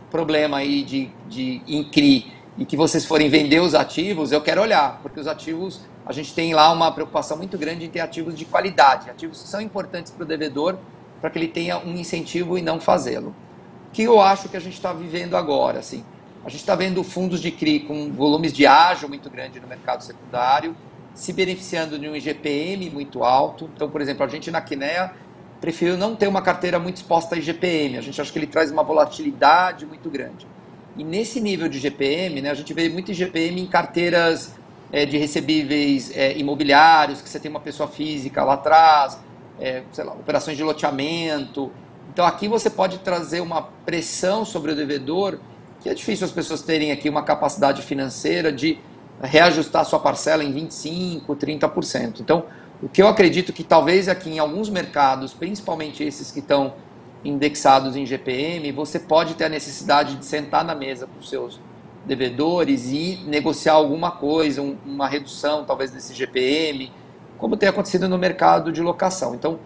problema 0.09 0.57
aí 0.57 0.83
de, 0.83 1.09
de 1.29 1.61
em 1.67 1.83
CRI 1.83 2.33
e 2.57 2.65
que 2.65 2.75
vocês 2.75 3.05
forem 3.05 3.29
vender 3.29 3.61
os 3.61 3.73
ativos, 3.73 4.31
eu 4.31 4.41
quero 4.41 4.61
olhar, 4.61 4.99
porque 5.01 5.19
os 5.19 5.27
ativos, 5.27 5.81
a 6.05 6.11
gente 6.11 6.33
tem 6.33 6.53
lá 6.53 6.71
uma 6.71 6.91
preocupação 6.91 7.37
muito 7.37 7.57
grande 7.57 7.85
em 7.85 7.89
ter 7.89 8.01
ativos 8.01 8.35
de 8.35 8.43
qualidade, 8.43 9.09
ativos 9.09 9.41
que 9.41 9.47
são 9.47 9.61
importantes 9.61 10.11
para 10.11 10.23
o 10.23 10.27
devedor, 10.27 10.77
para 11.21 11.29
que 11.29 11.39
ele 11.39 11.47
tenha 11.47 11.77
um 11.77 11.95
incentivo 11.95 12.57
e 12.57 12.61
não 12.61 12.81
fazê-lo 12.81 13.33
que 13.93 14.03
eu 14.03 14.21
acho 14.21 14.49
que 14.49 14.57
a 14.57 14.59
gente 14.59 14.73
está 14.73 14.93
vivendo 14.93 15.35
agora. 15.35 15.79
Assim. 15.79 16.03
A 16.43 16.49
gente 16.49 16.61
está 16.61 16.75
vendo 16.75 17.03
fundos 17.03 17.39
de 17.39 17.51
CRI 17.51 17.81
com 17.81 18.11
volumes 18.11 18.51
de 18.51 18.65
ágio 18.65 19.07
muito 19.07 19.29
grande 19.29 19.59
no 19.59 19.67
mercado 19.67 20.03
secundário, 20.03 20.75
se 21.13 21.31
beneficiando 21.33 21.99
de 21.99 22.09
um 22.09 22.15
IGPM 22.15 22.89
muito 22.89 23.23
alto. 23.23 23.69
Então, 23.75 23.89
por 23.89 24.01
exemplo, 24.01 24.25
a 24.25 24.27
gente 24.27 24.49
na 24.49 24.61
Quinea 24.61 25.13
preferiu 25.59 25.95
não 25.95 26.15
ter 26.15 26.27
uma 26.27 26.41
carteira 26.41 26.79
muito 26.79 26.97
exposta 26.97 27.35
a 27.35 27.37
IGPM. 27.37 27.97
A 27.97 28.01
gente 28.01 28.19
acha 28.19 28.31
que 28.31 28.39
ele 28.39 28.47
traz 28.47 28.71
uma 28.71 28.83
volatilidade 28.83 29.85
muito 29.85 30.09
grande. 30.09 30.47
E 30.97 31.03
nesse 31.03 31.39
nível 31.39 31.69
de 31.69 31.79
GPM, 31.79 32.41
né, 32.41 32.49
a 32.49 32.53
gente 32.53 32.73
vê 32.73 32.89
muito 32.89 33.13
GPM 33.13 33.61
em 33.61 33.67
carteiras 33.67 34.55
é, 34.91 35.05
de 35.05 35.17
recebíveis 35.17 36.11
é, 36.15 36.37
imobiliários, 36.37 37.21
que 37.21 37.29
você 37.29 37.39
tem 37.39 37.49
uma 37.49 37.59
pessoa 37.59 37.87
física 37.87 38.43
lá 38.43 38.55
atrás, 38.55 39.19
é, 39.59 39.83
lá, 39.99 40.13
operações 40.13 40.57
de 40.57 40.63
loteamento. 40.63 41.71
Então 42.11 42.25
aqui 42.25 42.47
você 42.47 42.69
pode 42.69 42.97
trazer 42.99 43.39
uma 43.39 43.61
pressão 43.61 44.43
sobre 44.43 44.73
o 44.73 44.75
devedor, 44.75 45.39
que 45.79 45.89
é 45.89 45.93
difícil 45.93 46.25
as 46.25 46.31
pessoas 46.31 46.61
terem 46.61 46.91
aqui 46.91 47.07
uma 47.07 47.23
capacidade 47.23 47.81
financeira 47.81 48.51
de 48.51 48.77
reajustar 49.21 49.85
sua 49.85 49.99
parcela 49.99 50.43
em 50.43 50.53
25%, 50.53 51.25
30%. 51.25 52.19
Então, 52.19 52.43
o 52.83 52.89
que 52.89 53.01
eu 53.01 53.07
acredito 53.07 53.53
que 53.53 53.63
talvez 53.63 54.09
aqui 54.09 54.29
em 54.29 54.39
alguns 54.39 54.69
mercados, 54.69 55.33
principalmente 55.33 56.03
esses 56.03 56.31
que 56.31 56.39
estão 56.39 56.73
indexados 57.23 57.95
em 57.95 58.05
GPM, 58.05 58.71
você 58.71 58.99
pode 58.99 59.35
ter 59.35 59.45
a 59.45 59.49
necessidade 59.49 60.15
de 60.15 60.25
sentar 60.25 60.65
na 60.65 60.75
mesa 60.75 61.07
com 61.07 61.19
os 61.19 61.29
seus 61.29 61.59
devedores 62.05 62.89
e 62.91 63.23
negociar 63.25 63.73
alguma 63.73 64.11
coisa, 64.11 64.61
um, 64.61 64.75
uma 64.85 65.07
redução 65.07 65.63
talvez 65.63 65.91
desse 65.91 66.13
GPM, 66.13 66.91
como 67.37 67.55
tem 67.55 67.69
acontecido 67.69 68.09
no 68.09 68.17
mercado 68.17 68.71
de 68.71 68.81
locação. 68.81 69.35
Então, 69.35 69.59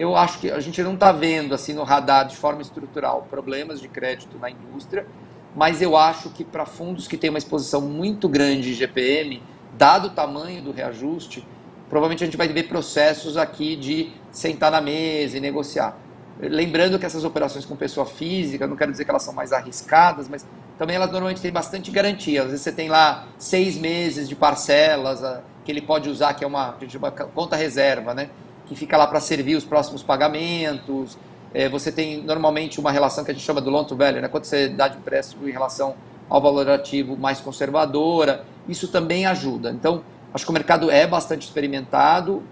eu 0.00 0.16
acho 0.16 0.38
que 0.38 0.50
a 0.50 0.58
gente 0.60 0.82
não 0.82 0.94
está 0.94 1.12
vendo 1.12 1.54
assim 1.54 1.74
no 1.74 1.82
radar 1.82 2.26
de 2.26 2.34
forma 2.34 2.62
estrutural 2.62 3.26
problemas 3.28 3.78
de 3.78 3.86
crédito 3.86 4.38
na 4.38 4.48
indústria, 4.48 5.06
mas 5.54 5.82
eu 5.82 5.94
acho 5.94 6.30
que 6.30 6.42
para 6.42 6.64
fundos 6.64 7.06
que 7.06 7.18
têm 7.18 7.28
uma 7.28 7.38
exposição 7.38 7.82
muito 7.82 8.26
grande 8.26 8.62
de 8.62 8.74
GPM, 8.74 9.42
dado 9.76 10.06
o 10.06 10.10
tamanho 10.10 10.62
do 10.62 10.72
reajuste, 10.72 11.46
provavelmente 11.90 12.24
a 12.24 12.26
gente 12.26 12.38
vai 12.38 12.48
ver 12.48 12.62
processos 12.62 13.36
aqui 13.36 13.76
de 13.76 14.10
sentar 14.32 14.70
na 14.70 14.80
mesa 14.80 15.36
e 15.36 15.40
negociar. 15.40 15.94
Lembrando 16.40 16.98
que 16.98 17.04
essas 17.04 17.22
operações 17.22 17.66
com 17.66 17.76
pessoa 17.76 18.06
física, 18.06 18.66
não 18.66 18.76
quero 18.76 18.90
dizer 18.90 19.04
que 19.04 19.10
elas 19.10 19.22
são 19.22 19.34
mais 19.34 19.52
arriscadas, 19.52 20.30
mas 20.30 20.46
também 20.78 20.96
elas 20.96 21.10
normalmente 21.10 21.42
têm 21.42 21.52
bastante 21.52 21.90
garantia. 21.90 22.40
Às 22.40 22.46
vezes 22.52 22.62
você 22.62 22.72
tem 22.72 22.88
lá 22.88 23.26
seis 23.36 23.76
meses 23.76 24.26
de 24.26 24.34
parcelas 24.34 25.20
que 25.62 25.70
ele 25.70 25.82
pode 25.82 26.08
usar, 26.08 26.32
que 26.32 26.42
é 26.42 26.46
uma, 26.46 26.74
uma 26.96 27.10
conta 27.10 27.54
reserva, 27.54 28.14
né? 28.14 28.30
Que 28.70 28.76
fica 28.76 28.96
lá 28.96 29.04
para 29.04 29.18
servir 29.18 29.56
os 29.56 29.64
próximos 29.64 30.00
pagamentos. 30.00 31.18
É, 31.52 31.68
você 31.68 31.90
tem 31.90 32.22
normalmente 32.22 32.78
uma 32.78 32.92
relação 32.92 33.24
que 33.24 33.32
a 33.32 33.34
gente 33.34 33.44
chama 33.44 33.60
do 33.60 33.68
loan 33.68 33.82
to 33.82 33.96
value, 33.96 34.20
né? 34.20 34.28
quando 34.28 34.44
você 34.44 34.68
dá 34.68 34.86
de 34.86 34.96
empréstimo 34.96 35.48
em 35.48 35.50
relação 35.50 35.96
ao 36.28 36.40
valor 36.40 36.70
ativo 36.70 37.16
mais 37.16 37.40
conservadora. 37.40 38.44
Isso 38.68 38.86
também 38.86 39.26
ajuda. 39.26 39.72
Então, 39.72 40.04
acho 40.32 40.44
que 40.44 40.50
o 40.52 40.54
mercado 40.54 40.88
é 40.88 41.04
bastante 41.04 41.42
experimentado. 41.42 42.44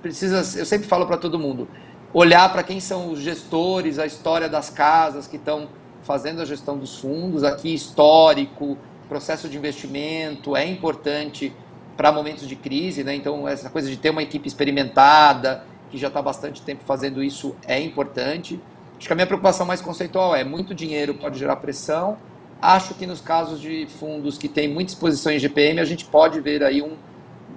Precisa, 0.00 0.36
eu 0.56 0.64
sempre 0.64 0.86
falo 0.86 1.06
para 1.06 1.16
todo 1.16 1.40
mundo, 1.40 1.66
olhar 2.12 2.52
para 2.52 2.62
quem 2.62 2.78
são 2.78 3.10
os 3.10 3.18
gestores, 3.18 3.98
a 3.98 4.06
história 4.06 4.48
das 4.48 4.70
casas 4.70 5.26
que 5.26 5.34
estão 5.34 5.66
fazendo 6.04 6.40
a 6.40 6.44
gestão 6.44 6.78
dos 6.78 7.00
fundos, 7.00 7.42
aqui 7.42 7.74
histórico, 7.74 8.78
processo 9.08 9.48
de 9.48 9.56
investimento, 9.56 10.54
é 10.54 10.64
importante 10.64 11.52
para 11.96 12.12
momentos 12.12 12.46
de 12.48 12.56
crise, 12.56 13.04
né? 13.04 13.14
Então, 13.14 13.46
essa 13.46 13.70
coisa 13.70 13.88
de 13.88 13.96
ter 13.96 14.10
uma 14.10 14.22
equipe 14.22 14.46
experimentada, 14.46 15.64
que 15.90 15.98
já 15.98 16.08
está 16.08 16.20
bastante 16.20 16.62
tempo 16.62 16.82
fazendo 16.84 17.22
isso, 17.22 17.54
é 17.66 17.80
importante. 17.80 18.60
Acho 18.98 19.06
que 19.06 19.12
a 19.12 19.16
minha 19.16 19.26
preocupação 19.26 19.66
mais 19.66 19.80
conceitual 19.80 20.34
é 20.34 20.44
muito 20.44 20.74
dinheiro 20.74 21.14
pode 21.14 21.38
gerar 21.38 21.56
pressão. 21.56 22.16
Acho 22.60 22.94
que 22.94 23.06
nos 23.06 23.20
casos 23.20 23.60
de 23.60 23.86
fundos 23.86 24.38
que 24.38 24.48
têm 24.48 24.68
muita 24.68 24.92
exposição 24.92 25.32
em 25.32 25.38
GPM, 25.38 25.80
a 25.80 25.84
gente 25.84 26.04
pode 26.04 26.40
ver 26.40 26.62
aí 26.62 26.82
um. 26.82 26.96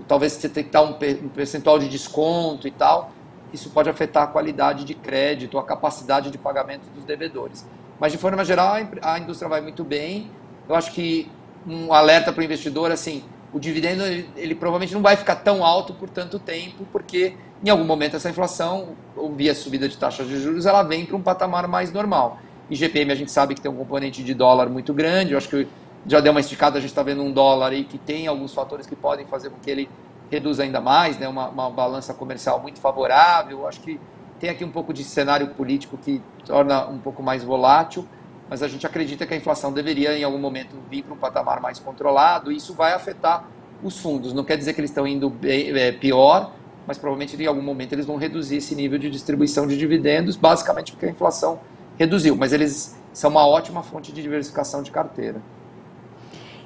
Talvez 0.08 0.34
você 0.34 0.50
tenha 0.50 0.64
que 0.64 0.72
dar 0.72 0.84
um 0.84 0.94
percentual 1.30 1.80
de 1.80 1.90
desconto 1.90 2.68
e 2.68 2.72
tal 2.72 3.12
isso 3.54 3.70
pode 3.70 3.90
afetar 3.90 4.24
a 4.24 4.28
qualidade 4.28 4.84
de 4.84 4.94
crédito, 4.94 5.58
a 5.58 5.64
capacidade 5.64 6.32
de 6.32 6.38
pagamento 6.38 6.90
dos 6.94 7.04
devedores. 7.04 7.66
Mas, 8.00 8.12
de 8.12 8.18
forma 8.18 8.44
geral, 8.44 8.76
a 9.02 9.20
indústria 9.20 9.50
vai 9.50 9.62
muito 9.62 9.84
bem. 9.84 10.30
Eu 10.68 10.76
acho 10.76 10.92
que 10.92 11.30
um 11.66 11.94
alerta 11.94 12.32
para 12.32 12.42
o 12.42 12.44
investidor, 12.44 12.92
assim, 12.92 13.24
o 13.54 13.60
dividendo 13.60 14.04
ele, 14.04 14.30
ele, 14.36 14.56
provavelmente 14.56 14.94
não 14.94 15.02
vai 15.02 15.16
ficar 15.16 15.36
tão 15.36 15.64
alto 15.64 15.94
por 15.94 16.10
tanto 16.10 16.38
tempo, 16.38 16.86
porque 16.92 17.34
em 17.64 17.70
algum 17.70 17.86
momento 17.86 18.16
essa 18.16 18.30
inflação, 18.30 18.90
ou 19.16 19.34
via 19.34 19.56
subida 19.56 19.88
de 19.88 19.98
taxas 19.98 20.28
de 20.28 20.40
juros, 20.40 20.66
ela 20.66 20.84
vem 20.84 21.06
para 21.06 21.16
um 21.16 21.22
patamar 21.22 21.68
mais 21.68 21.92
normal. 21.92 22.40
E 22.70 22.76
GPM 22.76 23.12
a 23.12 23.16
gente 23.16 23.32
sabe 23.32 23.56
que 23.56 23.62
tem 23.62 23.72
um 23.72 23.76
componente 23.76 24.24
de 24.24 24.34
dólar 24.34 24.70
muito 24.70 24.94
grande, 24.94 25.32
eu 25.32 25.38
acho 25.38 25.50
que 25.50 25.68
já 26.06 26.20
deu 26.20 26.32
uma 26.32 26.40
esticada, 26.40 26.78
a 26.78 26.82
gente 26.82 26.90
está 26.90 27.04
vendo 27.04 27.22
um 27.22 27.32
dólar 27.32 27.72
aí 27.72 27.84
que 27.84 27.98
tem 27.98 28.28
alguns 28.28 28.54
fatores 28.54 28.86
que 28.86 28.96
podem 28.96 29.26
fazer 29.26 29.50
com 29.50 29.58
que 29.60 29.70
ele 29.70 29.90
reduz 30.30 30.60
ainda 30.60 30.80
mais, 30.80 31.18
né, 31.18 31.28
uma, 31.28 31.50
uma 31.50 31.70
balança 31.70 32.14
comercial 32.14 32.62
muito 32.62 32.80
favorável. 32.80 33.68
Acho 33.68 33.82
que 33.82 34.00
tem 34.40 34.50
aqui 34.50 34.64
um 34.64 34.72
pouco 34.72 34.94
de 34.94 35.04
cenário 35.04 35.48
político 35.50 35.98
que 35.98 36.22
torna 36.46 36.86
um 36.88 36.98
pouco 36.98 37.24
mais 37.24 37.44
volátil, 37.44 38.08
mas 38.50 38.64
a 38.64 38.68
gente 38.68 38.86
acredita 38.86 39.26
que 39.26 39.34
a 39.34 39.38
inflação 39.38 39.72
deveria 39.72 40.18
em 40.18 40.24
algum 40.24 40.38
momento 40.38 40.76
vir 40.90 41.04
para 41.04 41.14
um 41.14 41.18
patamar 41.18 41.62
mais 41.62 41.80
controlado 41.80 42.52
e 42.52 42.58
isso 42.58 42.74
vai 42.74 42.94
afetar 42.94 43.48
os 43.84 44.00
fundos. 44.00 44.34
Não 44.34 44.44
quer 44.44 44.58
dizer 44.58 44.74
que 44.74 44.80
eles 44.80 44.90
estão 44.90 45.08
indo 45.08 45.34
é, 45.44 45.92
pior, 45.92 46.54
mas 46.86 46.98
provavelmente 46.98 47.42
em 47.42 47.46
algum 47.46 47.62
momento 47.62 47.94
eles 47.94 48.06
vão 48.06 48.16
reduzir 48.16 48.58
esse 48.58 48.74
nível 48.76 48.98
de 48.98 49.10
distribuição 49.10 49.68
de 49.68 49.78
dividendos, 49.78 50.36
basicamente 50.36 50.92
porque 50.92 51.06
a 51.06 51.10
inflação 51.10 51.60
reduziu, 51.98 52.36
mas 52.36 52.54
eles 52.54 52.96
são 53.12 53.30
uma 53.30 53.46
ótima 53.46 53.84
fonte 53.84 54.12
de 54.12 54.22
diversificação 54.22 54.82
de 54.82 54.92
carteira. 54.92 55.42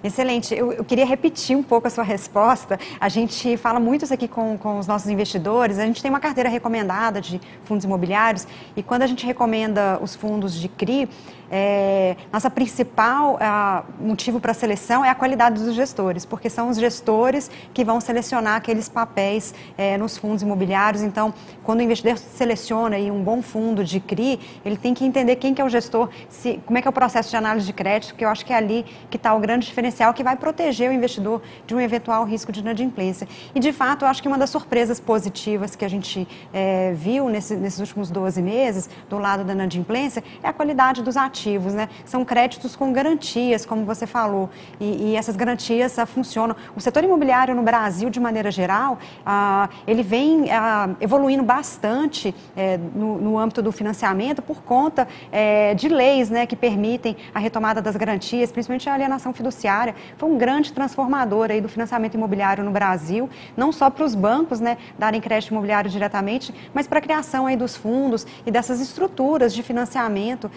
Excelente. 0.04 0.56
Eu, 0.56 0.74
eu, 0.74 0.84
queria 0.84 1.06
repetir 1.06 1.56
um 1.56 1.62
pouco 1.62 1.86
a 1.86 1.90
sua 1.90 2.04
resposta. 2.04 2.80
A 3.00 3.08
gente 3.08 3.56
fala 3.56 3.80
muito 3.80 4.04
isso 4.04 4.14
aqui 4.14 4.28
com, 4.28 4.58
com 4.58 4.80
os 4.80 4.88
nossos 4.88 5.08
investidores. 5.10 5.78
A 5.78 5.86
gente 5.86 6.02
tem 6.02 6.10
uma 6.10 6.20
carteira 6.20 6.50
recomendada 6.50 7.22
de 7.22 7.40
fundos 7.66 7.86
imobiliários 7.86 8.48
e 8.76 8.82
quando 8.82 9.04
a 9.04 9.08
gente 9.08 9.26
recomenda 9.28 10.00
os 10.02 10.16
fundos 10.16 10.60
de 10.60 10.68
CRI, 10.68 11.08
é, 11.54 12.16
nossa 12.32 12.50
principal 12.50 13.38
a, 13.42 13.84
motivo 14.00 14.40
para 14.40 14.52
a 14.52 14.54
seleção 14.54 15.04
é 15.04 15.10
a 15.10 15.16
qualidade 15.16 15.62
dos 15.62 15.76
gestores, 15.76 16.26
porque 16.26 16.50
são 16.50 16.70
os 16.70 16.78
gestores 16.78 17.52
que 17.74 17.84
vão 17.84 18.00
selecionar 18.00 18.56
aqueles 18.56 18.88
papéis 18.88 19.54
é, 19.78 19.98
nos 19.98 20.18
fundos 20.18 20.42
imobiliários. 20.42 21.04
Então, 21.04 21.34
quando 21.62 21.80
o 21.80 21.82
investidor 21.82 22.18
seleciona 22.18 22.96
aí 22.96 23.12
um 23.12 23.22
bom 23.22 23.42
fundo 23.42 23.84
de 23.84 24.00
CRI, 24.00 24.40
ele 24.64 24.78
tem 24.78 24.94
que 24.94 25.04
entender 25.04 25.36
quem 25.36 25.54
que 25.54 25.62
é 25.62 25.66
o 25.66 25.70
gestor, 25.70 26.10
se, 26.30 26.62
como 26.66 26.78
é 26.78 26.82
que 26.82 26.88
é 26.88 26.90
o 26.90 26.94
processo 26.94 27.30
de 27.30 27.36
análise 27.36 27.66
de 27.66 27.74
crédito, 27.74 28.16
que 28.16 28.24
eu 28.24 28.30
acho 28.30 28.46
que 28.46 28.54
é 28.54 28.56
ali 28.56 28.86
que 29.10 29.18
está 29.18 29.34
o 29.34 29.40
grande 29.40 29.66
diferencial 29.66 30.14
que 30.14 30.24
vai 30.24 30.38
proteger 30.38 30.90
o 30.90 30.94
investidor 30.94 31.42
de 31.68 31.76
um 31.76 31.82
eventual 31.82 32.24
risco 32.24 32.54
de 32.54 32.62
inadimplência. 32.62 33.28
E, 33.54 33.60
de 33.60 33.74
fato, 33.74 34.06
eu 34.06 34.08
acho 34.08 34.22
que 34.22 34.28
uma 34.30 34.38
das 34.38 34.50
surpresas 34.50 35.02
positivas 35.02 35.76
que 35.76 35.84
a 35.84 35.90
gente 35.90 36.26
é, 36.54 36.94
viu 36.94 37.28
nesse, 37.28 37.56
nesses 37.56 37.80
últimos 37.80 38.10
12 38.10 38.42
meses, 38.42 38.90
do 39.10 39.18
lado 39.18 39.44
da 39.44 39.52
inadimplência, 39.52 40.24
é 40.42 40.48
a 40.48 40.54
qualidade 40.54 41.04
dos 41.04 41.18
ativos 41.18 41.41
ativos, 41.42 41.74
né? 41.74 41.90
São 42.06 42.24
créditos 42.24 42.76
com 42.76 42.94
garantias, 42.94 43.66
como 43.66 43.84
você 43.84 44.06
falou, 44.06 44.50
e, 44.80 45.12
e 45.12 45.16
essas 45.16 45.36
garantias 45.36 45.98
ah, 45.98 46.06
funcionam. 46.06 46.56
O 46.76 46.80
setor 46.80 47.04
imobiliário 47.04 47.56
no 47.56 47.64
Brasil, 47.64 48.10
de 48.10 48.20
maneira 48.20 48.52
geral, 48.52 49.00
ah, 49.26 49.70
ele 49.88 50.04
vem 50.04 50.52
ah, 50.52 50.90
evoluindo 51.00 51.44
bastante 51.44 52.34
eh, 52.56 52.78
no, 52.94 53.18
no, 53.18 53.40
âmbito 53.40 53.62
do 53.62 53.72
financiamento 53.72 54.42
por 54.42 54.62
conta 54.62 55.08
eh, 55.32 55.74
de 55.74 55.90
leis, 55.90 56.30
né, 56.30 56.46
que 56.46 56.56
permitem 56.56 57.18
a 57.34 57.40
retomada 57.40 57.82
das 57.82 57.96
garantias, 57.96 58.52
principalmente 58.52 58.88
a 58.90 58.94
alienação 58.94 59.34
fiduciária. 59.34 59.96
Foi 60.18 60.30
um 60.30 60.38
grande 60.38 60.72
transformador 60.72 61.50
aí 61.50 61.60
do 61.60 61.70
financiamento 61.70 62.14
imobiliário 62.14 62.64
no 62.64 62.72
Brasil, 62.72 63.30
não 63.58 63.72
só 63.72 63.90
para 63.90 64.06
os 64.06 64.14
bancos, 64.14 64.60
né, 64.60 64.78
darem 64.98 65.20
crédito 65.20 65.52
imobiliário 65.52 65.90
diretamente, 65.90 66.54
mas 66.74 66.88
para 66.88 67.00
a 67.00 67.02
criação 67.02 67.48
aí 67.48 67.56
dos 67.56 67.76
fundos 67.76 68.28
e 68.46 68.52
dessas 68.52 68.80
estruturas 68.80 69.54
de 69.54 69.64
financiamento 69.64 70.52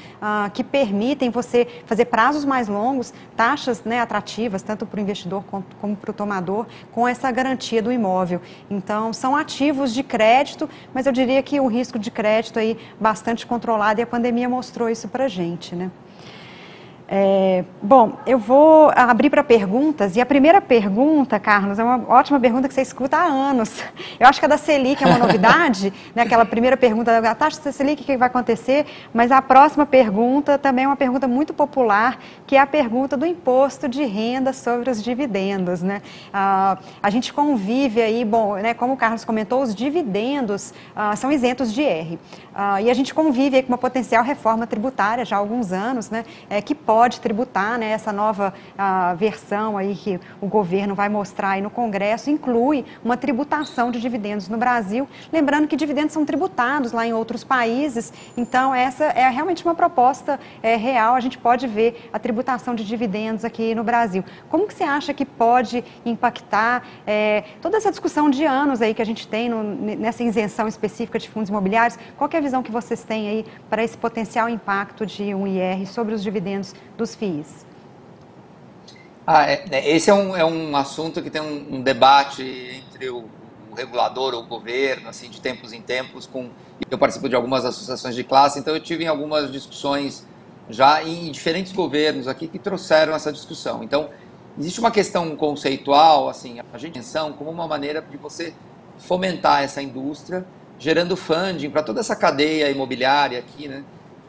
que 0.53 0.65
permitem 0.75 1.31
você 1.31 1.69
fazer 1.87 2.07
prazos 2.07 2.45
mais 2.45 2.67
longos, 2.67 3.15
taxas 3.37 3.85
né, 3.85 4.01
atrativas, 4.01 4.61
tanto 4.61 4.85
para 4.85 4.99
o 4.99 5.01
investidor 5.01 5.45
como, 5.45 5.95
para 5.95 6.11
o 6.11 6.13
tomador, 6.13 6.67
com 6.91 7.07
essa 7.07 7.31
garantia 7.31 7.81
do 7.81 7.93
imóvel. 7.93 8.41
Então, 8.69 9.13
são 9.13 9.37
ativos 9.37 9.95
de 9.95 10.03
crédito, 10.03 10.69
mas 10.93 11.07
eu 11.07 11.13
diria 11.13 11.41
que 11.45 11.61
o 11.61 11.69
risco 11.69 11.97
de 11.97 12.11
crédito 12.11 12.59
aí 12.59 12.77
bastante 12.99 13.47
controlado 13.47 14.01
e 14.01 14.03
a 14.03 14.07
pandemia 14.07 14.49
mostrou 14.49 14.91
isso 14.91 15.07
para 15.07 15.27
a 15.27 15.29
gente, 15.29 15.77
né? 15.77 15.93
É, 17.17 17.65
bom, 17.81 18.19
eu 18.27 18.37
vou 18.37 18.91
abrir 18.93 19.31
para 19.31 19.45
perguntas. 19.45 20.17
E 20.17 20.21
a 20.21 20.27
primeira 20.27 20.61
pergunta, 20.61 21.39
Carlos, 21.39 21.79
é 21.79 21.85
uma 21.85 22.05
ótima 22.09 22.41
pergunta 22.41 22.67
que 22.67 22.75
você 22.75 22.83
escuta 22.83 23.17
há 23.17 23.23
anos. 23.23 23.85
Eu 24.19 24.27
acho 24.27 24.41
que 24.41 24.47
a 24.47 24.49
da 24.49 24.59
Selic 24.59 25.01
é 25.05 25.07
uma 25.07 25.19
novidade, 25.19 25.93
né? 26.13 26.23
aquela 26.23 26.45
primeira 26.45 26.77
pergunta 26.77 27.21
da 27.21 27.35
taxa 27.37 27.61
da 27.63 27.71
Selic, 27.71 28.03
o 28.03 28.05
que 28.05 28.17
vai 28.17 28.27
acontecer? 28.27 28.85
Mas 29.13 29.31
a 29.31 29.41
próxima 29.41 29.87
pergunta 29.87 30.59
também 30.59 30.87
é 30.87 30.89
uma 30.89 30.97
pergunta 30.97 31.29
muito 31.29 31.55
popular, 31.55 32.19
que 32.49 32.57
é 32.57 32.61
a 32.61 32.67
pergunta 32.67 33.17
do 33.17 33.25
imposto 33.25 33.89
de 33.89 34.05
renda 34.05 34.53
sobre 34.53 34.91
os 34.91 35.01
dividendos. 35.01 35.83
Né? 35.83 36.03
Ah, 36.33 36.79
a 37.01 37.11
gente 37.11 37.33
convive 37.33 38.03
aí, 38.03 38.25
bom, 38.25 38.57
né, 38.57 38.75
como 38.75 38.95
o 38.95 38.97
Carlos 38.97 39.25
comentou, 39.25 39.63
os 39.63 39.73
dividendos 39.73 40.75
ah, 40.97 41.15
são 41.15 41.31
isentos 41.31 41.73
de 41.73 41.83
R. 41.83 42.19
Ah, 42.53 42.83
e 42.83 42.91
a 42.91 42.95
gente 42.95 43.15
convive 43.15 43.57
aí 43.57 43.63
com 43.63 43.69
uma 43.69 43.79
potencial 43.79 44.25
reforma 44.25 44.67
tributária 44.67 45.25
já 45.25 45.37
há 45.37 45.39
alguns 45.39 45.73
anos, 45.73 46.11
né, 46.11 46.25
é, 46.51 46.61
que 46.61 46.75
pode 46.75 47.04
pode 47.05 47.21
tributar, 47.21 47.79
né? 47.79 47.91
Essa 47.91 48.11
nova 48.15 48.55
versão 49.19 49.77
aí 49.77 49.95
que 49.95 50.19
o 50.41 50.47
governo 50.47 50.95
vai 50.95 51.09
mostrar 51.09 51.51
aí 51.51 51.61
no 51.61 51.69
Congresso 51.69 52.31
inclui 52.31 52.83
uma 53.05 53.15
tributação 53.15 53.91
de 53.91 54.01
dividendos 54.01 54.49
no 54.49 54.57
Brasil. 54.57 55.07
Lembrando 55.31 55.69
que 55.69 55.77
dividendos 55.77 56.15
são 56.15 56.25
tributados 56.25 56.93
lá 56.93 57.07
em 57.07 57.13
outros 57.13 57.45
países, 57.45 58.11
então 58.39 58.75
essa 58.75 59.05
é 59.05 59.29
realmente 59.29 59.63
uma 59.67 59.75
proposta 59.75 60.41
é, 60.63 60.77
real. 60.77 61.15
A 61.15 61.21
gente 61.21 61.37
pode 61.37 61.67
ver 61.67 62.09
a 62.11 62.19
tributação 62.19 62.75
de 62.75 62.87
dividendos 62.87 63.45
aqui 63.45 63.75
no 63.75 63.85
Brasil. 63.85 64.25
Como 64.49 64.67
que 64.67 64.73
você 64.73 64.85
acha 64.85 65.13
que 65.13 65.27
pode 65.27 65.85
impactar 66.07 66.85
é, 67.07 67.45
toda 67.61 67.77
essa 67.77 67.91
discussão 67.91 68.31
de 68.31 68.47
anos 68.47 68.81
aí 68.81 68.95
que 68.95 69.03
a 69.03 69.07
gente 69.07 69.29
tem 69.29 69.51
no, 69.51 69.63
nessa 69.63 70.23
isenção 70.23 70.67
específica 70.67 71.19
de 71.19 71.29
fundos 71.29 71.51
imobiliários? 71.51 71.99
Qual 72.17 72.31
é 72.33 72.37
a 72.39 72.41
visão 72.41 72.63
que 72.63 72.73
vocês 72.73 73.05
têm 73.05 73.29
aí 73.29 73.47
para 73.69 73.85
esse 73.85 73.99
potencial 73.99 74.49
impacto 74.49 75.05
de 75.05 75.35
um 75.35 75.47
IR 75.47 75.87
sobre 75.87 76.15
os 76.15 76.23
dividendos 76.23 76.75
dos 76.97 77.15
FIIs? 77.15 77.67
Ah, 79.27 79.51
é, 79.51 79.65
é, 79.71 79.91
esse 79.97 80.11
é 80.11 80.15
um, 80.15 80.37
é 80.37 80.45
um 80.45 80.77
assunto 80.77 81.23
que 81.23 81.31
tem 81.31 81.41
um, 81.41 81.77
um 81.77 81.83
debate 81.83 82.43
entre 82.43 83.09
o, 83.09 83.25
o 83.71 83.75
regulador 83.75 84.35
ou 84.35 84.43
o 84.43 84.47
governo, 84.47 85.09
assim, 85.09 85.31
de 85.31 85.41
tempos 85.41 85.73
em 85.73 85.81
tempos. 85.81 86.27
Com, 86.27 86.51
eu 86.91 86.99
participo 86.99 87.29
de 87.29 87.35
algumas 87.35 87.65
associações 87.65 88.15
de 88.15 88.23
classe, 88.23 88.59
então 88.59 88.75
eu 88.75 88.81
tive 88.81 89.05
em 89.05 89.07
algumas 89.07 89.51
discussões 89.51 90.27
já 90.69 91.03
em 91.03 91.31
diferentes 91.31 91.73
governos 91.73 92.29
aqui 92.29 92.47
que 92.47 92.59
trouxeram 92.59 93.15
essa 93.15 93.33
discussão. 93.33 93.83
Então, 93.83 94.11
existe 94.59 94.79
uma 94.79 94.91
questão 94.91 95.35
conceitual, 95.37 96.29
assim, 96.29 96.61
a 96.73 96.79
gente 96.79 96.95
pensão 96.95 97.33
como 97.33 97.51
uma 97.51 97.67
maneira 97.67 98.03
de 98.03 98.17
você 98.17 98.55
fomentar 98.99 99.63
essa 99.63 99.83
indústria, 99.83 100.47
gerando 100.79 101.17
funding 101.17 101.71
para 101.71 101.83
toda 101.83 102.01
essa 102.01 102.15
cadeia 102.15 102.71
imobiliária 102.71 103.39
aqui, 103.39 103.69
né? 103.69 103.85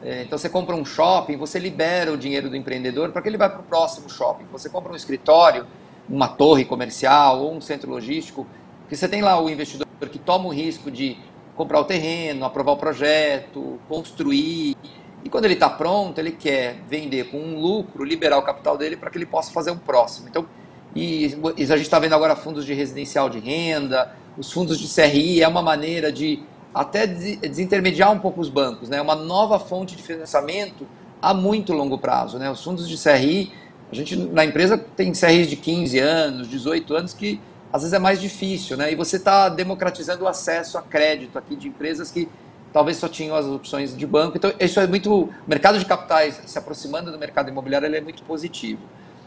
É, 0.06 0.22
então 0.22 0.38
você 0.38 0.48
compra 0.48 0.76
um 0.76 0.84
shopping, 0.84 1.36
você 1.36 1.58
libera 1.58 2.12
o 2.12 2.16
dinheiro 2.16 2.48
do 2.48 2.54
empreendedor 2.54 3.10
para 3.10 3.20
que 3.20 3.28
ele 3.28 3.36
vá 3.36 3.48
para 3.48 3.58
o 3.58 3.64
próximo 3.64 4.08
shopping. 4.08 4.44
Você 4.52 4.68
compra 4.68 4.92
um 4.92 4.94
escritório, 4.94 5.66
uma 6.08 6.28
torre 6.28 6.64
comercial 6.64 7.42
ou 7.42 7.52
um 7.52 7.60
centro 7.60 7.90
logístico, 7.90 8.46
que 8.88 8.96
você 8.96 9.08
tem 9.08 9.20
lá 9.20 9.42
o 9.42 9.50
investidor 9.50 9.84
que 10.08 10.18
toma 10.20 10.46
o 10.46 10.52
risco 10.52 10.92
de 10.92 11.18
comprar 11.56 11.80
o 11.80 11.84
terreno, 11.84 12.44
aprovar 12.44 12.70
o 12.72 12.76
projeto, 12.76 13.80
construir. 13.88 14.76
E 15.24 15.28
quando 15.28 15.46
ele 15.46 15.54
está 15.54 15.68
pronto, 15.68 16.20
ele 16.20 16.30
quer 16.30 16.76
vender 16.88 17.24
com 17.28 17.38
um 17.38 17.60
lucro, 17.60 18.04
liberar 18.04 18.38
o 18.38 18.42
capital 18.42 18.78
dele 18.78 18.96
para 18.96 19.10
que 19.10 19.18
ele 19.18 19.26
possa 19.26 19.50
fazer 19.50 19.72
um 19.72 19.78
próximo. 19.78 20.28
Então, 20.28 20.46
e, 20.94 21.36
a 21.58 21.76
gente 21.76 21.80
está 21.80 21.98
vendo 21.98 22.14
agora 22.14 22.36
fundos 22.36 22.64
de 22.64 22.72
residencial 22.74 23.28
de 23.28 23.40
renda, 23.40 24.14
os 24.38 24.52
fundos 24.52 24.78
de 24.78 24.86
CRI 24.86 25.42
é 25.42 25.48
uma 25.48 25.62
maneira 25.62 26.12
de 26.12 26.44
até 26.76 27.06
desintermediar 27.06 28.12
um 28.12 28.18
pouco 28.18 28.38
os 28.38 28.50
bancos, 28.50 28.90
né? 28.90 29.00
Uma 29.00 29.14
nova 29.14 29.58
fonte 29.58 29.96
de 29.96 30.02
financiamento 30.02 30.86
a 31.22 31.32
muito 31.32 31.72
longo 31.72 31.96
prazo, 31.96 32.38
né? 32.38 32.50
Os 32.50 32.62
fundos 32.62 32.86
de 32.86 33.02
CRI, 33.02 33.50
a 33.90 33.94
gente 33.94 34.14
na 34.14 34.44
empresa 34.44 34.76
tem 34.76 35.10
CRIs 35.12 35.48
de 35.48 35.56
15 35.56 35.98
anos, 35.98 36.50
18 36.50 36.94
anos 36.94 37.14
que 37.14 37.40
às 37.72 37.80
vezes 37.80 37.94
é 37.94 37.98
mais 37.98 38.20
difícil, 38.20 38.76
né? 38.76 38.92
E 38.92 38.94
você 38.94 39.16
está 39.16 39.48
democratizando 39.48 40.24
o 40.24 40.28
acesso 40.28 40.76
a 40.76 40.82
crédito 40.82 41.38
aqui 41.38 41.56
de 41.56 41.66
empresas 41.66 42.10
que 42.10 42.28
talvez 42.74 42.98
só 42.98 43.08
tinham 43.08 43.34
as 43.34 43.46
opções 43.46 43.96
de 43.96 44.06
banco. 44.06 44.36
Então, 44.36 44.52
isso 44.60 44.78
é 44.78 44.86
muito. 44.86 45.10
O 45.10 45.32
mercado 45.46 45.78
de 45.78 45.84
capitais 45.86 46.42
se 46.44 46.58
aproximando 46.58 47.10
do 47.10 47.18
mercado 47.18 47.48
imobiliário 47.48 47.86
ele 47.86 47.96
é 47.96 48.02
muito 48.02 48.22
positivo. 48.22 48.82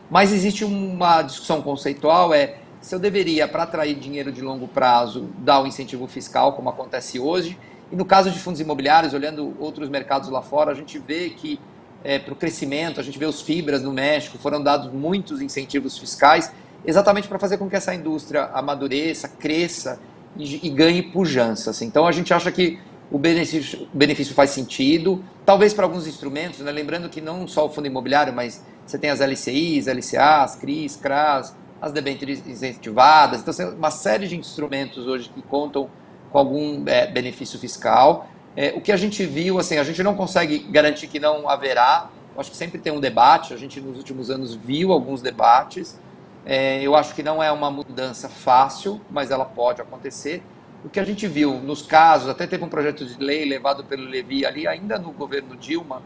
Mas 0.07 0.31
existe 0.31 0.63
uma 0.63 1.23
discussão 1.23 1.63
conceitual: 1.63 2.31
é 2.31 2.57
se 2.81 2.95
eu 2.95 2.99
deveria, 2.99 3.47
para 3.47 3.63
atrair 3.63 3.95
dinheiro 3.95 4.31
de 4.31 4.41
longo 4.41 4.67
prazo, 4.67 5.29
dar 5.39 5.59
o 5.59 5.63
um 5.63 5.67
incentivo 5.67 6.07
fiscal, 6.07 6.53
como 6.53 6.69
acontece 6.69 7.19
hoje. 7.19 7.57
E 7.91 7.95
no 7.95 8.05
caso 8.05 8.31
de 8.31 8.39
fundos 8.39 8.61
imobiliários, 8.61 9.13
olhando 9.13 9.55
outros 9.59 9.89
mercados 9.89 10.29
lá 10.29 10.41
fora, 10.41 10.71
a 10.71 10.75
gente 10.75 10.97
vê 10.99 11.29
que 11.29 11.59
é, 12.03 12.17
para 12.17 12.33
o 12.33 12.35
crescimento, 12.35 12.99
a 12.99 13.03
gente 13.03 13.19
vê 13.19 13.25
os 13.25 13.41
fibras 13.41 13.81
no 13.81 13.91
México, 13.91 14.37
foram 14.37 14.61
dados 14.61 14.91
muitos 14.91 15.41
incentivos 15.41 15.97
fiscais, 15.97 16.51
exatamente 16.85 17.27
para 17.27 17.37
fazer 17.37 17.57
com 17.57 17.69
que 17.69 17.75
essa 17.75 17.93
indústria 17.93 18.45
amadureça, 18.53 19.27
cresça 19.27 19.99
e, 20.37 20.65
e 20.65 20.69
ganhe 20.69 21.01
pujança. 21.01 21.71
Assim. 21.71 21.85
Então 21.85 22.05
a 22.05 22.11
gente 22.11 22.33
acha 22.33 22.51
que 22.51 22.79
o 23.11 23.17
benefício, 23.17 23.87
o 23.93 23.97
benefício 23.97 24.33
faz 24.33 24.51
sentido, 24.51 25.23
talvez 25.45 25.73
para 25.73 25.83
alguns 25.83 26.07
instrumentos, 26.07 26.59
né? 26.59 26.71
lembrando 26.71 27.09
que 27.09 27.19
não 27.19 27.47
só 27.47 27.65
o 27.65 27.69
fundo 27.69 27.87
imobiliário, 27.87 28.31
mas 28.31 28.63
você 28.85 28.97
tem 28.97 29.09
as 29.09 29.19
LCIs, 29.19 29.87
LCAs, 29.87 30.55
CRIs, 30.55 30.95
CRAs, 30.95 31.55
as 31.81 31.91
debêntures 31.91 32.45
incentivadas. 32.47 33.41
Então, 33.41 33.69
uma 33.75 33.91
série 33.91 34.27
de 34.27 34.37
instrumentos 34.37 35.07
hoje 35.07 35.29
que 35.29 35.41
contam 35.41 35.89
com 36.31 36.37
algum 36.37 36.83
é, 36.87 37.07
benefício 37.07 37.57
fiscal. 37.59 38.27
É, 38.55 38.73
o 38.75 38.81
que 38.81 38.91
a 38.91 38.97
gente 38.97 39.25
viu, 39.25 39.59
assim, 39.59 39.77
a 39.77 39.83
gente 39.83 40.01
não 40.03 40.15
consegue 40.15 40.59
garantir 40.59 41.07
que 41.07 41.19
não 41.19 41.47
haverá. 41.47 42.09
Acho 42.37 42.51
que 42.51 42.57
sempre 42.57 42.79
tem 42.79 42.91
um 42.91 42.99
debate. 42.99 43.53
A 43.53 43.57
gente, 43.57 43.79
nos 43.79 43.97
últimos 43.97 44.29
anos, 44.29 44.55
viu 44.55 44.91
alguns 44.91 45.21
debates. 45.21 45.99
É, 46.45 46.81
eu 46.81 46.95
acho 46.95 47.13
que 47.13 47.21
não 47.21 47.41
é 47.43 47.51
uma 47.51 47.69
mudança 47.69 48.29
fácil, 48.29 48.99
mas 49.09 49.31
ela 49.31 49.45
pode 49.45 49.81
acontecer. 49.81 50.41
O 50.83 50.89
que 50.89 50.99
a 50.99 51.03
gente 51.03 51.27
viu 51.27 51.55
nos 51.55 51.81
casos, 51.81 52.29
até 52.29 52.47
teve 52.47 52.63
um 52.63 52.69
projeto 52.69 53.05
de 53.05 53.21
lei 53.21 53.43
levado 53.43 53.83
pelo 53.83 54.03
Levi 54.03 54.45
ali, 54.45 54.65
ainda 54.65 54.97
no 54.97 55.11
governo 55.11 55.55
Dilma. 55.57 56.01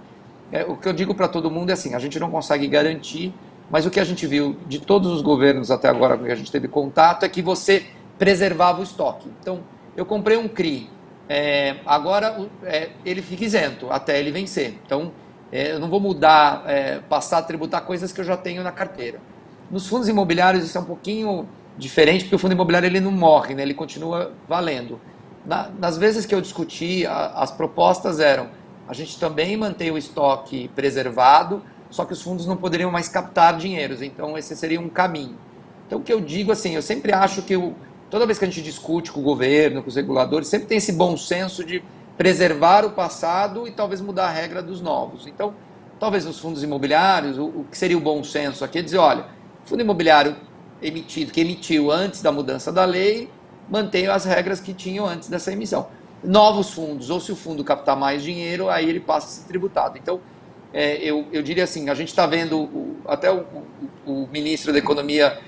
É, 0.51 0.63
o 0.63 0.75
que 0.75 0.87
eu 0.87 0.93
digo 0.93 1.13
para 1.13 1.27
todo 1.27 1.49
mundo 1.51 1.69
é 1.69 1.73
assim: 1.73 1.93
a 1.93 1.99
gente 1.99 2.19
não 2.19 2.31
consegue 2.31 2.67
garantir 2.67 3.33
mas 3.69 3.85
o 3.85 3.89
que 3.89 3.99
a 3.99 4.03
gente 4.03 4.27
viu 4.27 4.55
de 4.67 4.79
todos 4.79 5.11
os 5.11 5.21
governos 5.21 5.71
até 5.71 5.89
agora 5.89 6.17
que 6.17 6.31
a 6.31 6.35
gente 6.35 6.51
teve 6.51 6.67
contato 6.67 7.23
é 7.23 7.29
que 7.29 7.41
você 7.41 7.85
preservava 8.17 8.79
o 8.79 8.83
estoque. 8.83 9.29
Então, 9.39 9.61
eu 9.95 10.05
comprei 10.05 10.37
um 10.37 10.47
CRI, 10.47 10.89
é, 11.27 11.77
agora 11.85 12.47
é, 12.63 12.89
ele 13.05 13.21
fica 13.21 13.43
isento 13.43 13.87
até 13.89 14.19
ele 14.19 14.31
vencer. 14.31 14.79
Então, 14.85 15.11
é, 15.51 15.71
eu 15.71 15.79
não 15.79 15.89
vou 15.89 15.99
mudar, 15.99 16.63
é, 16.67 16.99
passar 16.99 17.39
a 17.39 17.41
tributar 17.41 17.81
coisas 17.81 18.11
que 18.11 18.19
eu 18.19 18.25
já 18.25 18.37
tenho 18.37 18.63
na 18.63 18.71
carteira. 18.71 19.19
Nos 19.71 19.87
fundos 19.87 20.07
imobiliários 20.07 20.63
isso 20.63 20.77
é 20.77 20.81
um 20.81 20.85
pouquinho 20.85 21.47
diferente, 21.77 22.25
porque 22.25 22.35
o 22.35 22.39
fundo 22.39 22.51
imobiliário 22.51 22.87
ele 22.87 22.99
não 22.99 23.11
morre, 23.11 23.55
né? 23.55 23.63
ele 23.63 23.73
continua 23.73 24.31
valendo. 24.47 24.99
Na, 25.45 25.69
nas 25.79 25.97
vezes 25.97 26.25
que 26.25 26.33
eu 26.33 26.41
discuti, 26.41 27.05
a, 27.05 27.27
as 27.35 27.51
propostas 27.51 28.19
eram 28.19 28.49
a 28.87 28.93
gente 28.93 29.17
também 29.17 29.55
mantém 29.55 29.91
o 29.91 29.97
estoque 29.97 30.69
preservado, 30.75 31.63
só 31.93 32.05
que 32.05 32.13
os 32.13 32.23
fundos 32.23 32.47
não 32.47 32.57
poderiam 32.57 32.89
mais 32.89 33.07
captar 33.07 33.55
dinheiros, 33.55 34.01
então 34.01 34.35
esse 34.35 34.55
seria 34.55 34.81
um 34.81 34.89
caminho. 34.89 35.37
Então 35.85 35.99
o 35.99 36.01
que 36.01 36.11
eu 36.11 36.19
digo 36.19 36.51
assim, 36.51 36.73
eu 36.73 36.81
sempre 36.81 37.13
acho 37.13 37.43
que 37.43 37.53
eu, 37.53 37.75
toda 38.09 38.25
vez 38.25 38.39
que 38.39 38.45
a 38.45 38.47
gente 38.47 38.63
discute 38.63 39.11
com 39.11 39.19
o 39.19 39.23
governo, 39.23 39.83
com 39.83 39.89
os 39.89 39.95
reguladores, 39.95 40.47
sempre 40.47 40.65
tem 40.67 40.79
esse 40.79 40.91
bom 40.91 41.15
senso 41.15 41.63
de 41.63 41.83
preservar 42.17 42.83
o 42.83 42.89
passado 42.89 43.67
e 43.67 43.71
talvez 43.71 44.01
mudar 44.01 44.25
a 44.25 44.31
regra 44.31 44.63
dos 44.63 44.81
novos. 44.81 45.27
Então, 45.27 45.53
talvez 45.99 46.25
nos 46.25 46.39
fundos 46.39 46.63
imobiliários, 46.63 47.37
o, 47.37 47.45
o 47.45 47.65
que 47.69 47.77
seria 47.77 47.97
o 47.97 48.01
bom 48.01 48.23
senso 48.23 48.65
aqui 48.65 48.79
é 48.79 48.81
dizer, 48.81 48.97
olha, 48.97 49.27
fundo 49.63 49.81
imobiliário 49.81 50.35
emitido, 50.81 51.31
que 51.31 51.41
emitiu 51.41 51.91
antes 51.91 52.23
da 52.23 52.31
mudança 52.31 52.71
da 52.71 52.85
lei, 52.85 53.29
mantém 53.69 54.07
as 54.07 54.25
regras 54.25 54.59
que 54.59 54.73
tinham 54.73 55.05
antes 55.05 55.29
dessa 55.29 55.51
emissão. 55.51 55.89
Novos 56.23 56.71
fundos, 56.71 57.11
ou 57.11 57.19
se 57.19 57.31
o 57.31 57.35
fundo 57.35 57.63
captar 57.63 57.95
mais 57.95 58.23
dinheiro, 58.23 58.67
aí 58.67 58.89
ele 58.89 58.99
passa 58.99 59.27
a 59.27 59.29
ser 59.29 59.47
tributado. 59.47 59.95
Então, 59.95 60.19
é, 60.73 60.97
eu, 60.97 61.27
eu 61.31 61.43
diria 61.43 61.63
assim, 61.63 61.87
a 61.89 61.93
gente 61.93 62.09
está 62.09 62.25
vendo 62.25 62.59
o, 62.59 62.97
até 63.05 63.31
o, 63.31 63.45
o, 64.05 64.27
ministro 64.31 64.73
da 64.73 64.79
Economia 64.79 65.39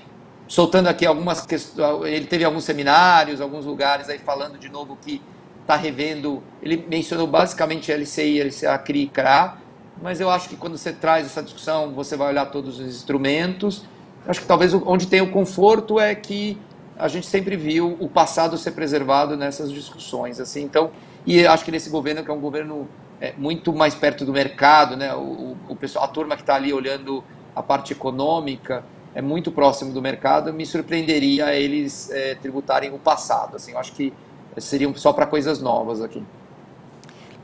soltando 0.46 0.86
aqui 0.86 1.04
algumas 1.04 1.44
questões, 1.44 2.12
ele 2.12 2.26
teve 2.26 2.44
alguns 2.44 2.62
seminários, 2.62 3.40
alguns 3.40 3.64
lugares 3.64 4.08
aí 4.08 4.18
falando 4.18 4.56
de 4.56 4.68
novo 4.68 4.96
que 5.02 5.20
está 5.60 5.74
revendo, 5.74 6.40
ele 6.62 6.84
mencionou 6.88 7.26
basicamente 7.26 7.90
LCI, 7.90 8.40
LCA, 8.40 8.78
CRI, 8.78 9.08
CRA, 9.08 9.58
mas 10.00 10.20
eu 10.20 10.30
acho 10.30 10.48
que 10.48 10.56
quando 10.56 10.78
você 10.78 10.92
traz 10.92 11.26
essa 11.26 11.42
discussão, 11.42 11.92
você 11.92 12.16
vai 12.16 12.28
olhar 12.28 12.46
todos 12.46 12.78
os 12.78 12.86
instrumentos, 12.86 13.82
acho 14.28 14.40
que 14.40 14.46
talvez 14.46 14.72
onde 14.72 15.08
tem 15.08 15.20
o 15.20 15.32
conforto 15.32 15.98
é 15.98 16.14
que 16.14 16.56
a 16.96 17.08
gente 17.08 17.26
sempre 17.26 17.56
viu 17.56 17.96
o 17.98 18.08
passado 18.08 18.56
ser 18.56 18.70
preservado 18.70 19.36
nessas 19.36 19.72
discussões, 19.72 20.38
assim, 20.38 20.62
então, 20.62 20.92
e 21.26 21.44
acho 21.44 21.64
que 21.64 21.72
nesse 21.72 21.90
governo, 21.90 22.22
que 22.22 22.30
é 22.30 22.34
um 22.34 22.40
governo 22.40 22.88
é, 23.20 23.32
muito 23.36 23.72
mais 23.72 23.94
perto 23.94 24.24
do 24.24 24.32
mercado, 24.32 24.96
né? 24.96 25.14
O, 25.14 25.56
o 25.68 25.76
pessoal, 25.76 26.04
a 26.04 26.08
turma 26.08 26.36
que 26.36 26.42
está 26.42 26.54
ali 26.54 26.72
olhando 26.72 27.24
a 27.54 27.62
parte 27.62 27.92
econômica 27.92 28.84
é 29.14 29.22
muito 29.22 29.50
próximo 29.50 29.92
do 29.92 30.02
mercado. 30.02 30.52
Me 30.52 30.66
surpreenderia 30.66 31.54
eles 31.54 32.10
é, 32.10 32.34
tributarem 32.34 32.92
o 32.92 32.98
passado. 32.98 33.56
Assim, 33.56 33.72
eu 33.72 33.78
acho 33.78 33.92
que 33.92 34.12
seriam 34.58 34.94
só 34.94 35.12
para 35.12 35.26
coisas 35.26 35.60
novas 35.60 36.02
aqui. 36.02 36.22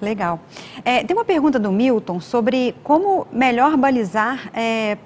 Legal. 0.02 0.40
É, 0.84 1.04
tem 1.04 1.16
uma 1.16 1.24
pergunta 1.24 1.60
do 1.60 1.70
Milton 1.70 2.18
sobre 2.18 2.74
como 2.82 3.24
melhor 3.30 3.76
balizar, 3.76 4.50
é, 4.52 4.98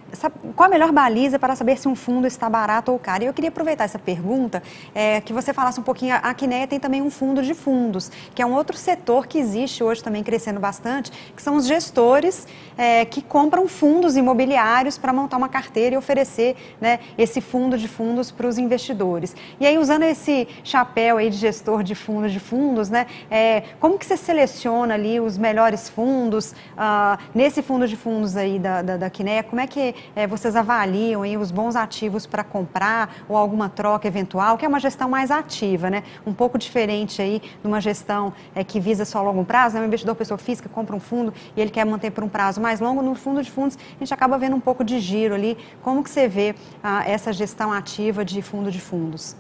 qual 0.54 0.68
a 0.68 0.70
melhor 0.70 0.90
baliza 0.90 1.38
para 1.38 1.54
saber 1.54 1.76
se 1.76 1.86
um 1.86 1.94
fundo 1.94 2.26
está 2.26 2.48
barato 2.48 2.90
ou 2.90 2.98
caro. 2.98 3.24
E 3.24 3.26
eu 3.26 3.34
queria 3.34 3.50
aproveitar 3.50 3.84
essa 3.84 3.98
pergunta, 3.98 4.62
é, 4.94 5.20
que 5.20 5.34
você 5.34 5.52
falasse 5.52 5.78
um 5.78 5.82
pouquinho, 5.82 6.14
a 6.14 6.32
Quineia 6.32 6.66
tem 6.66 6.80
também 6.80 7.02
um 7.02 7.10
fundo 7.10 7.42
de 7.42 7.52
fundos, 7.52 8.10
que 8.34 8.40
é 8.40 8.46
um 8.46 8.54
outro 8.54 8.74
setor 8.74 9.26
que 9.26 9.36
existe 9.36 9.84
hoje 9.84 10.02
também 10.02 10.22
crescendo 10.22 10.58
bastante, 10.58 11.12
que 11.36 11.42
são 11.42 11.56
os 11.56 11.66
gestores 11.66 12.48
é, 12.78 13.04
que 13.04 13.20
compram 13.20 13.68
fundos 13.68 14.16
imobiliários 14.16 14.96
para 14.96 15.12
montar 15.12 15.36
uma 15.36 15.50
carteira 15.50 15.94
e 15.94 15.98
oferecer 15.98 16.56
né, 16.80 17.00
esse 17.18 17.42
fundo 17.42 17.76
de 17.76 17.86
fundos 17.86 18.30
para 18.30 18.46
os 18.46 18.56
investidores. 18.56 19.36
E 19.60 19.66
aí, 19.66 19.76
usando 19.76 20.04
esse 20.04 20.48
chapéu 20.64 21.18
aí 21.18 21.28
de 21.28 21.36
gestor 21.36 21.82
de 21.82 21.94
fundos 21.94 22.32
de 22.32 22.40
fundos, 22.40 22.88
né, 22.88 23.06
é, 23.30 23.62
como 23.78 23.98
que 23.98 24.06
você 24.06 24.16
seleciona 24.16 24.85
seleciona 24.86 24.94
ali 24.94 25.20
os 25.20 25.36
melhores 25.36 25.88
fundos? 25.88 26.52
Uh, 26.52 27.18
nesse 27.34 27.62
fundo 27.62 27.86
de 27.86 27.96
fundos 27.96 28.36
aí 28.36 28.58
da, 28.58 28.82
da, 28.82 28.96
da 28.96 29.10
Quineia, 29.10 29.42
como 29.42 29.60
é 29.60 29.66
que 29.66 29.94
é, 30.14 30.26
vocês 30.26 30.54
avaliam 30.54 31.22
os 31.40 31.50
bons 31.50 31.76
ativos 31.76 32.26
para 32.26 32.44
comprar 32.44 33.16
ou 33.28 33.36
alguma 33.36 33.68
troca 33.68 34.06
eventual, 34.06 34.56
que 34.56 34.64
é 34.64 34.68
uma 34.68 34.80
gestão 34.80 35.08
mais 35.08 35.30
ativa, 35.30 35.90
né? 35.90 36.02
Um 36.26 36.32
pouco 36.32 36.56
diferente 36.56 37.20
aí 37.20 37.40
de 37.40 37.66
uma 37.66 37.80
gestão 37.80 38.32
é, 38.54 38.62
que 38.62 38.78
visa 38.78 39.04
só 39.04 39.22
longo 39.22 39.44
prazo, 39.44 39.76
né? 39.76 39.82
Um 39.82 39.86
investidor 39.86 40.14
pessoa 40.14 40.38
física 40.38 40.68
compra 40.68 40.94
um 40.94 41.00
fundo 41.00 41.34
e 41.56 41.60
ele 41.60 41.70
quer 41.70 41.84
manter 41.84 42.10
por 42.10 42.22
um 42.22 42.28
prazo 42.28 42.60
mais 42.60 42.80
longo. 42.80 43.02
No 43.02 43.14
fundo 43.14 43.42
de 43.42 43.50
fundos, 43.50 43.76
a 43.96 43.98
gente 43.98 44.14
acaba 44.14 44.38
vendo 44.38 44.56
um 44.56 44.60
pouco 44.60 44.84
de 44.84 44.98
giro 45.00 45.34
ali. 45.34 45.58
Como 45.82 46.02
que 46.02 46.10
você 46.10 46.28
vê 46.28 46.54
uh, 46.82 47.02
essa 47.06 47.32
gestão 47.32 47.72
ativa 47.72 48.24
de 48.24 48.40
fundo 48.42 48.70
de 48.70 48.80
fundos? 48.80 49.36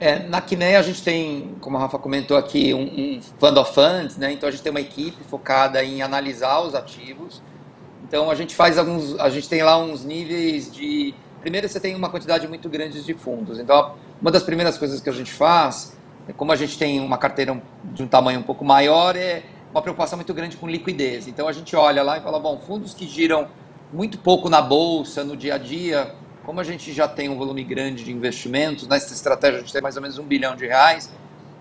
É, 0.00 0.20
na 0.20 0.40
Quineia 0.40 0.78
a 0.78 0.82
gente 0.82 1.02
tem, 1.02 1.56
como 1.60 1.76
a 1.76 1.80
Rafa 1.80 1.98
comentou 1.98 2.38
aqui, 2.38 2.72
um, 2.72 3.18
um 3.18 3.20
fund 3.38 3.58
of 3.58 3.74
funds, 3.74 4.16
né? 4.16 4.32
Então 4.32 4.48
a 4.48 4.50
gente 4.50 4.62
tem 4.62 4.70
uma 4.70 4.80
equipe 4.80 5.22
focada 5.24 5.84
em 5.84 6.00
analisar 6.00 6.60
os 6.60 6.74
ativos. 6.74 7.42
Então 8.02 8.30
a 8.30 8.34
gente 8.34 8.56
faz 8.56 8.78
alguns, 8.78 9.20
a 9.20 9.28
gente 9.28 9.46
tem 9.46 9.62
lá 9.62 9.76
uns 9.76 10.02
níveis 10.02 10.72
de, 10.72 11.14
primeiro 11.42 11.68
você 11.68 11.78
tem 11.78 11.94
uma 11.94 12.08
quantidade 12.08 12.48
muito 12.48 12.66
grande 12.70 13.04
de 13.04 13.12
fundos. 13.12 13.58
Então 13.58 13.94
uma 14.22 14.30
das 14.30 14.42
primeiras 14.42 14.78
coisas 14.78 15.02
que 15.02 15.10
a 15.10 15.12
gente 15.12 15.30
faz, 15.30 15.94
como 16.34 16.50
a 16.50 16.56
gente 16.56 16.78
tem 16.78 16.98
uma 16.98 17.18
carteira 17.18 17.62
de 17.84 18.02
um 18.02 18.06
tamanho 18.06 18.40
um 18.40 18.42
pouco 18.42 18.64
maior, 18.64 19.14
é 19.16 19.42
uma 19.70 19.82
preocupação 19.82 20.16
muito 20.16 20.32
grande 20.32 20.56
com 20.56 20.66
liquidez. 20.66 21.28
Então 21.28 21.46
a 21.46 21.52
gente 21.52 21.76
olha 21.76 22.02
lá 22.02 22.16
e 22.16 22.22
fala, 22.22 22.40
bom, 22.40 22.58
fundos 22.58 22.94
que 22.94 23.06
giram 23.06 23.48
muito 23.92 24.16
pouco 24.16 24.48
na 24.48 24.62
bolsa, 24.62 25.22
no 25.24 25.36
dia 25.36 25.56
a 25.56 25.58
dia, 25.58 26.14
como 26.44 26.60
a 26.60 26.64
gente 26.64 26.92
já 26.92 27.06
tem 27.06 27.28
um 27.28 27.36
volume 27.36 27.62
grande 27.62 28.04
de 28.04 28.12
investimentos, 28.12 28.86
nessa 28.86 29.12
estratégia 29.12 29.58
a 29.58 29.60
gente 29.60 29.72
tem 29.72 29.82
mais 29.82 29.96
ou 29.96 30.02
menos 30.02 30.18
um 30.18 30.24
bilhão 30.24 30.56
de 30.56 30.66
reais, 30.66 31.10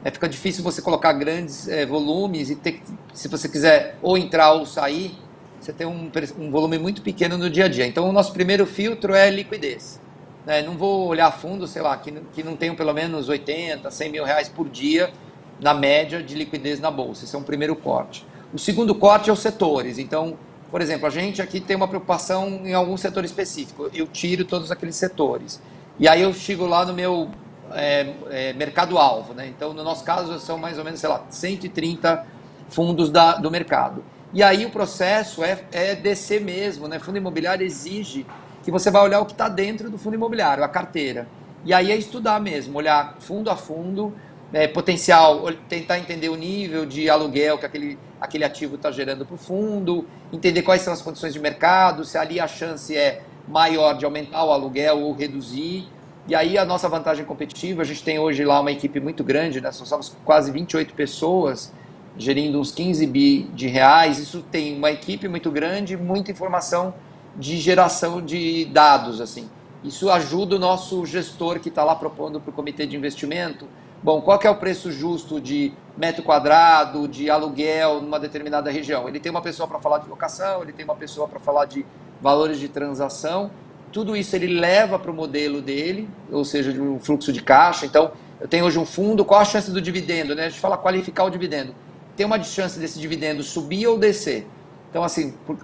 é, 0.04 0.10
fica 0.10 0.30
difícil 0.30 0.64
você 0.64 0.82
colocar 0.82 1.12
grandes 1.14 1.68
é, 1.68 1.86
volumes 1.86 2.50
e 2.50 2.56
ter, 2.56 2.82
se 3.14 3.28
você 3.28 3.50
quiser 3.50 3.98
ou 4.02 4.18
entrar 4.18 4.54
ou 4.54 4.66
sair, 4.66 5.18
você 5.60 5.74
tem 5.74 5.86
um, 5.86 6.10
um, 6.40 6.50
volume 6.50 6.78
muito 6.78 7.02
pequeno 7.02 7.38
no 7.38 7.50
dia 7.50 7.66
a 7.66 7.68
dia. 7.68 7.86
Então 7.86 8.08
o 8.08 8.12
nosso 8.12 8.32
primeiro 8.32 8.66
filtro 8.66 9.14
é 9.14 9.30
liquidez. 9.30 10.00
Né? 10.46 10.62
Não 10.62 10.78
vou 10.78 11.08
olhar 11.08 11.30
fundo, 11.32 11.68
sei 11.68 11.82
lá, 11.82 11.98
que, 11.98 12.12
que 12.34 12.44
não 12.44 12.56
tenham 12.56 12.76
pelo 12.76 12.94
menos 12.94 13.28
80, 13.28 13.92
100 13.92 14.12
mil 14.12 14.24
reais 14.24 14.48
por 14.48 14.70
dia 14.70 15.12
na 15.60 15.74
média 15.74 16.24
de 16.24 16.34
liquidez 16.34 16.80
na 16.80 16.90
bolsa. 16.90 17.26
Esse 17.26 17.36
é 17.36 17.40
um 17.40 17.44
primeiro 17.44 17.76
corte. 17.76 18.26
O 18.54 18.58
segundo 18.58 18.96
corte 18.96 19.30
é 19.30 19.34
os 19.34 19.40
setores. 19.40 19.98
Então, 20.00 20.38
por 20.72 20.82
exemplo, 20.82 21.08
a 21.08 21.10
gente 21.10 21.42
aqui 21.42 21.60
tem 21.60 21.76
uma 21.76 21.88
preocupação 21.88 22.62
em 22.64 22.74
algum 22.74 22.96
setor 22.96 23.26
específico. 23.26 23.90
Eu 23.94 24.08
tiro 24.08 24.46
todos 24.46 24.72
aqueles 24.72 24.96
setores. 24.96 25.62
E 26.00 26.08
aí 26.08 26.22
eu 26.22 26.34
chego 26.34 26.66
lá 26.66 26.86
no 26.86 26.94
meu 26.94 27.30
é, 27.72 28.14
é, 28.30 28.54
mercado-alvo. 28.54 29.34
Né? 29.34 29.48
Então, 29.48 29.74
no 29.74 29.84
nosso 29.84 30.04
caso, 30.04 30.40
são 30.40 30.58
mais 30.58 30.78
ou 30.78 30.84
menos, 30.84 31.00
sei 31.00 31.10
lá, 31.10 31.24
130 31.30 32.26
fundos 32.70 33.10
da, 33.10 33.36
do 33.36 33.50
mercado. 33.50 34.04
E 34.32 34.44
aí 34.44 34.66
o 34.66 34.70
processo 34.70 35.44
é, 35.44 35.60
é 35.72 35.96
descer 35.96 36.42
mesmo. 36.42 36.88
Né? 36.88 37.00
Fundo 37.00 37.18
imobiliário 37.18 37.66
exige 37.66 38.26
que 38.64 38.70
você 38.70 38.92
vai 38.92 39.02
olhar 39.02 39.20
o 39.20 39.26
que 39.26 39.32
está 39.32 39.50
dentro 39.50 39.90
do 39.90 39.98
fundo 39.98 40.16
imobiliário, 40.16 40.64
a 40.64 40.68
carteira. 40.68 41.28
E 41.66 41.74
aí 41.74 41.92
é 41.92 41.98
estudar 41.98 42.40
mesmo, 42.40 42.78
olhar 42.78 43.18
fundo 43.20 43.50
a 43.50 43.56
fundo, 43.56 44.14
é, 44.52 44.68
potencial, 44.68 45.44
tentar 45.68 46.00
entender 46.00 46.30
o 46.30 46.36
nível 46.36 46.86
de 46.86 47.10
aluguel 47.10 47.58
que 47.58 47.66
aquele, 47.66 48.00
aquele 48.20 48.44
ativo 48.44 48.76
está 48.76 48.92
gerando 48.92 49.26
para 49.26 49.36
o 49.36 49.38
fundo, 49.38 50.08
entender 50.34 50.64
quais 50.64 50.82
são 50.82 50.92
as 50.92 51.02
condições 51.02 51.34
de 51.34 51.40
mercado, 51.40 52.04
se 52.04 52.18
ali 52.18 52.40
a 52.40 52.48
chance 52.48 52.96
é 52.96 53.22
maior 53.48 53.98
de 53.98 54.06
aumentar 54.06 54.44
o 54.44 54.52
aluguel 54.52 55.00
ou 55.02 55.14
reduzir. 55.14 55.88
E 56.28 56.36
aí 56.36 56.58
a 56.58 56.66
nossa 56.66 56.88
vantagem 56.90 57.26
competitiva, 57.26 57.82
a 57.82 57.86
gente 57.86 58.04
tem 58.04 58.20
hoje 58.20 58.44
lá 58.44 58.60
uma 58.60 58.72
equipe 58.72 59.00
muito 59.00 59.24
grande, 59.24 59.62
né? 59.62 59.72
somos 59.72 60.16
quase 60.24 60.52
28 60.52 60.94
pessoas, 60.94 61.74
gerindo 62.18 62.60
uns 62.60 62.72
15 62.72 63.06
bi 63.08 63.44
de 63.54 63.68
reais. 63.68 64.20
Isso 64.20 64.44
tem 64.52 64.76
uma 64.76 64.92
equipe 64.92 65.28
muito 65.28 65.50
grande, 65.50 65.96
muita 65.96 66.32
informação 66.32 66.94
de 67.36 67.58
geração 67.58 68.22
de 68.24 68.66
dados. 68.66 69.22
assim. 69.22 69.50
Isso 69.84 70.10
ajuda 70.10 70.58
o 70.58 70.60
nosso 70.60 71.06
gestor 71.06 71.60
que 71.60 71.70
está 71.70 71.84
lá 71.84 71.96
propondo 71.96 72.40
para 72.40 72.50
o 72.50 72.54
comitê 72.54 72.86
de 72.86 72.98
investimento 72.98 73.66
Bom, 74.02 74.22
qual 74.22 74.40
é 74.42 74.50
o 74.50 74.56
preço 74.56 74.92
justo 74.94 75.42
de 75.42 75.74
metro 75.98 76.24
quadrado, 76.24 77.06
de 77.06 77.30
aluguel 77.30 78.02
numa 78.02 78.18
determinada 78.18 78.72
região? 78.72 79.10
Ele 79.10 79.20
tem 79.20 79.30
uma 79.30 79.42
pessoa 79.42 79.68
para 79.68 79.78
falar 79.78 79.98
de 79.98 80.08
locação, 80.08 80.64
ele 80.64 80.72
tem 80.72 80.86
uma 80.86 80.96
pessoa 80.96 81.28
para 81.28 81.38
falar 81.38 81.66
de 81.66 81.86
valores 82.22 82.60
de 82.60 82.70
transação. 82.70 83.52
Tudo 83.92 84.16
isso 84.16 84.34
ele 84.38 84.48
leva 84.48 84.98
para 84.98 85.12
o 85.12 85.14
modelo 85.14 85.62
dele, 85.62 86.10
ou 86.32 86.46
seja, 86.46 86.72
de 86.72 86.80
um 86.80 86.98
fluxo 86.98 87.34
de 87.34 87.42
caixa. 87.42 87.86
Então, 87.86 88.14
eu 88.40 88.48
tenho 88.48 88.64
hoje 88.64 88.80
um 88.80 88.86
fundo, 88.86 89.26
qual 89.26 89.42
a 89.42 89.46
chance 89.46 89.70
do 89.70 89.82
dividendo? 89.82 90.34
Né? 90.34 90.46
A 90.46 90.50
gente 90.50 90.62
fala 90.62 90.78
qualificar 90.78 91.26
o 91.26 91.30
dividendo. 91.30 91.76
Tem 92.16 92.26
uma 92.26 92.42
chance 92.42 92.80
desse 92.80 93.00
dividendo 93.00 93.44
subir 93.44 93.86
ou 93.88 93.98
descer? 93.98 94.48
Então, 94.90 95.04
assim, 95.04 95.34
por, 95.46 95.58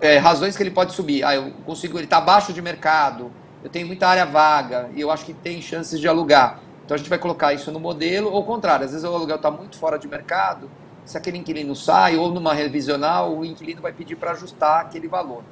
é, 0.00 0.16
razões 0.16 0.56
que 0.56 0.62
ele 0.62 0.70
pode 0.70 0.94
subir. 0.94 1.22
Ah, 1.22 1.34
eu 1.34 1.50
consigo, 1.66 1.98
ele 1.98 2.04
está 2.04 2.16
abaixo 2.16 2.50
de 2.50 2.62
mercado, 2.62 3.30
eu 3.62 3.68
tenho 3.68 3.86
muita 3.86 4.08
área 4.08 4.24
vaga 4.24 4.88
e 4.94 5.00
eu 5.02 5.10
acho 5.10 5.26
que 5.26 5.34
tem 5.34 5.60
chances 5.60 6.00
de 6.00 6.08
alugar. 6.08 6.63
Então 6.84 6.94
a 6.94 6.98
gente 6.98 7.08
vai 7.08 7.18
colocar 7.18 7.52
isso 7.52 7.72
no 7.72 7.80
modelo, 7.80 8.28
ou 8.28 8.36
ao 8.36 8.44
contrário, 8.44 8.84
às 8.84 8.92
vezes 8.92 9.04
o 9.04 9.14
aluguel 9.14 9.36
está 9.36 9.50
muito 9.50 9.76
fora 9.76 9.98
de 9.98 10.06
mercado, 10.06 10.70
se 11.04 11.16
aquele 11.16 11.38
inquilino 11.38 11.74
sai, 11.74 12.16
ou 12.16 12.30
numa 12.30 12.54
revisional, 12.54 13.36
o 13.36 13.44
inquilino 13.44 13.80
vai 13.80 13.92
pedir 13.92 14.16
para 14.16 14.32
ajustar 14.32 14.80
aquele 14.80 15.08
valor. 15.08 15.42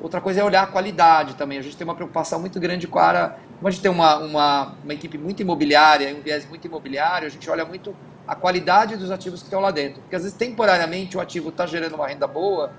Outra 0.00 0.20
coisa 0.20 0.40
é 0.40 0.44
olhar 0.44 0.62
a 0.62 0.66
qualidade 0.66 1.34
também. 1.34 1.58
A 1.58 1.62
gente 1.62 1.76
tem 1.76 1.84
uma 1.84 1.94
preocupação 1.94 2.38
muito 2.38 2.60
grande 2.60 2.86
com 2.86 2.98
a 2.98 3.04
área. 3.04 3.36
Como 3.56 3.66
a 3.66 3.70
gente 3.70 3.82
tem 3.82 3.90
uma, 3.90 4.16
uma, 4.18 4.74
uma 4.84 4.94
equipe 4.94 5.18
muito 5.18 5.42
imobiliária, 5.42 6.14
um 6.14 6.20
viés 6.20 6.48
muito 6.48 6.66
imobiliário, 6.66 7.26
a 7.26 7.30
gente 7.30 7.50
olha 7.50 7.64
muito 7.64 7.96
a 8.26 8.34
qualidade 8.36 8.96
dos 8.96 9.10
ativos 9.10 9.40
que 9.40 9.46
estão 9.46 9.60
lá 9.60 9.70
dentro. 9.70 10.02
Porque 10.02 10.14
às 10.14 10.22
vezes 10.22 10.36
temporariamente 10.36 11.16
o 11.16 11.20
ativo 11.20 11.48
está 11.48 11.66
gerando 11.66 11.94
uma 11.94 12.06
renda 12.06 12.26
boa, 12.26 12.70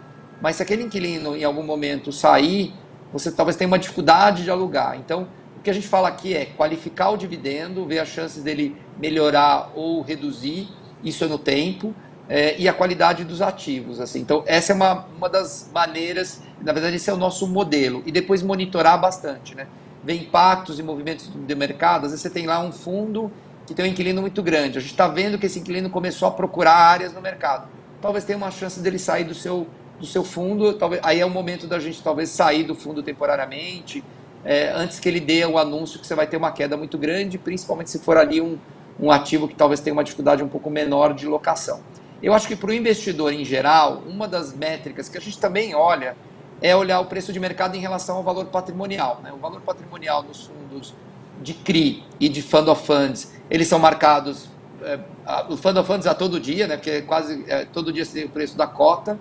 mas 0.42 0.56
se 0.56 0.64
aquele 0.64 0.84
inquilino 0.84 1.36
em 1.36 1.44
algum 1.44 1.64
momento 1.64 2.12
sair, 2.12 2.74
você 3.12 3.32
talvez 3.32 3.58
tenha 3.58 3.68
uma 3.68 3.80
dificuldade 3.80 4.44
de 4.44 4.52
alugar. 4.52 4.96
Então, 4.96 5.28
que 5.70 5.72
a 5.72 5.74
gente 5.74 5.88
fala 5.88 6.08
aqui 6.08 6.34
é 6.34 6.46
qualificar 6.46 7.12
o 7.12 7.18
dividendo, 7.18 7.86
ver 7.86 8.00
as 8.00 8.08
chances 8.08 8.42
dele 8.42 8.76
melhorar 8.98 9.72
ou 9.76 10.02
reduzir, 10.02 10.68
isso 11.04 11.24
é 11.24 11.28
no 11.28 11.38
tempo, 11.38 11.94
é, 12.28 12.60
e 12.60 12.68
a 12.68 12.74
qualidade 12.74 13.24
dos 13.24 13.40
ativos. 13.40 14.00
Assim. 14.00 14.20
Então, 14.20 14.44
essa 14.48 14.72
é 14.72 14.76
uma, 14.76 15.06
uma 15.16 15.30
das 15.30 15.70
maneiras, 15.72 16.42
na 16.62 16.74
verdade, 16.74 16.96
esse 16.96 17.08
é 17.10 17.14
o 17.14 17.18
nosso 17.18 17.48
modelo. 17.48 18.02
E 18.06 18.12
depois 18.12 18.42
monitorar 18.42 19.00
bastante, 19.00 19.54
né? 19.54 19.68
Ver 20.04 20.16
impactos 20.16 20.80
e 20.80 20.84
movimentos 20.84 21.30
de 21.32 21.56
mercado. 21.56 22.06
Às 22.06 22.12
vezes 22.12 22.22
você 22.22 22.30
tem 22.32 22.48
lá 22.48 22.60
um 22.60 22.72
fundo 22.72 23.32
que 23.68 23.76
tem 23.76 23.86
um 23.86 23.88
inquilino 23.88 24.22
muito 24.22 24.42
grande. 24.42 24.80
A 24.80 24.82
gente 24.82 24.92
está 24.92 25.08
vendo 25.08 25.38
que 25.38 25.46
esse 25.46 25.60
inquilino 25.60 25.90
começou 25.92 26.28
a 26.28 26.32
procurar 26.32 26.74
áreas 26.74 27.14
no 27.14 27.22
mercado. 27.22 27.68
Talvez 28.02 28.26
tenha 28.26 28.38
uma 28.38 28.50
chance 28.50 28.80
dele 28.80 28.98
sair 28.98 29.24
do 29.24 29.36
seu, 29.36 29.68
do 30.00 30.06
seu 30.08 30.24
fundo. 30.24 30.74
Talvez, 30.74 31.00
aí 31.04 31.20
é 31.20 31.26
o 31.26 31.30
momento 31.30 31.68
da 31.68 31.78
gente 31.78 32.02
talvez 32.02 32.30
sair 32.30 32.64
do 32.64 32.74
fundo 32.74 33.04
temporariamente 33.04 34.04
é, 34.44 34.72
antes 34.74 35.00
que 35.00 35.10
ele 35.10 35.20
dê 35.20 35.46
o 35.46 35.58
anúncio 35.58 36.00
que 36.00 36.08
você 36.08 36.16
vai 36.16 36.28
ter 36.28 36.38
uma 36.38 36.52
queda 36.52 36.78
muito 36.78 36.98
grande, 36.98 37.38
principalmente 37.38 37.90
se 37.90 38.00
for 38.00 38.18
ali 38.18 38.42
um, 38.42 38.58
um 39.00 39.12
ativo 39.12 39.48
que 39.48 39.56
talvez 39.56 39.80
tenha 39.80 39.94
uma 39.94 40.04
dificuldade 40.04 40.44
um 40.44 40.48
pouco 40.48 40.70
menor 40.70 41.14
de 41.14 41.26
locação. 41.26 41.82
Eu 42.22 42.34
acho 42.34 42.48
que 42.48 42.56
para 42.56 42.70
o 42.70 42.74
investidor 42.74 43.34
em 43.34 43.46
geral, 43.46 44.04
uma 44.06 44.28
das 44.28 44.54
métricas 44.54 45.08
que 45.08 45.18
a 45.18 45.22
gente 45.22 45.40
também 45.40 45.74
olha 45.74 46.16
é 46.62 46.76
olhar 46.76 47.00
o 47.00 47.06
preço 47.06 47.32
de 47.32 47.40
mercado 47.40 47.76
em 47.76 47.80
relação 47.80 48.18
ao 48.18 48.24
valor 48.24 48.46
patrimonial. 48.46 49.22
Né? 49.24 49.32
O 49.32 49.38
valor 49.38 49.62
patrimonial 49.62 50.24
nos 50.24 50.48
fundos 50.48 50.94
de 51.42 51.54
CRI 51.54 52.04
e 52.20 52.28
de 52.28 52.42
Fund 52.42 52.68
of 52.68 52.86
Funds, 52.86 53.32
eles 53.50 53.68
são 53.68 53.80
marcados, 53.80 54.50
é, 54.82 55.00
o 55.48 55.56
Fund 55.56 55.78
of 55.78 55.88
Funds 55.88 56.06
a 56.06 56.14
todo 56.14 56.38
dia, 56.38 56.68
né? 56.68 56.76
porque 56.76 57.02
quase 57.04 57.46
é, 57.48 57.64
todo 57.64 57.94
dia 57.94 58.06
tem 58.06 58.26
o 58.26 58.30
preço 58.30 58.58
da 58.58 58.68
cota. 58.68 59.18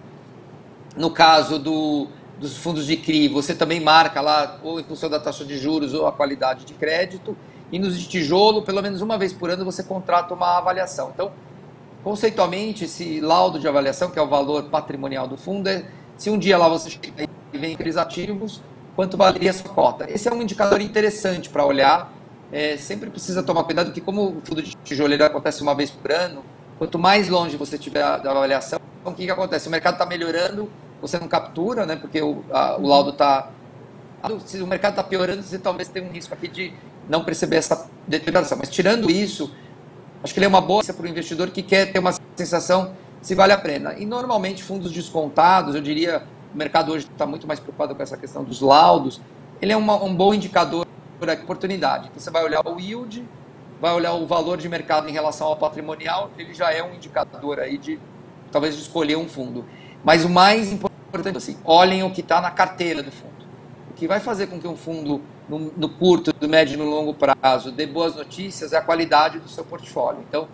No 0.96 1.10
caso 1.10 1.60
do, 1.60 2.08
dos 2.38 2.56
fundos 2.56 2.86
de 2.86 2.96
CRI, 2.96 3.28
você 3.28 3.54
também 3.54 3.80
marca 3.80 4.20
lá, 4.20 4.58
ou 4.62 4.78
em 4.78 4.84
função 4.84 5.10
da 5.10 5.18
taxa 5.18 5.44
de 5.44 5.58
juros 5.58 5.92
ou 5.92 6.06
a 6.06 6.12
qualidade 6.12 6.64
de 6.64 6.74
crédito. 6.74 7.36
E 7.70 7.78
nos 7.78 7.98
de 7.98 8.08
tijolo, 8.08 8.62
pelo 8.62 8.82
menos 8.82 9.02
uma 9.02 9.18
vez 9.18 9.32
por 9.32 9.50
ano, 9.50 9.64
você 9.64 9.82
contrata 9.82 10.32
uma 10.32 10.56
avaliação. 10.56 11.10
Então, 11.12 11.32
conceitualmente, 12.02 12.84
esse 12.84 13.20
laudo 13.20 13.58
de 13.58 13.68
avaliação, 13.68 14.10
que 14.10 14.18
é 14.18 14.22
o 14.22 14.28
valor 14.28 14.64
patrimonial 14.64 15.26
do 15.26 15.36
fundo, 15.36 15.68
é 15.68 15.84
se 16.16 16.30
um 16.30 16.38
dia 16.38 16.56
lá 16.56 16.68
você 16.68 16.90
chega 16.90 17.28
e 17.52 17.58
vem 17.58 17.74
aqueles 17.74 17.96
ativos, 17.96 18.62
quanto 18.96 19.16
valeria 19.16 19.50
a 19.50 19.54
sua 19.54 19.70
cota. 19.70 20.10
Esse 20.10 20.28
é 20.28 20.32
um 20.32 20.40
indicador 20.40 20.80
interessante 20.80 21.50
para 21.50 21.64
olhar. 21.64 22.12
É, 22.50 22.76
sempre 22.76 23.10
precisa 23.10 23.42
tomar 23.42 23.64
cuidado, 23.64 23.92
que 23.92 24.00
como 24.00 24.38
o 24.38 24.40
fundo 24.42 24.62
de 24.62 24.74
tijolo 24.76 25.12
acontece 25.22 25.62
uma 25.62 25.74
vez 25.74 25.90
por 25.90 26.10
ano, 26.10 26.42
quanto 26.78 26.98
mais 26.98 27.28
longe 27.28 27.56
você 27.56 27.76
tiver 27.76 28.00
da 28.00 28.30
avaliação, 28.30 28.80
o 29.04 29.12
que, 29.12 29.26
que 29.26 29.30
acontece? 29.30 29.68
O 29.68 29.70
mercado 29.70 29.94
está 29.94 30.06
melhorando, 30.06 30.70
você 31.00 31.18
não 31.18 31.28
captura, 31.28 31.86
né? 31.86 31.96
Porque 31.96 32.20
o, 32.20 32.44
a, 32.50 32.76
o 32.76 32.86
laudo 32.86 33.10
está. 33.10 33.50
Se 34.44 34.60
o 34.60 34.66
mercado 34.66 34.92
está 34.92 35.04
piorando, 35.04 35.42
você 35.42 35.58
talvez 35.58 35.88
tenha 35.88 36.04
um 36.04 36.10
risco 36.10 36.34
aqui 36.34 36.48
de 36.48 36.72
não 37.08 37.24
perceber 37.24 37.56
essa 37.56 37.88
deterioração. 38.06 38.58
Mas 38.58 38.68
tirando 38.68 39.10
isso, 39.10 39.54
acho 40.22 40.34
que 40.34 40.38
ele 40.40 40.46
é 40.46 40.48
uma 40.48 40.60
boa 40.60 40.82
para 40.84 41.06
o 41.06 41.08
investidor 41.08 41.50
que 41.50 41.62
quer 41.62 41.92
ter 41.92 41.98
uma 41.98 42.12
sensação 42.34 42.94
se 43.22 43.34
vale 43.34 43.52
a 43.52 43.58
pena. 43.58 43.94
E 43.94 44.04
normalmente 44.04 44.62
fundos 44.62 44.92
descontados, 44.92 45.74
eu 45.74 45.80
diria, 45.80 46.24
o 46.52 46.56
mercado 46.56 46.92
hoje 46.92 47.08
está 47.10 47.26
muito 47.26 47.46
mais 47.46 47.60
preocupado 47.60 47.94
com 47.94 48.02
essa 48.02 48.16
questão 48.16 48.42
dos 48.42 48.60
laudos, 48.60 49.20
ele 49.62 49.72
é 49.72 49.76
uma, 49.76 50.02
um 50.02 50.14
bom 50.14 50.34
indicador 50.34 50.86
de 51.20 51.32
oportunidade. 51.32 52.06
Então 52.08 52.20
você 52.20 52.30
vai 52.30 52.44
olhar 52.44 52.66
o 52.66 52.78
yield 52.78 53.24
vai 53.80 53.94
olhar 53.94 54.12
o 54.14 54.26
valor 54.26 54.58
de 54.58 54.68
mercado 54.68 55.08
em 55.08 55.12
relação 55.12 55.46
ao 55.46 55.56
patrimonial, 55.56 56.30
ele 56.36 56.52
já 56.52 56.72
é 56.72 56.82
um 56.82 56.94
indicador 56.94 57.60
aí 57.60 57.78
de 57.78 57.98
talvez 58.50 58.74
de 58.74 58.82
escolher 58.82 59.16
um 59.16 59.28
fundo. 59.28 59.64
Mas 60.04 60.24
o 60.24 60.28
mais 60.28 60.72
importante, 60.72 60.87
assim, 61.36 61.56
olhem 61.64 62.02
o 62.02 62.10
que 62.10 62.20
está 62.20 62.40
na 62.40 62.50
carteira 62.50 63.02
do 63.02 63.10
fundo. 63.10 63.46
O 63.90 63.94
que 63.94 64.06
vai 64.06 64.20
fazer 64.20 64.46
com 64.46 64.60
que 64.60 64.68
um 64.68 64.76
fundo 64.76 65.20
no, 65.48 65.72
no 65.76 65.88
curto, 65.88 66.32
do 66.32 66.48
médio 66.48 66.74
e 66.74 66.76
no 66.76 66.84
longo 66.84 67.14
prazo 67.14 67.72
dê 67.72 67.86
boas 67.86 68.14
notícias 68.14 68.72
é 68.72 68.76
a 68.76 68.82
qualidade 68.82 69.38
do 69.38 69.48
seu 69.48 69.64
portfólio. 69.64 70.20
Então, 70.28 70.46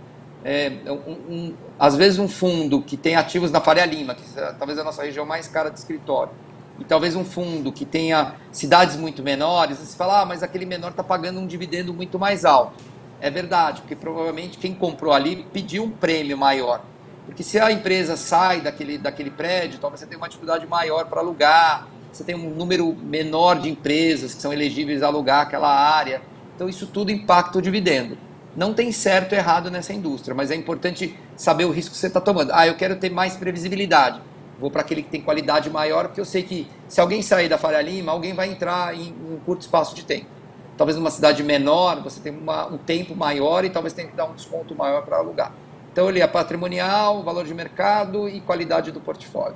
é, 0.44 0.70
um, 0.86 1.32
um, 1.34 1.54
às 1.78 1.96
vezes 1.96 2.18
um 2.18 2.28
fundo 2.28 2.82
que 2.82 2.96
tem 2.96 3.16
ativos 3.16 3.50
na 3.50 3.60
Faria 3.60 3.84
Lima, 3.84 4.14
que 4.14 4.22
é, 4.38 4.52
talvez 4.52 4.78
a 4.78 4.84
nossa 4.84 5.02
região 5.02 5.24
mais 5.24 5.48
cara 5.48 5.70
de 5.70 5.78
escritório, 5.78 6.32
e 6.78 6.84
talvez 6.84 7.16
um 7.16 7.24
fundo 7.24 7.72
que 7.72 7.84
tenha 7.84 8.34
cidades 8.52 8.96
muito 8.96 9.22
menores, 9.22 9.78
você 9.78 9.96
fala, 9.96 10.22
ah, 10.22 10.26
mas 10.26 10.42
aquele 10.42 10.66
menor 10.66 10.90
está 10.90 11.02
pagando 11.02 11.40
um 11.40 11.46
dividendo 11.46 11.94
muito 11.94 12.18
mais 12.18 12.44
alto. 12.44 12.82
É 13.20 13.30
verdade, 13.30 13.80
porque 13.80 13.96
provavelmente 13.96 14.58
quem 14.58 14.74
comprou 14.74 15.12
ali 15.12 15.46
pediu 15.52 15.84
um 15.84 15.90
prêmio 15.90 16.36
maior. 16.36 16.82
Porque 17.24 17.42
se 17.42 17.58
a 17.58 17.72
empresa 17.72 18.16
sai 18.16 18.60
daquele, 18.60 18.98
daquele 18.98 19.30
prédio, 19.30 19.78
talvez 19.80 20.00
você 20.00 20.06
tenha 20.06 20.18
uma 20.18 20.28
dificuldade 20.28 20.66
maior 20.66 21.06
para 21.06 21.20
alugar, 21.20 21.88
você 22.12 22.22
tem 22.22 22.34
um 22.34 22.50
número 22.50 22.94
menor 22.94 23.58
de 23.58 23.68
empresas 23.68 24.34
que 24.34 24.40
são 24.40 24.52
elegíveis 24.52 25.02
a 25.02 25.06
alugar 25.06 25.42
aquela 25.42 25.68
área. 25.68 26.22
Então 26.54 26.68
isso 26.68 26.86
tudo 26.86 27.10
impacta 27.10 27.58
o 27.58 27.62
dividendo. 27.62 28.16
Não 28.56 28.72
tem 28.72 28.92
certo 28.92 29.32
e 29.32 29.36
errado 29.36 29.70
nessa 29.70 29.92
indústria, 29.92 30.34
mas 30.34 30.50
é 30.50 30.54
importante 30.54 31.18
saber 31.36 31.64
o 31.64 31.70
risco 31.70 31.92
que 31.92 31.98
você 31.98 32.06
está 32.06 32.20
tomando. 32.20 32.52
Ah, 32.52 32.66
eu 32.66 32.76
quero 32.76 32.96
ter 32.96 33.10
mais 33.10 33.36
previsibilidade. 33.36 34.20
Vou 34.60 34.70
para 34.70 34.82
aquele 34.82 35.02
que 35.02 35.10
tem 35.10 35.20
qualidade 35.20 35.68
maior, 35.68 36.06
porque 36.06 36.20
eu 36.20 36.24
sei 36.24 36.44
que 36.44 36.68
se 36.86 37.00
alguém 37.00 37.20
sair 37.20 37.48
da 37.48 37.58
Faria 37.58 37.82
Lima, 37.82 38.12
alguém 38.12 38.32
vai 38.32 38.48
entrar 38.48 38.94
em 38.94 39.12
um 39.28 39.40
curto 39.44 39.62
espaço 39.62 39.94
de 39.96 40.04
tempo. 40.04 40.26
Talvez 40.76 40.96
numa 40.96 41.10
cidade 41.10 41.42
menor, 41.42 42.00
você 42.00 42.20
tem 42.20 42.32
uma, 42.32 42.66
um 42.66 42.78
tempo 42.78 43.16
maior 43.16 43.64
e 43.64 43.70
talvez 43.70 43.92
tenha 43.92 44.08
que 44.08 44.14
dar 44.14 44.26
um 44.26 44.34
desconto 44.34 44.74
maior 44.76 45.02
para 45.02 45.16
alugar. 45.16 45.52
Então, 45.94 46.08
ele 46.08 46.20
é 46.20 46.26
patrimonial, 46.26 47.22
valor 47.22 47.44
de 47.44 47.54
mercado 47.54 48.28
e 48.28 48.40
qualidade 48.40 48.90
do 48.90 49.00
portfólio. 49.00 49.54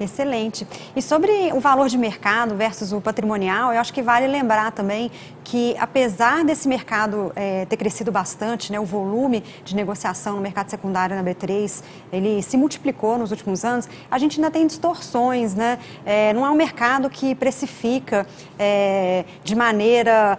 Excelente. 0.00 0.66
E 0.96 1.02
sobre 1.02 1.52
o 1.52 1.60
valor 1.60 1.90
de 1.90 1.98
mercado 1.98 2.56
versus 2.56 2.94
o 2.94 3.00
patrimonial, 3.00 3.74
eu 3.74 3.78
acho 3.78 3.92
que 3.92 4.00
vale 4.00 4.26
lembrar 4.26 4.72
também 4.72 5.10
que, 5.44 5.76
apesar 5.78 6.44
desse 6.44 6.68
mercado 6.68 7.32
é, 7.34 7.64
ter 7.66 7.76
crescido 7.76 8.10
bastante, 8.12 8.72
né, 8.72 8.78
o 8.78 8.84
volume 8.84 9.42
de 9.64 9.74
negociação 9.74 10.36
no 10.36 10.42
mercado 10.42 10.70
secundário 10.70 11.16
na 11.16 11.22
B3, 11.22 11.82
ele 12.12 12.42
se 12.42 12.56
multiplicou 12.56 13.18
nos 13.18 13.30
últimos 13.30 13.64
anos, 13.64 13.88
a 14.10 14.18
gente 14.18 14.38
ainda 14.38 14.50
tem 14.50 14.66
distorções, 14.66 15.54
né? 15.54 15.78
É, 16.04 16.32
não 16.32 16.46
é 16.46 16.50
um 16.50 16.54
mercado 16.54 17.10
que 17.10 17.34
precifica 17.34 18.26
é, 18.58 19.24
de 19.42 19.54
maneira 19.54 20.38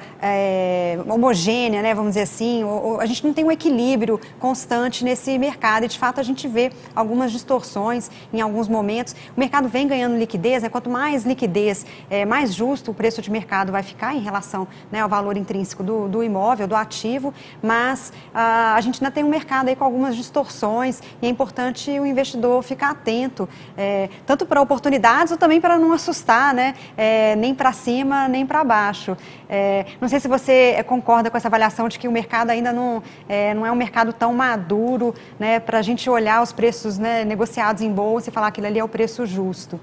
homogênea, 1.08 1.82
né, 1.82 1.94
vamos 1.94 2.12
dizer 2.12 2.22
assim, 2.22 2.64
ou, 2.64 2.84
ou, 2.84 3.02
a 3.02 3.06
gente 3.06 3.26
não 3.26 3.34
tem 3.34 3.44
um 3.44 3.52
equilíbrio 3.52 4.20
constante 4.40 5.04
nesse 5.04 5.38
mercado 5.38 5.86
e, 5.86 5.88
de 5.88 6.00
fato, 6.00 6.20
a 6.20 6.24
gente 6.24 6.48
vê 6.48 6.72
algumas 6.96 7.32
distorções 7.32 8.10
em 8.32 8.42
alguns 8.42 8.68
momentos. 8.68 9.14
O 9.36 9.40
mercado 9.40 9.68
vem 9.68 9.88
ganhando 9.88 10.18
liquidez, 10.18 10.64
né? 10.64 10.70
quanto 10.70 10.90
mais 10.90 11.26
liquidez, 11.26 11.86
é, 12.10 12.26
mais 12.26 12.54
justo 12.54 12.92
o 12.92 12.94
preço 12.94 13.22
de 13.22 13.30
mercado 13.30 13.72
vai 13.72 13.84
ficar 13.84 14.16
em 14.16 14.20
relação 14.20 14.68
né, 14.94 15.00
ao 15.00 15.10
valor 15.10 15.36
intrínseco 15.36 15.82
do, 15.82 16.08
do 16.08 16.24
imóvel, 16.24 16.68
do 16.68 16.76
ativo, 16.76 17.34
mas 17.64 18.14
ah, 18.32 18.76
a 18.76 18.82
gente 18.82 19.04
ainda 19.04 19.12
tem 19.12 19.24
um 19.24 19.28
mercado 19.28 19.68
aí 19.68 19.76
com 19.76 19.84
algumas 19.84 20.16
distorções 20.16 21.02
e 21.20 21.26
é 21.26 21.30
importante 21.30 21.90
o 22.00 22.06
investidor 22.06 22.62
ficar 22.62 22.92
atento, 22.92 23.50
é, 23.76 24.08
tanto 24.24 24.46
para 24.46 24.62
oportunidades 24.62 25.32
ou 25.32 25.38
também 25.38 25.60
para 25.60 25.80
não 25.80 25.92
assustar, 25.94 26.54
né? 26.54 26.76
É, 26.96 27.36
nem 27.38 27.56
para 27.56 27.74
cima, 27.74 28.28
nem 28.28 28.46
para 28.46 28.64
baixo. 28.64 29.18
É, 29.50 29.88
não 30.00 30.08
sei 30.08 30.20
se 30.20 30.28
você 30.28 30.84
concorda 30.86 31.32
com 31.32 31.38
essa 31.38 31.48
avaliação 31.48 31.90
de 31.90 31.98
que 31.98 32.08
o 32.08 32.12
mercado 32.12 32.52
ainda 32.52 32.72
não 32.72 33.02
é, 33.28 33.56
não 33.56 33.66
é 33.66 33.72
um 33.72 33.76
mercado 33.76 34.14
tão 34.14 34.32
maduro 34.32 35.16
né, 35.40 35.60
para 35.60 35.80
a 35.80 35.82
gente 35.82 36.08
olhar 36.08 36.44
os 36.44 36.52
preços 36.52 37.00
né, 37.00 37.26
negociados 37.26 37.82
em 37.82 37.92
bolsa 37.92 38.30
e 38.30 38.32
falar 38.32 38.52
que 38.52 38.60
aquilo 38.60 38.68
ali 38.68 38.80
é 38.80 38.84
o 38.84 38.88
preço 38.88 39.26
justo? 39.26 39.80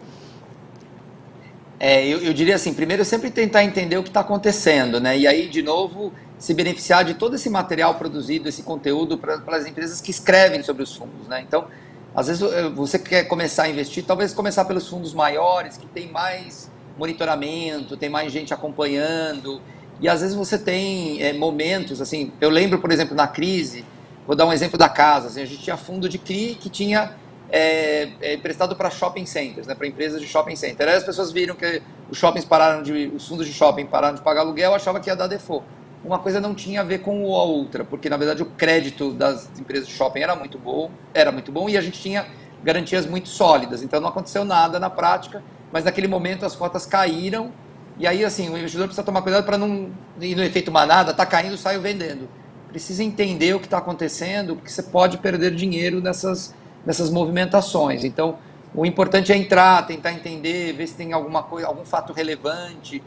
É, 1.83 2.07
eu, 2.07 2.19
eu, 2.19 2.35
diria 2.35 2.57
assim, 2.57 2.75
primeiro 2.75 3.03
sempre 3.07 3.31
tentar 3.31 3.65
entender 3.65 3.97
o 3.97 4.03
que 4.03 4.11
está 4.11 4.21
acontecendo, 4.21 5.01
né? 5.01 5.19
E 5.19 5.27
aí, 5.27 5.49
de 5.49 5.63
novo, 5.63 6.13
se 6.39 6.53
beneficiar 6.53 7.03
de 7.07 7.15
todo 7.15 7.37
esse 7.37 7.49
material 7.49 7.95
produzido, 7.95 8.51
esse 8.51 8.63
conteúdo 8.63 9.17
para 9.17 9.41
as 9.57 9.67
empresas 9.67 9.99
que 9.99 10.11
escrevem 10.11 10.63
sobre 10.63 10.83
os 10.83 10.95
fundos, 10.95 11.27
né? 11.27 11.41
Então, 11.41 11.69
às 12.15 12.27
vezes 12.27 12.43
você 12.75 12.99
quer 12.99 13.25
começar 13.25 13.63
a 13.63 13.69
investir, 13.71 14.05
talvez 14.05 14.35
começar 14.35 14.67
pelos 14.67 14.87
fundos 14.87 15.15
maiores, 15.15 15.79
que 15.79 15.87
tem 15.87 16.11
mais 16.13 16.71
monitoramento, 16.99 17.97
tem 17.97 18.11
mais 18.11 18.31
gente 18.31 18.53
acompanhando, 18.53 19.63
e 20.03 20.09
às 20.09 20.21
vezes 20.21 20.37
você 20.37 20.59
tem 20.59 21.23
é, 21.23 21.33
momentos, 21.33 22.03
assim, 22.03 22.31
eu 22.43 22.51
lembro, 22.51 22.79
por 22.79 22.93
exemplo, 22.93 23.17
na 23.17 23.27
crise, 23.27 23.87
vou 24.27 24.37
dar 24.37 24.45
um 24.45 24.53
exemplo 24.53 24.77
da 24.79 24.89
casa, 24.89 25.29
assim, 25.29 25.41
a 25.41 25.47
gente 25.47 25.63
tinha 25.63 25.79
fundo 25.79 26.11
de 26.11 26.19
CRI 26.19 26.59
que 26.61 26.69
tinha 26.69 27.15
é, 27.53 28.09
é 28.21 28.35
emprestado 28.35 28.77
para 28.77 28.91
shopping 28.91 29.27
centers, 29.27 29.67
né, 29.67 29.75
para 29.75 29.87
empresas 29.87 30.21
de 30.21 30.27
shopping 30.27 30.57
center. 30.57 30.89
Aí 30.89 30.97
as 30.97 31.05
pessoas 31.05 31.33
viram 31.33 31.55
que 31.55 31.83
os 32.11 32.19
shoppings 32.19 32.45
pararam 32.45 32.83
de, 32.83 33.13
os 33.15 33.27
fundos 33.27 33.47
de 33.47 33.53
shopping 33.53 33.87
pararam 33.87 34.15
de 34.15 34.23
pagar 34.23 34.43
aluguel, 34.43 34.75
achava 34.75 35.01
que 35.01 35.09
ia 35.09 35.17
dar 35.17 35.27
default. 35.27 35.65
Uma 36.05 36.19
coisa 36.19 36.41
não 36.41 36.55
tinha 36.55 36.81
a 36.81 36.85
ver 36.85 37.01
com 37.01 37.25
a 37.35 37.43
outra, 37.43 37.85
porque 37.85 38.09
na 38.09 38.17
verdade 38.17 38.43
o 38.43 38.47
crédito 38.47 39.13
das 39.13 39.51
empresas 39.59 39.87
de 39.87 39.95
shopping 39.95 40.21
era 40.21 40.35
muito 40.35 40.59
bom, 40.59 40.91
era 41.13 41.31
muito 41.31 41.53
bom 41.53 41.69
e 41.69 41.77
a 41.77 41.81
gente 41.81 42.01
tinha 42.01 42.27
garantias 42.63 43.05
muito 43.05 43.29
sólidas. 43.29 43.83
Então 43.83 44.01
não 44.01 44.09
aconteceu 44.09 44.45
nada 44.45 44.79
na 44.79 44.89
prática, 44.89 45.43
mas 45.73 45.85
naquele 45.85 46.09
momento 46.09 46.47
as 46.47 46.57
cotas 46.57 46.87
caíram 46.87 47.53
e 47.99 48.07
aí 48.07 48.25
assim 48.25 48.49
o 48.49 48.57
investidor 48.57 48.87
precisa 48.87 49.05
tomar 49.05 49.21
cuidado 49.21 49.45
para 49.45 49.59
não 49.59 49.91
ir 50.21 50.35
no 50.35 50.43
efeito 50.43 50.73
manada, 50.73 51.13
tá 51.13 51.27
caindo, 51.27 51.57
saiu 51.59 51.81
vendendo. 51.81 52.29
Precisa 52.69 53.03
entender 53.03 53.55
o 53.55 53.59
que 53.59 53.67
está 53.67 53.79
acontecendo, 53.79 54.55
porque 54.55 54.71
você 54.71 54.83
pode 54.83 55.19
perder 55.19 55.55
dinheiro 55.55 56.01
nessas 56.01 56.55
nessas 56.85 57.11
movimentações. 57.11 58.05
Então, 58.05 58.39
o 58.75 58.87
importante 58.87 59.33
é 59.33 59.37
entrar, 59.37 59.87
tentar 59.87 60.13
entender, 60.13 60.73
ver 60.73 60.87
se 60.87 60.95
tem 60.95 61.13
alguma 61.13 61.43
coisa, 61.43 61.67
algum 61.67 61.85
fato 61.85 62.13
relevante. 62.13 63.03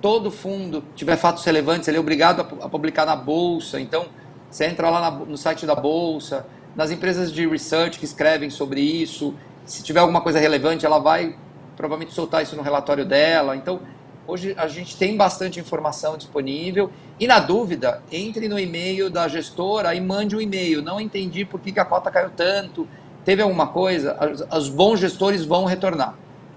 Todo 0.00 0.30
fundo 0.30 0.84
tiver 0.94 1.16
fatos 1.16 1.44
relevantes, 1.44 1.88
ele 1.88 1.96
é 1.96 2.00
obrigado 2.00 2.40
a, 2.40 2.68
publicar 2.68 3.04
na 3.04 3.16
bolsa. 3.16 3.80
Então, 3.80 4.06
você 4.48 4.66
entra 4.66 4.88
lá 4.88 5.10
no 5.10 5.36
site 5.36 5.66
da 5.66 5.74
bolsa, 5.74 6.46
nas 6.76 6.90
empresas 6.90 7.32
de 7.32 7.46
research 7.46 7.98
que 7.98 8.04
escrevem 8.04 8.48
sobre 8.48 8.80
isso. 8.80 9.34
Se 9.64 9.82
tiver 9.82 10.00
alguma 10.00 10.20
coisa 10.20 10.38
relevante, 10.38 10.86
ela 10.86 10.98
vai 10.98 11.36
provavelmente 11.76 12.14
soltar 12.14 12.42
isso 12.42 12.54
no 12.54 12.62
relatório 12.62 13.04
dela. 13.04 13.56
Então, 13.56 13.80
hoje 14.26 14.54
a 14.56 14.68
gente 14.68 14.96
tem 14.96 15.16
bastante 15.16 15.58
informação 15.58 16.16
disponível. 16.16 16.92
E 17.18 17.26
na 17.26 17.40
dúvida, 17.40 18.00
entre 18.12 18.48
no 18.48 18.58
e-mail 18.58 19.10
da 19.10 19.26
gestora 19.26 19.96
e 19.96 20.00
mande 20.00 20.36
um 20.36 20.40
e-mail. 20.40 20.80
Não 20.80 21.00
entendi 21.00 21.44
por 21.44 21.58
que 21.60 21.78
a 21.78 21.84
cota 21.84 22.08
caiu 22.08 22.30
tanto 22.30 22.86
teve 23.28 23.42
alguma 23.42 23.66
coisa, 23.66 24.16
os 24.56 24.70
bons 24.70 24.98
gestores 25.00 25.44
vão 25.44 25.66
retornar. 25.66 26.14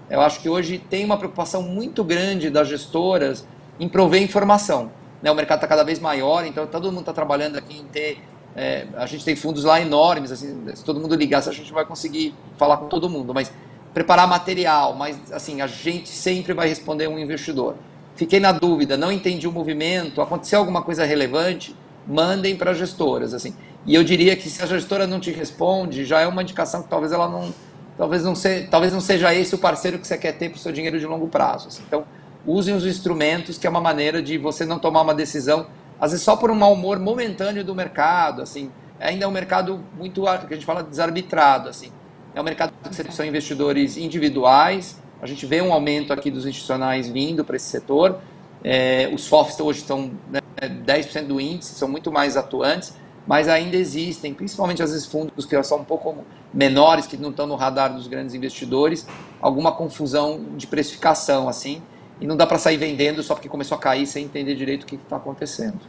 Eu 0.08 0.22
acho 0.22 0.40
que 0.40 0.48
hoje 0.48 0.78
tem 0.78 1.04
uma 1.04 1.18
preocupação 1.18 1.62
muito 1.62 2.02
grande 2.02 2.48
das 2.48 2.66
gestoras 2.66 3.46
em 3.78 3.86
prover 3.86 4.22
informação. 4.22 4.90
Né? 5.22 5.30
O 5.30 5.34
mercado 5.34 5.58
está 5.58 5.66
cada 5.66 5.82
vez 5.82 6.00
maior, 6.00 6.46
então 6.46 6.66
todo 6.66 6.86
mundo 6.86 7.00
está 7.00 7.12
trabalhando 7.12 7.58
aqui 7.58 7.78
em 7.78 7.84
ter. 7.84 8.22
É, 8.56 8.86
a 8.96 9.04
gente 9.04 9.22
tem 9.22 9.36
fundos 9.36 9.64
lá 9.64 9.82
enormes, 9.82 10.32
assim, 10.32 10.64
se 10.74 10.82
todo 10.82 10.98
mundo 10.98 11.14
ligasse, 11.14 11.46
a 11.46 11.52
gente 11.52 11.70
vai 11.70 11.84
conseguir 11.84 12.34
falar 12.56 12.78
com 12.78 12.86
todo 12.86 13.06
mundo. 13.06 13.34
Mas 13.34 13.52
preparar 13.92 14.26
material, 14.26 14.94
mas 14.94 15.30
assim, 15.30 15.60
a 15.60 15.66
gente 15.66 16.08
sempre 16.08 16.54
vai 16.54 16.68
responder 16.70 17.06
um 17.06 17.18
investidor. 17.18 17.74
Fiquei 18.16 18.40
na 18.40 18.50
dúvida, 18.50 18.96
não 18.96 19.12
entendi 19.12 19.46
o 19.46 19.52
movimento, 19.52 20.22
aconteceu 20.22 20.58
alguma 20.58 20.80
coisa 20.80 21.04
relevante, 21.04 21.76
mandem 22.06 22.56
para 22.56 22.72
gestoras. 22.72 23.34
Assim. 23.34 23.54
E 23.84 23.94
eu 23.94 24.04
diria 24.04 24.36
que 24.36 24.48
se 24.48 24.62
a 24.62 24.66
gestora 24.66 25.06
não 25.06 25.18
te 25.18 25.30
responde, 25.32 26.04
já 26.04 26.20
é 26.20 26.26
uma 26.26 26.42
indicação 26.42 26.82
que 26.82 26.88
talvez 26.88 27.12
ela 27.12 27.28
não, 27.28 27.52
talvez 27.98 28.22
não, 28.22 28.34
se, 28.34 28.68
talvez 28.70 28.92
não 28.92 29.00
seja 29.00 29.34
esse 29.34 29.54
o 29.54 29.58
parceiro 29.58 29.98
que 29.98 30.06
você 30.06 30.16
quer 30.16 30.32
ter 30.32 30.50
para 30.50 30.56
o 30.56 30.60
seu 30.60 30.72
dinheiro 30.72 30.98
de 31.00 31.06
longo 31.06 31.26
prazo. 31.28 31.68
Assim. 31.68 31.82
Então, 31.86 32.04
usem 32.46 32.74
os 32.74 32.86
instrumentos, 32.86 33.58
que 33.58 33.66
é 33.66 33.70
uma 33.70 33.80
maneira 33.80 34.22
de 34.22 34.38
você 34.38 34.64
não 34.64 34.78
tomar 34.78 35.02
uma 35.02 35.14
decisão, 35.14 35.66
às 36.00 36.12
vezes 36.12 36.24
só 36.24 36.36
por 36.36 36.50
um 36.50 36.54
mau 36.54 36.72
humor 36.72 37.00
momentâneo 37.00 37.64
do 37.64 37.74
mercado. 37.74 38.42
Assim, 38.42 38.70
ainda 39.00 39.24
é 39.24 39.28
um 39.28 39.32
mercado 39.32 39.80
muito, 39.96 40.22
que 40.22 40.54
a 40.54 40.56
gente 40.56 40.66
fala 40.66 40.82
desarbitrado. 40.82 41.68
Assim. 41.68 41.90
É 42.34 42.40
um 42.40 42.44
mercado 42.44 42.72
que 42.88 43.12
são 43.12 43.26
investidores 43.26 43.96
individuais. 43.96 45.00
A 45.20 45.26
gente 45.26 45.44
vê 45.44 45.60
um 45.60 45.72
aumento 45.72 46.12
aqui 46.12 46.30
dos 46.30 46.46
institucionais 46.46 47.08
vindo 47.08 47.44
para 47.44 47.56
esse 47.56 47.66
setor. 47.66 48.20
É, 48.64 49.10
os 49.12 49.26
FOFs 49.26 49.58
hoje 49.58 49.80
estão 49.80 50.12
né, 50.30 50.40
10% 50.60 51.26
do 51.26 51.40
índice, 51.40 51.74
são 51.74 51.88
muito 51.88 52.12
mais 52.12 52.36
atuantes 52.36 52.94
mas 53.26 53.48
ainda 53.48 53.76
existem, 53.76 54.34
principalmente 54.34 54.82
às 54.82 54.90
vezes 54.90 55.06
fundos 55.06 55.44
que 55.44 55.62
são 55.62 55.78
um 55.78 55.84
pouco 55.84 56.24
menores, 56.52 57.06
que 57.06 57.16
não 57.16 57.30
estão 57.30 57.46
no 57.46 57.54
radar 57.54 57.92
dos 57.94 58.06
grandes 58.06 58.34
investidores, 58.34 59.06
alguma 59.40 59.72
confusão 59.72 60.40
de 60.56 60.66
precificação, 60.66 61.48
assim, 61.48 61.82
e 62.20 62.26
não 62.26 62.36
dá 62.36 62.46
para 62.46 62.58
sair 62.58 62.76
vendendo 62.76 63.22
só 63.22 63.34
porque 63.34 63.48
começou 63.48 63.76
a 63.76 63.80
cair 63.80 64.06
sem 64.06 64.24
entender 64.24 64.54
direito 64.54 64.84
o 64.84 64.86
que 64.86 64.96
está 64.96 65.16
acontecendo. 65.16 65.80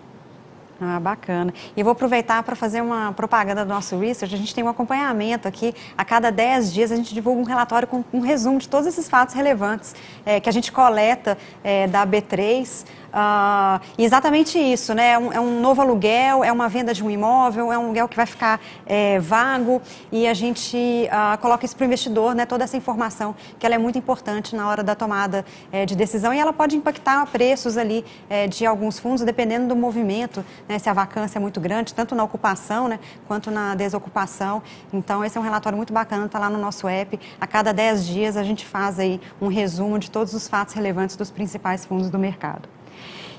Ah, 0.82 1.00
bacana. 1.00 1.54
E 1.78 1.84
vou 1.84 1.92
aproveitar 1.92 2.44
para 2.44 2.56
fazer 2.56 2.82
uma 2.82 3.14
propaganda 3.14 3.64
do 3.64 3.70
nosso 3.70 3.98
research. 3.98 4.34
A 4.34 4.38
gente 4.38 4.54
tem 4.54 4.64
um 4.64 4.68
acompanhamento 4.68 5.48
aqui. 5.48 5.74
A 5.98 6.04
cada 6.04 6.30
10 6.30 6.74
dias 6.74 6.92
a 6.92 6.96
gente 6.96 7.14
divulga 7.14 7.40
um 7.40 7.46
relatório 7.46 7.88
com 7.88 8.04
um 8.12 8.20
resumo 8.20 8.60
de 8.60 8.68
todos 8.68 8.88
esses 8.88 9.08
fatos 9.08 9.34
relevantes 9.34 9.96
é, 10.26 10.40
que 10.40 10.50
a 10.50 10.52
gente 10.52 10.72
coleta 10.72 11.38
é, 11.64 11.88
da 11.88 12.06
B3 12.06 12.86
Uh, 13.14 13.80
exatamente 13.96 14.58
isso, 14.58 14.96
né? 14.96 15.12
É 15.12 15.20
um, 15.20 15.34
é 15.34 15.40
um, 15.40 15.62
novo 15.62 15.84
aluguel, 15.84 16.44
é 16.44 16.52
uma 16.52 16.68
venda 16.68 16.96
de 16.96 17.04
um 17.04 17.12
imóvel, 17.12 17.72
é 17.72 17.78
um 17.78 17.84
aluguel 17.84 18.08
que 18.08 18.16
vai 18.16 18.26
ficar 18.26 18.60
é, 18.88 19.20
vago 19.20 19.80
e 20.12 20.28
a 20.28 20.34
gente 20.34 20.76
uh, 20.76 21.38
coloca 21.38 21.64
isso 21.64 21.76
para 21.76 21.84
o 21.84 21.86
investidor, 21.86 22.34
né? 22.34 22.48
Toda 22.48 22.64
essa 22.64 22.76
informação 22.76 23.36
que 23.60 23.68
ela 23.68 23.76
é 23.76 23.78
muito 23.78 24.00
importante 24.00 24.56
na 24.56 24.68
hora 24.68 24.82
da 24.82 24.96
tomada 24.96 25.46
é, 25.72 25.86
de 25.86 25.96
decisão 25.96 26.34
e 26.34 26.40
ela 26.40 26.52
pode 26.52 26.76
impactar 26.76 27.24
preços 27.28 27.78
ali 27.78 28.04
é, 28.28 28.48
de 28.48 28.66
alguns 28.66 28.98
fundos, 28.98 29.22
dependendo 29.22 29.68
do 29.68 29.76
movimento, 29.76 30.44
né? 30.68 30.80
Se 30.80 30.90
a 30.90 30.94
vacância 30.94 31.38
é 31.38 31.42
muito 31.42 31.62
grande, 31.62 31.94
tanto 31.94 32.16
na 32.16 32.24
ocupação, 32.24 32.88
né? 32.88 33.00
Quanto 33.28 33.52
na 33.52 33.76
desocupação. 33.76 34.64
Então, 34.92 35.24
esse 35.24 35.38
é 35.38 35.40
um 35.40 35.44
relatório 35.44 35.78
muito 35.78 35.94
bacana, 35.94 36.26
está 36.26 36.40
lá 36.40 36.50
no 36.50 36.58
nosso 36.58 36.88
app. 36.88 37.20
A 37.40 37.46
cada 37.46 37.72
10 37.72 38.08
dias 38.08 38.38
a 38.38 38.44
gente 38.44 38.66
faz 38.66 38.98
aí 38.98 39.22
um 39.40 39.50
resumo 39.50 40.00
de 40.00 40.10
todos 40.10 40.34
os 40.34 40.48
fatos 40.48 40.74
relevantes 40.74 41.16
dos 41.16 41.30
principais 41.30 41.86
fundos 41.86 42.10
do 42.10 42.18
mercado. 42.18 42.68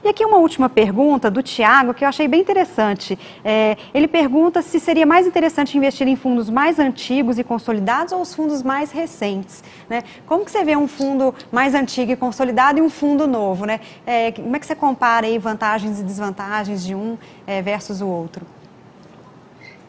E 0.04 0.08
aqui 0.08 0.22
uma 0.22 0.36
última 0.36 0.68
pergunta 0.68 1.30
do 1.30 1.42
Tiago, 1.42 1.94
que 1.94 2.04
eu 2.04 2.08
achei 2.10 2.28
bem 2.28 2.42
interessante. 2.42 3.18
É, 3.42 3.74
ele 3.94 4.06
pergunta 4.06 4.60
se 4.60 4.78
seria 4.78 5.06
mais 5.06 5.26
interessante 5.26 5.78
investir 5.78 6.06
em 6.06 6.14
fundos 6.14 6.50
mais 6.50 6.78
antigos 6.78 7.38
e 7.38 7.42
consolidados 7.42 8.12
ou 8.12 8.20
os 8.20 8.34
fundos 8.34 8.62
mais 8.62 8.90
recentes. 8.90 9.64
Né? 9.88 10.02
Como 10.26 10.44
que 10.44 10.50
você 10.50 10.62
vê 10.62 10.76
um 10.76 10.86
fundo 10.86 11.34
mais 11.50 11.74
antigo 11.74 12.12
e 12.12 12.16
consolidado 12.16 12.78
e 12.78 12.82
um 12.82 12.90
fundo 12.90 13.26
novo? 13.26 13.64
Né? 13.64 13.80
É, 14.06 14.30
como 14.32 14.54
é 14.54 14.58
que 14.58 14.66
você 14.66 14.74
compara 14.74 15.26
aí 15.26 15.38
vantagens 15.38 15.98
e 15.98 16.02
desvantagens 16.02 16.84
de 16.84 16.94
um 16.94 17.16
é, 17.46 17.62
versus 17.62 18.02
o 18.02 18.06
outro? 18.06 18.46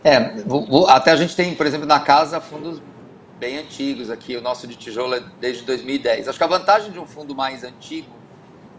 É, 0.02 0.42
vou, 0.44 0.66
vou, 0.66 0.88
até 0.88 1.12
a 1.12 1.18
gente 1.18 1.36
tem, 1.36 1.54
por 1.54 1.66
exemplo, 1.66 1.86
na 1.86 2.00
casa 2.00 2.40
fundos 2.40 2.82
bem 3.38 3.58
antigos 3.58 4.10
aqui, 4.10 4.38
o 4.38 4.42
nosso 4.42 4.66
de 4.66 4.78
tijolo 4.78 5.16
é 5.16 5.24
desde 5.42 5.64
2010. 5.66 6.30
Acho 6.30 6.38
que 6.38 6.44
a 6.46 6.48
vantagem 6.48 6.90
de 6.90 7.00
um 7.00 7.06
fundo 7.06 7.36
mais 7.36 7.66
antigo 7.66 8.15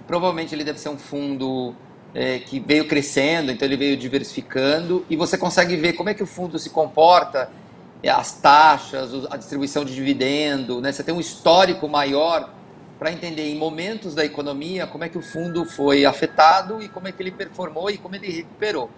Provavelmente 0.07 0.55
ele 0.55 0.65
deve 0.65 0.79
ser 0.79 0.89
um 0.89 0.99
fundo 0.99 1.75
é, 2.15 2.39
que 2.39 2.61
veio 2.61 2.87
crescendo, 2.87 3.51
então 3.51 3.67
ele 3.67 3.77
veio 3.77 3.97
diversificando 3.97 5.05
e 5.11 5.17
você 5.17 5.37
consegue 5.37 5.77
ver 5.77 5.95
como 5.95 6.09
é 6.09 6.15
que 6.15 6.23
o 6.23 6.27
fundo 6.27 6.59
se 6.59 6.71
comporta, 6.71 7.51
é, 8.03 8.09
as 8.09 8.33
taxas, 8.33 9.11
a 9.31 9.37
distribuição 9.37 9.85
de 9.85 9.95
dividendo, 9.95 10.81
né? 10.81 10.93
Você 10.93 11.03
tem 11.03 11.15
um 11.15 11.21
histórico 11.21 11.89
maior 11.89 12.53
para 12.99 13.13
entender 13.13 13.51
em 13.51 13.59
momentos 13.59 14.15
da 14.15 14.25
economia 14.25 14.87
como 14.87 15.05
é 15.05 15.09
que 15.09 15.19
o 15.19 15.23
fundo 15.23 15.65
foi 15.65 16.07
afetado 16.07 16.81
e 16.81 16.89
como 16.89 17.09
é 17.09 17.13
que 17.13 17.23
ele 17.23 17.31
performou 17.31 17.91
e 17.91 17.99
como 17.99 18.15
ele 18.15 18.31
recuperou. 18.31 18.91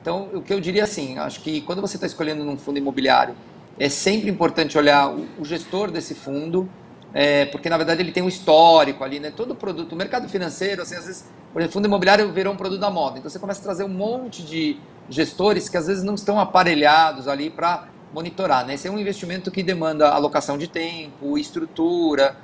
Então, 0.00 0.30
o 0.32 0.40
que 0.40 0.52
eu 0.52 0.60
diria 0.60 0.84
assim, 0.84 1.18
acho 1.18 1.40
que 1.40 1.60
quando 1.60 1.80
você 1.80 1.96
está 1.96 2.06
escolhendo 2.06 2.42
um 2.42 2.56
fundo 2.56 2.78
imobiliário, 2.78 3.34
é 3.78 3.88
sempre 3.88 4.30
importante 4.30 4.78
olhar 4.78 5.10
o, 5.10 5.26
o 5.38 5.44
gestor 5.44 5.90
desse 5.90 6.14
fundo, 6.14 6.68
é, 7.12 7.44
porque 7.46 7.68
na 7.68 7.76
verdade 7.76 8.02
ele 8.02 8.12
tem 8.12 8.22
um 8.22 8.28
histórico 8.28 9.02
ali, 9.02 9.18
né? 9.18 9.32
Todo 9.34 9.54
produto, 9.54 9.92
o 9.92 9.96
mercado 9.96 10.28
financeiro, 10.28 10.82
assim, 10.82 10.94
às 10.94 11.06
vezes, 11.06 11.24
por 11.52 11.60
exemplo, 11.60 11.74
fundo 11.74 11.86
imobiliário 11.86 12.32
virou 12.32 12.52
um 12.52 12.56
produto 12.56 12.80
da 12.80 12.90
moda. 12.90 13.18
Então 13.18 13.30
você 13.30 13.38
começa 13.38 13.60
a 13.60 13.62
trazer 13.62 13.84
um 13.84 13.88
monte 13.88 14.42
de 14.42 14.76
gestores 15.08 15.68
que 15.68 15.76
às 15.76 15.88
vezes 15.88 16.04
não 16.04 16.14
estão 16.14 16.38
aparelhados 16.38 17.26
ali 17.26 17.50
para 17.50 17.88
monitorar, 18.14 18.66
né? 18.66 18.74
Esse 18.74 18.86
é 18.86 18.90
um 18.90 18.98
investimento 18.98 19.50
que 19.50 19.62
demanda 19.62 20.10
alocação 20.10 20.56
de 20.56 20.68
tempo, 20.68 21.36
estrutura, 21.36 22.36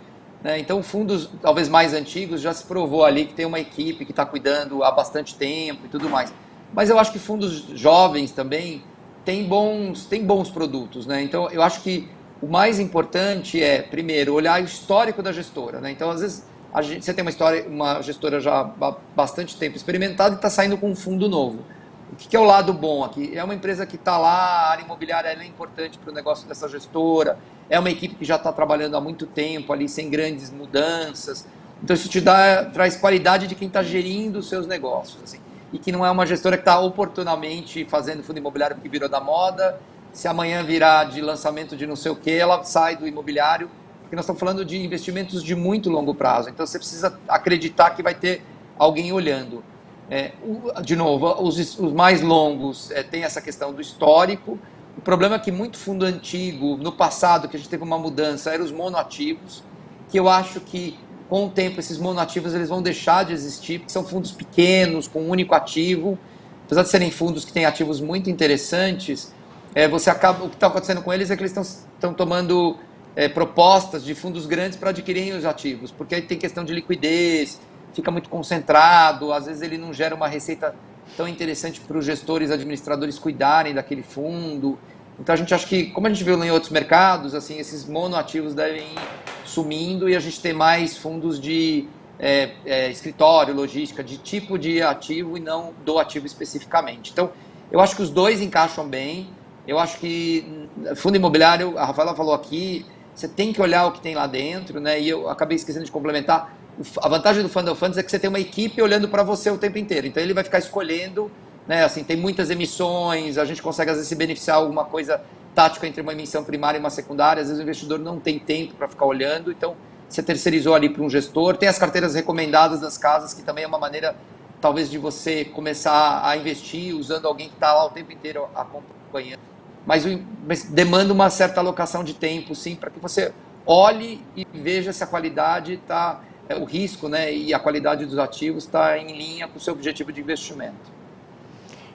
né? 0.43 0.59
Então 0.59 0.83
fundos 0.83 1.31
talvez 1.41 1.69
mais 1.69 1.95
antigos 1.95 2.41
já 2.41 2.53
se 2.53 2.65
provou 2.65 3.05
ali 3.05 3.25
que 3.25 3.35
tem 3.35 3.47
uma 3.47 3.61
equipe 3.61 4.05
que 4.05 4.13
está 4.13 4.27
cuidando 4.27 4.83
há 4.83 4.91
bastante 4.91 5.37
tempo 5.37 5.87
e 5.87 5.89
tudo 5.89 6.11
mais. 6.11 6.33
Mas 6.75 6.91
eu 6.91 6.99
acho 6.99 7.13
que 7.13 7.19
fundos 7.19 7.67
jovens 7.75 8.33
também 8.33 8.83
têm 9.25 9.45
bons, 9.45 10.07
têm 10.07 10.25
bons 10.25 10.51
produtos, 10.51 11.07
né? 11.07 11.23
Então 11.23 11.49
eu 11.51 11.63
acho 11.63 11.81
que 11.83 12.09
o 12.41 12.47
mais 12.47 12.79
importante 12.79 13.63
é, 13.63 13.83
primeiro, 13.83 14.35
olhar 14.35 14.61
o 14.61 14.65
histórico 14.65 15.23
da 15.23 15.33
gestora. 15.33 15.81
Né? 15.81 15.91
Então, 15.91 16.11
às 16.11 16.21
vezes, 16.21 16.47
gente, 16.83 17.05
você 17.05 17.15
tem 17.15 17.23
uma, 17.23 17.31
história, 17.31 17.67
uma 17.67 18.03
gestora 18.03 18.41
já 18.41 18.61
há 18.61 18.95
bastante 19.15 19.57
tempo 19.57 19.77
experimentada 19.77 20.35
e 20.35 20.37
está 20.37 20.51
saindo 20.51 20.77
com 20.77 20.91
um 20.91 20.97
fundo 20.97 21.29
novo. 21.29 21.65
O 22.13 22.17
que, 22.17 22.29
que, 22.29 22.37
é 22.37 22.41
o 22.41 22.45
lado 22.45 22.73
bom 22.73 23.03
aqui? 23.05 23.37
É 23.37 23.43
uma 23.43 23.55
empresa 23.55 23.85
que 23.85 23.97
está 23.97 24.17
lá, 24.17 24.69
a 24.69 24.71
área 24.71 24.83
imobiliária 24.85 25.29
é 25.29 25.45
importante 25.45 25.99
para 25.99 26.11
o 26.11 26.15
negócio 26.15 26.47
dessa 26.47 26.69
gestora, 26.69 27.39
é 27.69 27.79
uma 27.79 27.91
equipe 27.91 28.15
que 28.15 28.25
já 28.25 28.37
está 28.37 28.53
trabalhando 28.53 28.97
há 28.97 29.01
muito 29.01 29.27
tempo 29.27 29.73
ali, 29.73 29.89
sem 29.89 30.09
grandes 30.09 30.51
mudanças. 30.51 31.47
Então, 31.83 31.95
isso 31.95 32.09
te 32.09 32.21
dá, 32.21 32.65
traz 32.67 32.97
qualidade 32.97 33.47
de 33.47 33.55
quem 33.55 33.69
está 33.69 33.83
gerindo 33.83 34.39
os 34.39 34.49
seus 34.49 34.67
negócios. 34.67 35.23
Assim. 35.23 35.41
E 35.73 35.79
que 35.79 35.91
não 35.91 36.07
é 36.07 36.11
uma 36.11 36.25
gestora 36.25 36.57
que 36.57 36.63
está 36.63 36.79
oportunamente 36.79 37.85
fazendo 37.87 38.23
fundo 38.23 38.39
imobiliário 38.39 38.77
porque 38.77 38.89
virou 38.89 39.09
da 39.09 39.21
moda 39.21 39.79
se 40.17 40.27
amanhã 40.27 40.65
virar 40.65 41.05
de 41.05 41.21
lançamento 41.21 41.77
de 41.77 41.87
não 41.87 41.95
sei 41.95 42.11
o 42.11 42.17
que, 42.17 42.31
ela 42.31 42.65
sai 42.65 42.97
do 42.97 43.07
imobiliário, 43.07 43.71
porque 44.01 44.17
nós 44.17 44.25
estamos 44.25 44.41
falando 44.41 44.65
de 44.65 44.83
investimentos 44.83 45.45
de 45.45 45.55
muito 45.55 45.91
longo 45.91 46.15
prazo. 46.15 46.49
Então 46.49 46.67
você 46.67 46.79
precisa 46.79 47.21
acreditar 47.29 47.91
que 47.91 48.03
vai 48.03 48.15
ter 48.15 48.43
alguém 48.79 49.13
olhando. 49.13 49.63
É, 50.11 50.33
o, 50.43 50.81
de 50.81 50.97
novo, 50.97 51.27
os, 51.43 51.59
os 51.79 51.93
mais 51.93 52.23
longos 52.23 52.91
é, 52.93 53.03
tem 53.03 53.25
essa 53.25 53.43
questão 53.43 53.75
do 53.75 53.83
histórico. 53.83 54.59
O 54.97 55.03
problema 55.03 55.35
é 55.37 55.39
que 55.39 55.53
muito 55.53 55.77
fundo 55.77 56.07
antigo, 56.07 56.79
no 56.79 56.93
passado, 56.93 57.47
que 57.47 57.55
a 57.55 57.59
gente 57.59 57.69
teve 57.69 57.85
uma 57.85 57.99
mudança, 57.99 58.51
eram 58.51 58.65
os 58.65 58.73
monoativos, 58.73 59.63
que 60.09 60.19
eu 60.19 60.31
acho 60.31 60.61
que 60.61 60.99
com 61.29 61.45
o 61.45 61.51
tempo 61.51 61.79
esses 61.79 61.99
monoativos 61.99 62.55
eles 62.55 62.71
vão 62.71 62.81
deixar 62.81 63.23
de 63.27 63.35
existir, 63.35 63.81
porque 63.81 63.93
são 63.93 64.03
fundos 64.03 64.33
pequenos, 64.33 65.07
com 65.07 65.25
um 65.25 65.29
único 65.29 65.55
ativo. 65.55 66.19
Apesar 66.65 66.85
de 66.85 66.89
serem 66.89 67.11
fundos 67.11 67.45
que 67.45 67.53
têm 67.53 67.67
ativos 67.67 68.01
muito 68.01 68.31
interessantes, 68.31 69.36
é, 69.77 69.87
você 69.87 70.09
acaba, 70.09 70.43
o 70.43 70.49
que 70.49 70.55
está 70.55 70.69
acontecendo 70.69 71.03
com 71.03 71.13
eles 71.13 71.31
é 71.31 71.37
que 71.37 71.43
eles 71.43 71.55
estão 71.55 72.15
tomando 72.15 72.79
é, 73.15 73.29
propostas 73.29 74.03
de 74.03 74.15
fundos 74.15 74.47
grandes 74.47 74.79
para 74.79 74.89
adquirirem 74.89 75.35
os 75.35 75.45
ativos, 75.45 75.91
porque 75.91 76.15
aí 76.15 76.23
tem 76.23 76.39
questão 76.39 76.65
de 76.65 76.73
liquidez, 76.73 77.61
fica 77.93 78.11
muito 78.11 78.31
concentrado, 78.31 79.35
às 79.35 79.45
vezes 79.45 79.61
ele 79.61 79.77
não 79.77 79.93
gera 79.93 80.15
uma 80.15 80.29
receita 80.29 80.75
tão 81.15 81.29
interessante 81.29 81.79
para 81.79 81.99
os 81.99 82.07
gestores, 82.07 82.51
administradores 82.51 83.19
cuidarem 83.19 83.75
daquele 83.75 84.03
fundo. 84.03 84.79
Então 85.21 85.35
a 85.35 85.37
gente 85.37 85.53
acha 85.53 85.67
que, 85.67 85.91
como 85.91 86.07
a 86.07 86.11
gente 86.11 86.25
viu 86.25 86.43
em 86.43 86.51
outros 86.51 86.73
mercados, 86.73 87.35
assim, 87.35 87.59
esses 87.59 87.87
monoativos 87.87 88.55
devem 88.55 88.81
ir 88.81 88.99
sumindo 89.45 90.09
e 90.09 90.17
a 90.17 90.21
gente 90.21 90.41
ter 90.41 90.55
mais 90.55 90.97
fundos 90.97 91.39
de 91.39 91.87
é, 92.19 92.53
é, 92.65 92.91
escritório, 92.91 93.55
logística, 93.55 94.03
de 94.03 94.17
tipo 94.17 94.59
de 94.59 94.81
ativo 94.81 95.37
e 95.37 95.41
não 95.41 95.75
do 95.85 95.99
ativo 95.99 96.25
especificamente. 96.25 97.13
Então, 97.13 97.31
eu 97.71 97.79
acho 97.79 97.95
que 97.95 98.01
os 98.01 98.09
dois 98.09 98.41
encaixam 98.41 98.89
bem. 98.89 99.36
Eu 99.67 99.79
acho 99.79 99.99
que 99.99 100.69
fundo 100.95 101.17
imobiliário, 101.17 101.77
a 101.77 101.85
Rafaela 101.87 102.15
falou 102.15 102.35
aqui, 102.35 102.87
você 103.15 103.27
tem 103.27 103.53
que 103.53 103.61
olhar 103.61 103.87
o 103.87 103.93
que 103.93 104.01
tem 104.01 104.15
lá 104.15 104.27
dentro, 104.27 104.79
né? 104.79 105.01
E 105.01 105.09
eu 105.09 105.29
acabei 105.29 105.57
esquecendo 105.57 105.85
de 105.85 105.91
complementar. 105.91 106.55
A 107.03 107.09
vantagem 107.09 107.43
do 107.43 107.49
Fund 107.49 107.67
of 107.69 107.81
Funds 107.81 107.99
é 107.99 108.03
que 108.03 108.11
você 108.11 108.19
tem 108.19 108.29
uma 108.29 108.39
equipe 108.39 108.81
olhando 108.81 109.09
para 109.09 109.23
você 109.23 109.51
o 109.51 109.57
tempo 109.57 109.79
inteiro. 109.79 110.07
Então 110.07 110.23
ele 110.23 110.35
vai 110.35 110.45
ficar 110.45 110.59
escolhendo, 110.59 111.31
né? 111.67 111.83
Assim, 111.83 112.05
tem 112.05 112.17
muitas 112.17 112.51
emissões, 112.51 113.39
a 113.39 113.45
gente 113.45 113.63
consegue 113.63 113.91
às 113.91 113.97
vezes 113.97 114.09
se 114.09 114.15
beneficiar 114.15 114.59
alguma 114.59 114.85
coisa 114.85 115.21
tática 115.55 115.87
entre 115.87 116.03
uma 116.03 116.13
emissão 116.13 116.45
primária 116.45 116.77
e 116.77 116.81
uma 116.81 116.91
secundária. 116.91 117.41
Às 117.41 117.49
vezes 117.49 117.61
o 117.61 117.63
investidor 117.63 117.99
não 117.99 118.21
tem 118.21 118.39
tempo 118.39 118.75
para 118.75 118.87
ficar 118.87 119.07
olhando, 119.07 119.51
então 119.51 119.75
você 120.07 120.23
terceirizou 120.23 120.75
ali 120.75 120.91
para 120.91 121.03
um 121.03 121.09
gestor. 121.09 121.57
Tem 121.57 121.69
as 121.69 121.79
carteiras 121.79 122.15
recomendadas 122.15 122.81
das 122.81 122.99
casas, 122.99 123.33
que 123.33 123.43
também 123.43 123.65
é 123.65 123.67
uma 123.67 123.79
maneira 123.79 124.15
talvez 124.61 124.91
de 124.91 124.99
você 124.99 125.45
começar 125.45 126.21
a 126.23 126.37
investir 126.37 126.95
usando 126.95 127.27
alguém 127.27 127.49
que 127.49 127.55
está 127.55 127.73
lá 127.73 127.87
o 127.87 127.91
tempo 127.91 128.13
inteiro 128.13 128.47
acompanhando 128.55 129.46
mas, 129.87 130.05
mas 130.47 130.65
demanda 130.65 131.13
uma 131.13 131.31
certa 131.31 131.61
alocação 131.61 132.03
de 132.03 132.13
tempo, 132.13 132.55
sim, 132.55 132.75
para 132.75 132.91
que 132.91 132.99
você 132.99 133.33
olhe 133.65 134.21
e 134.37 134.47
veja 134.53 134.93
se 134.93 135.03
a 135.05 135.07
qualidade 135.07 135.75
está, 135.75 136.21
é, 136.49 136.57
o 136.57 136.65
risco 136.65 137.09
né, 137.09 137.33
e 137.33 137.55
a 137.55 137.59
qualidade 137.59 138.05
dos 138.05 138.19
ativos 138.19 138.65
está 138.65 138.99
em 138.99 139.17
linha 139.17 139.47
com 139.47 139.59
o 139.59 139.61
seu 139.61 139.73
objetivo 139.73 140.13
de 140.13 140.21
investimento. 140.21 140.96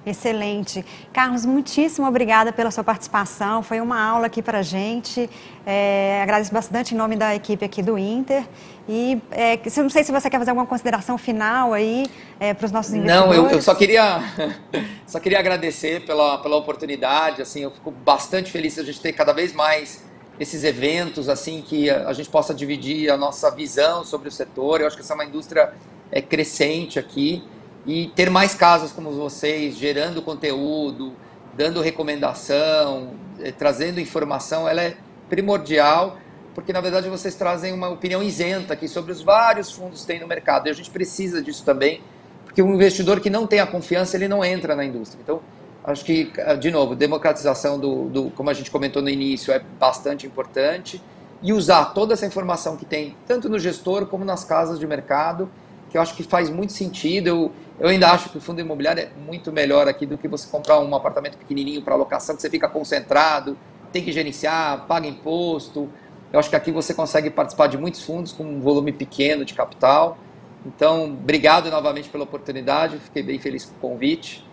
Excelente. 0.03 0.83
Carlos, 1.13 1.45
muitíssimo 1.45 2.07
obrigada 2.07 2.51
pela 2.51 2.71
sua 2.71 2.83
participação. 2.83 3.61
Foi 3.61 3.79
uma 3.79 4.01
aula 4.01 4.25
aqui 4.25 4.41
para 4.41 4.59
a 4.59 4.61
gente. 4.63 5.29
É, 5.65 6.21
agradeço 6.23 6.51
bastante 6.51 6.95
em 6.95 6.97
nome 6.97 7.15
da 7.15 7.35
equipe 7.35 7.63
aqui 7.63 7.83
do 7.83 7.99
Inter. 7.99 8.43
E 8.89 9.21
é, 9.29 9.59
não 9.77 9.89
sei 9.91 10.03
se 10.03 10.11
você 10.11 10.27
quer 10.27 10.39
fazer 10.39 10.49
alguma 10.49 10.65
consideração 10.65 11.19
final 11.19 11.71
aí 11.71 12.07
é, 12.39 12.51
para 12.51 12.65
os 12.65 12.71
nossos 12.71 12.93
investidores. 12.95 13.27
Não, 13.27 13.33
eu, 13.33 13.47
eu, 13.51 13.61
só 13.61 13.75
queria 13.75 14.21
só 15.05 15.19
queria 15.19 15.37
agradecer 15.37 16.03
pela, 16.03 16.39
pela 16.39 16.55
oportunidade. 16.55 17.43
Assim, 17.43 17.61
eu 17.61 17.69
fico 17.69 17.91
bastante 17.91 18.51
feliz 18.51 18.73
de 18.73 18.81
a 18.81 18.83
gente 18.83 18.99
ter 18.99 19.13
cada 19.13 19.33
vez 19.33 19.53
mais 19.53 20.03
esses 20.39 20.63
eventos, 20.63 21.29
assim, 21.29 21.61
que 21.61 21.91
a, 21.91 22.07
a 22.07 22.13
gente 22.13 22.29
possa 22.29 22.55
dividir 22.55 23.11
a 23.11 23.17
nossa 23.17 23.51
visão 23.51 24.03
sobre 24.03 24.29
o 24.29 24.31
setor. 24.31 24.81
Eu 24.81 24.87
acho 24.87 24.95
que 24.95 25.03
essa 25.03 25.13
é 25.13 25.15
uma 25.15 25.25
indústria 25.25 25.73
é, 26.11 26.23
crescente 26.23 26.97
aqui 26.97 27.43
e 27.85 28.07
ter 28.15 28.29
mais 28.29 28.53
casas 28.53 28.91
como 28.91 29.11
vocês, 29.11 29.75
gerando 29.75 30.21
conteúdo, 30.21 31.13
dando 31.55 31.81
recomendação, 31.81 33.13
eh, 33.39 33.51
trazendo 33.51 33.99
informação, 33.99 34.67
ela 34.67 34.81
é 34.81 34.97
primordial, 35.29 36.17
porque 36.53 36.73
na 36.73 36.81
verdade 36.81 37.09
vocês 37.09 37.35
trazem 37.35 37.73
uma 37.73 37.89
opinião 37.89 38.21
isenta 38.21 38.73
aqui 38.73 38.87
sobre 38.87 39.11
os 39.11 39.21
vários 39.21 39.71
fundos 39.71 40.01
que 40.01 40.07
tem 40.07 40.19
no 40.19 40.27
mercado. 40.27 40.67
E 40.67 40.69
a 40.69 40.73
gente 40.73 40.89
precisa 40.89 41.41
disso 41.41 41.63
também, 41.63 42.01
porque 42.45 42.61
um 42.61 42.73
investidor 42.73 43.19
que 43.19 43.29
não 43.29 43.47
tem 43.47 43.59
a 43.59 43.67
confiança, 43.67 44.17
ele 44.17 44.27
não 44.27 44.43
entra 44.43 44.75
na 44.75 44.85
indústria. 44.85 45.21
Então, 45.23 45.41
acho 45.83 46.03
que, 46.03 46.31
ah, 46.45 46.55
de 46.55 46.69
novo, 46.69 46.95
democratização 46.95 47.79
do, 47.79 48.09
do 48.09 48.31
como 48.31 48.49
a 48.49 48.53
gente 48.53 48.69
comentou 48.69 49.01
no 49.01 49.09
início, 49.09 49.53
é 49.53 49.59
bastante 49.79 50.27
importante. 50.27 51.01
E 51.41 51.53
usar 51.53 51.85
toda 51.85 52.13
essa 52.13 52.25
informação 52.25 52.77
que 52.77 52.85
tem, 52.85 53.15
tanto 53.25 53.49
no 53.49 53.57
gestor 53.57 54.05
como 54.05 54.23
nas 54.23 54.43
casas 54.43 54.77
de 54.77 54.85
mercado, 54.85 55.49
que 55.91 55.97
eu 55.97 56.01
acho 56.01 56.15
que 56.15 56.23
faz 56.23 56.49
muito 56.49 56.71
sentido. 56.71 57.27
Eu, 57.27 57.51
eu 57.79 57.89
ainda 57.89 58.09
acho 58.09 58.29
que 58.29 58.37
o 58.37 58.41
fundo 58.41 58.61
imobiliário 58.61 59.03
é 59.03 59.09
muito 59.25 59.51
melhor 59.51 59.87
aqui 59.87 60.05
do 60.05 60.17
que 60.17 60.27
você 60.27 60.49
comprar 60.49 60.79
um 60.79 60.95
apartamento 60.95 61.37
pequenininho 61.37 61.81
para 61.81 61.95
locação, 61.95 62.35
que 62.35 62.41
você 62.41 62.49
fica 62.49 62.69
concentrado, 62.69 63.57
tem 63.91 64.01
que 64.03 64.11
gerenciar, 64.11 64.85
paga 64.87 65.05
imposto. 65.05 65.89
Eu 66.31 66.39
acho 66.39 66.49
que 66.49 66.55
aqui 66.55 66.71
você 66.71 66.93
consegue 66.93 67.29
participar 67.29 67.67
de 67.67 67.77
muitos 67.77 68.03
fundos 68.03 68.31
com 68.31 68.43
um 68.43 68.61
volume 68.61 68.93
pequeno 68.93 69.43
de 69.43 69.53
capital. 69.53 70.17
Então, 70.65 71.05
obrigado 71.05 71.69
novamente 71.69 72.07
pela 72.07 72.23
oportunidade, 72.23 72.97
fiquei 72.97 73.23
bem 73.23 73.39
feliz 73.39 73.65
com 73.65 73.75
o 73.75 73.91
convite 73.91 74.45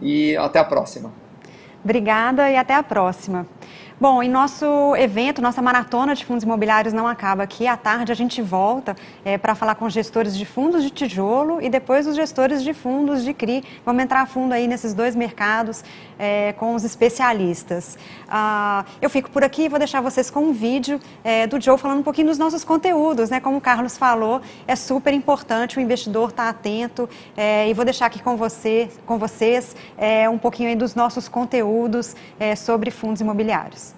e 0.00 0.34
até 0.36 0.58
a 0.58 0.64
próxima. 0.64 1.12
Obrigada 1.84 2.50
e 2.50 2.56
até 2.56 2.74
a 2.74 2.82
próxima. 2.82 3.46
Bom, 3.98 4.22
e 4.22 4.28
nosso 4.28 4.94
evento, 4.96 5.40
nossa 5.40 5.62
maratona 5.62 6.14
de 6.14 6.22
fundos 6.22 6.44
imobiliários 6.44 6.92
não 6.92 7.08
acaba 7.08 7.44
aqui. 7.44 7.66
À 7.66 7.78
tarde 7.78 8.12
a 8.12 8.14
gente 8.14 8.42
volta 8.42 8.94
é, 9.24 9.38
para 9.38 9.54
falar 9.54 9.74
com 9.74 9.88
gestores 9.88 10.36
de 10.36 10.44
fundos 10.44 10.82
de 10.82 10.90
tijolo 10.90 11.62
e 11.62 11.70
depois 11.70 12.06
os 12.06 12.14
gestores 12.14 12.62
de 12.62 12.74
fundos 12.74 13.24
de 13.24 13.32
CRI. 13.32 13.64
Vamos 13.86 14.02
entrar 14.02 14.20
a 14.20 14.26
fundo 14.26 14.52
aí 14.52 14.68
nesses 14.68 14.92
dois 14.92 15.16
mercados 15.16 15.82
é, 16.18 16.52
com 16.58 16.74
os 16.74 16.84
especialistas. 16.84 17.96
Ah, 18.28 18.84
eu 19.00 19.08
fico 19.08 19.30
por 19.30 19.42
aqui 19.42 19.62
e 19.62 19.68
vou 19.70 19.78
deixar 19.78 20.02
vocês 20.02 20.30
com 20.30 20.40
um 20.40 20.52
vídeo 20.52 21.00
é, 21.24 21.46
do 21.46 21.58
Joe 21.58 21.78
falando 21.78 22.00
um 22.00 22.02
pouquinho 22.02 22.26
dos 22.26 22.36
nossos 22.36 22.62
conteúdos. 22.64 23.30
Né? 23.30 23.40
Como 23.40 23.56
o 23.56 23.62
Carlos 23.62 23.96
falou, 23.96 24.42
é 24.68 24.76
super 24.76 25.14
importante 25.14 25.78
o 25.78 25.80
investidor 25.80 26.28
estar 26.28 26.44
tá 26.44 26.50
atento 26.50 27.08
é, 27.34 27.66
e 27.66 27.72
vou 27.72 27.86
deixar 27.86 28.04
aqui 28.04 28.22
com, 28.22 28.36
você, 28.36 28.90
com 29.06 29.16
vocês 29.16 29.74
é, 29.96 30.28
um 30.28 30.36
pouquinho 30.36 30.68
aí 30.68 30.76
dos 30.76 30.94
nossos 30.94 31.28
conteúdos 31.28 32.14
é, 32.38 32.54
sobre 32.54 32.90
fundos 32.90 33.22
imobiliários. 33.22 33.95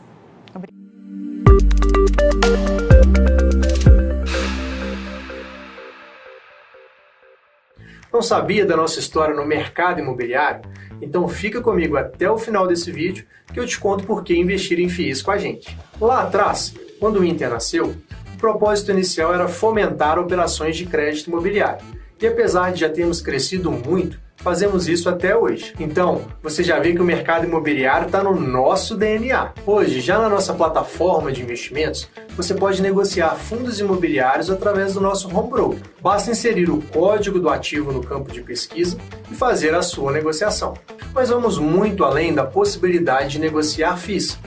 Não 8.12 8.22
sabia 8.22 8.66
da 8.66 8.76
nossa 8.76 8.98
história 8.98 9.34
no 9.34 9.46
mercado 9.46 10.00
imobiliário? 10.00 10.62
Então 11.00 11.28
fica 11.28 11.60
comigo 11.60 11.96
até 11.96 12.28
o 12.28 12.36
final 12.36 12.66
desse 12.66 12.90
vídeo 12.90 13.24
que 13.52 13.60
eu 13.60 13.66
te 13.66 13.78
conto 13.78 14.04
por 14.04 14.24
que 14.24 14.34
investir 14.34 14.80
em 14.80 14.88
FIIs 14.88 15.22
com 15.22 15.30
a 15.30 15.38
gente. 15.38 15.78
Lá 16.00 16.22
atrás, 16.22 16.74
quando 16.98 17.20
o 17.20 17.24
Inter 17.24 17.50
nasceu, 17.50 17.94
o 18.34 18.36
propósito 18.38 18.90
inicial 18.90 19.32
era 19.32 19.46
fomentar 19.46 20.18
operações 20.18 20.76
de 20.76 20.84
crédito 20.86 21.28
imobiliário. 21.28 21.84
E 22.20 22.26
apesar 22.26 22.72
de 22.72 22.80
já 22.80 22.88
termos 22.88 23.20
crescido 23.20 23.70
muito, 23.70 24.20
fazemos 24.38 24.88
isso 24.88 25.08
até 25.08 25.36
hoje. 25.36 25.74
Então, 25.78 26.22
você 26.42 26.62
já 26.62 26.78
vê 26.78 26.92
que 26.92 27.00
o 27.00 27.04
mercado 27.04 27.44
imobiliário 27.44 28.06
está 28.06 28.22
no 28.22 28.38
nosso 28.38 28.96
DNA. 28.96 29.52
Hoje, 29.66 30.00
já 30.00 30.18
na 30.18 30.28
nossa 30.28 30.54
plataforma 30.54 31.30
de 31.30 31.42
investimentos, 31.42 32.08
você 32.36 32.54
pode 32.54 32.80
negociar 32.80 33.34
fundos 33.34 33.80
imobiliários 33.80 34.50
através 34.50 34.94
do 34.94 35.00
nosso 35.00 35.28
home 35.34 35.50
broker. 35.50 35.80
Basta 36.00 36.30
inserir 36.30 36.70
o 36.70 36.80
código 36.80 37.38
do 37.38 37.48
ativo 37.48 37.92
no 37.92 38.02
campo 38.02 38.32
de 38.32 38.40
pesquisa 38.40 38.96
e 39.30 39.34
fazer 39.34 39.74
a 39.74 39.82
sua 39.82 40.12
negociação. 40.12 40.74
Mas 41.12 41.30
vamos 41.30 41.58
muito 41.58 42.04
além 42.04 42.32
da 42.32 42.44
possibilidade 42.44 43.30
de 43.30 43.38
negociar 43.40 43.96
FIIs, 43.96 44.38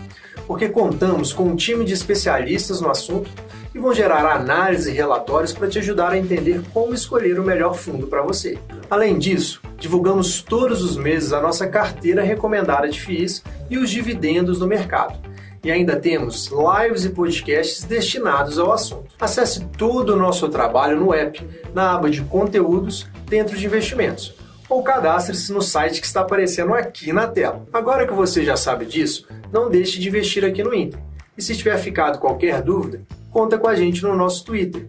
porque 0.47 0.69
contamos 0.69 1.33
com 1.33 1.43
um 1.43 1.55
time 1.55 1.83
de 1.83 1.93
especialistas 1.93 2.79
no 2.81 2.89
assunto 2.89 3.29
e 3.73 3.79
vão 3.79 3.93
gerar 3.93 4.25
análise 4.25 4.91
e 4.91 4.93
relatórios 4.93 5.53
para 5.53 5.67
te 5.67 5.79
ajudar 5.79 6.11
a 6.11 6.17
entender 6.17 6.61
como 6.73 6.93
escolher 6.93 7.39
o 7.39 7.43
melhor 7.43 7.73
fundo 7.73 8.07
para 8.07 8.21
você. 8.21 8.57
Além 8.89 9.17
disso, 9.17 9.61
divulgamos 9.77 10.41
todos 10.41 10.83
os 10.83 10.97
meses 10.97 11.33
a 11.33 11.41
nossa 11.41 11.67
carteira 11.67 12.21
recomendada 12.21 12.87
de 12.89 12.99
FIIs 12.99 13.43
e 13.69 13.77
os 13.77 13.89
dividendos 13.89 14.59
do 14.59 14.67
mercado. 14.67 15.17
E 15.63 15.71
ainda 15.71 15.95
temos 15.95 16.49
lives 16.49 17.05
e 17.05 17.09
podcasts 17.09 17.83
destinados 17.83 18.57
ao 18.57 18.73
assunto. 18.73 19.13
Acesse 19.19 19.63
todo 19.77 20.13
o 20.13 20.15
nosso 20.15 20.49
trabalho 20.49 20.99
no 20.99 21.13
app, 21.13 21.47
na 21.73 21.93
aba 21.93 22.09
de 22.09 22.21
conteúdos, 22.21 23.07
dentro 23.27 23.55
de 23.55 23.65
investimentos. 23.67 24.33
Ou 24.67 24.81
cadastre-se 24.81 25.53
no 25.53 25.61
site 25.61 26.01
que 26.01 26.07
está 26.07 26.21
aparecendo 26.21 26.73
aqui 26.73 27.13
na 27.13 27.27
tela. 27.27 27.63
Agora 27.71 28.07
que 28.07 28.13
você 28.13 28.43
já 28.43 28.57
sabe 28.57 28.85
disso, 28.85 29.27
não 29.51 29.69
deixe 29.69 29.99
de 29.99 30.07
investir 30.07 30.43
aqui 30.43 30.63
no 30.63 30.73
Inter. 30.73 30.99
E 31.37 31.41
se 31.41 31.55
tiver 31.55 31.77
ficado 31.77 32.19
qualquer 32.19 32.61
dúvida, 32.61 33.01
conta 33.31 33.57
com 33.57 33.67
a 33.67 33.75
gente 33.75 34.03
no 34.03 34.15
nosso 34.15 34.45
Twitter, 34.45 34.85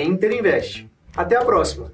Interinvest. 0.00 0.88
Até 1.16 1.36
a 1.36 1.44
próxima! 1.44 1.90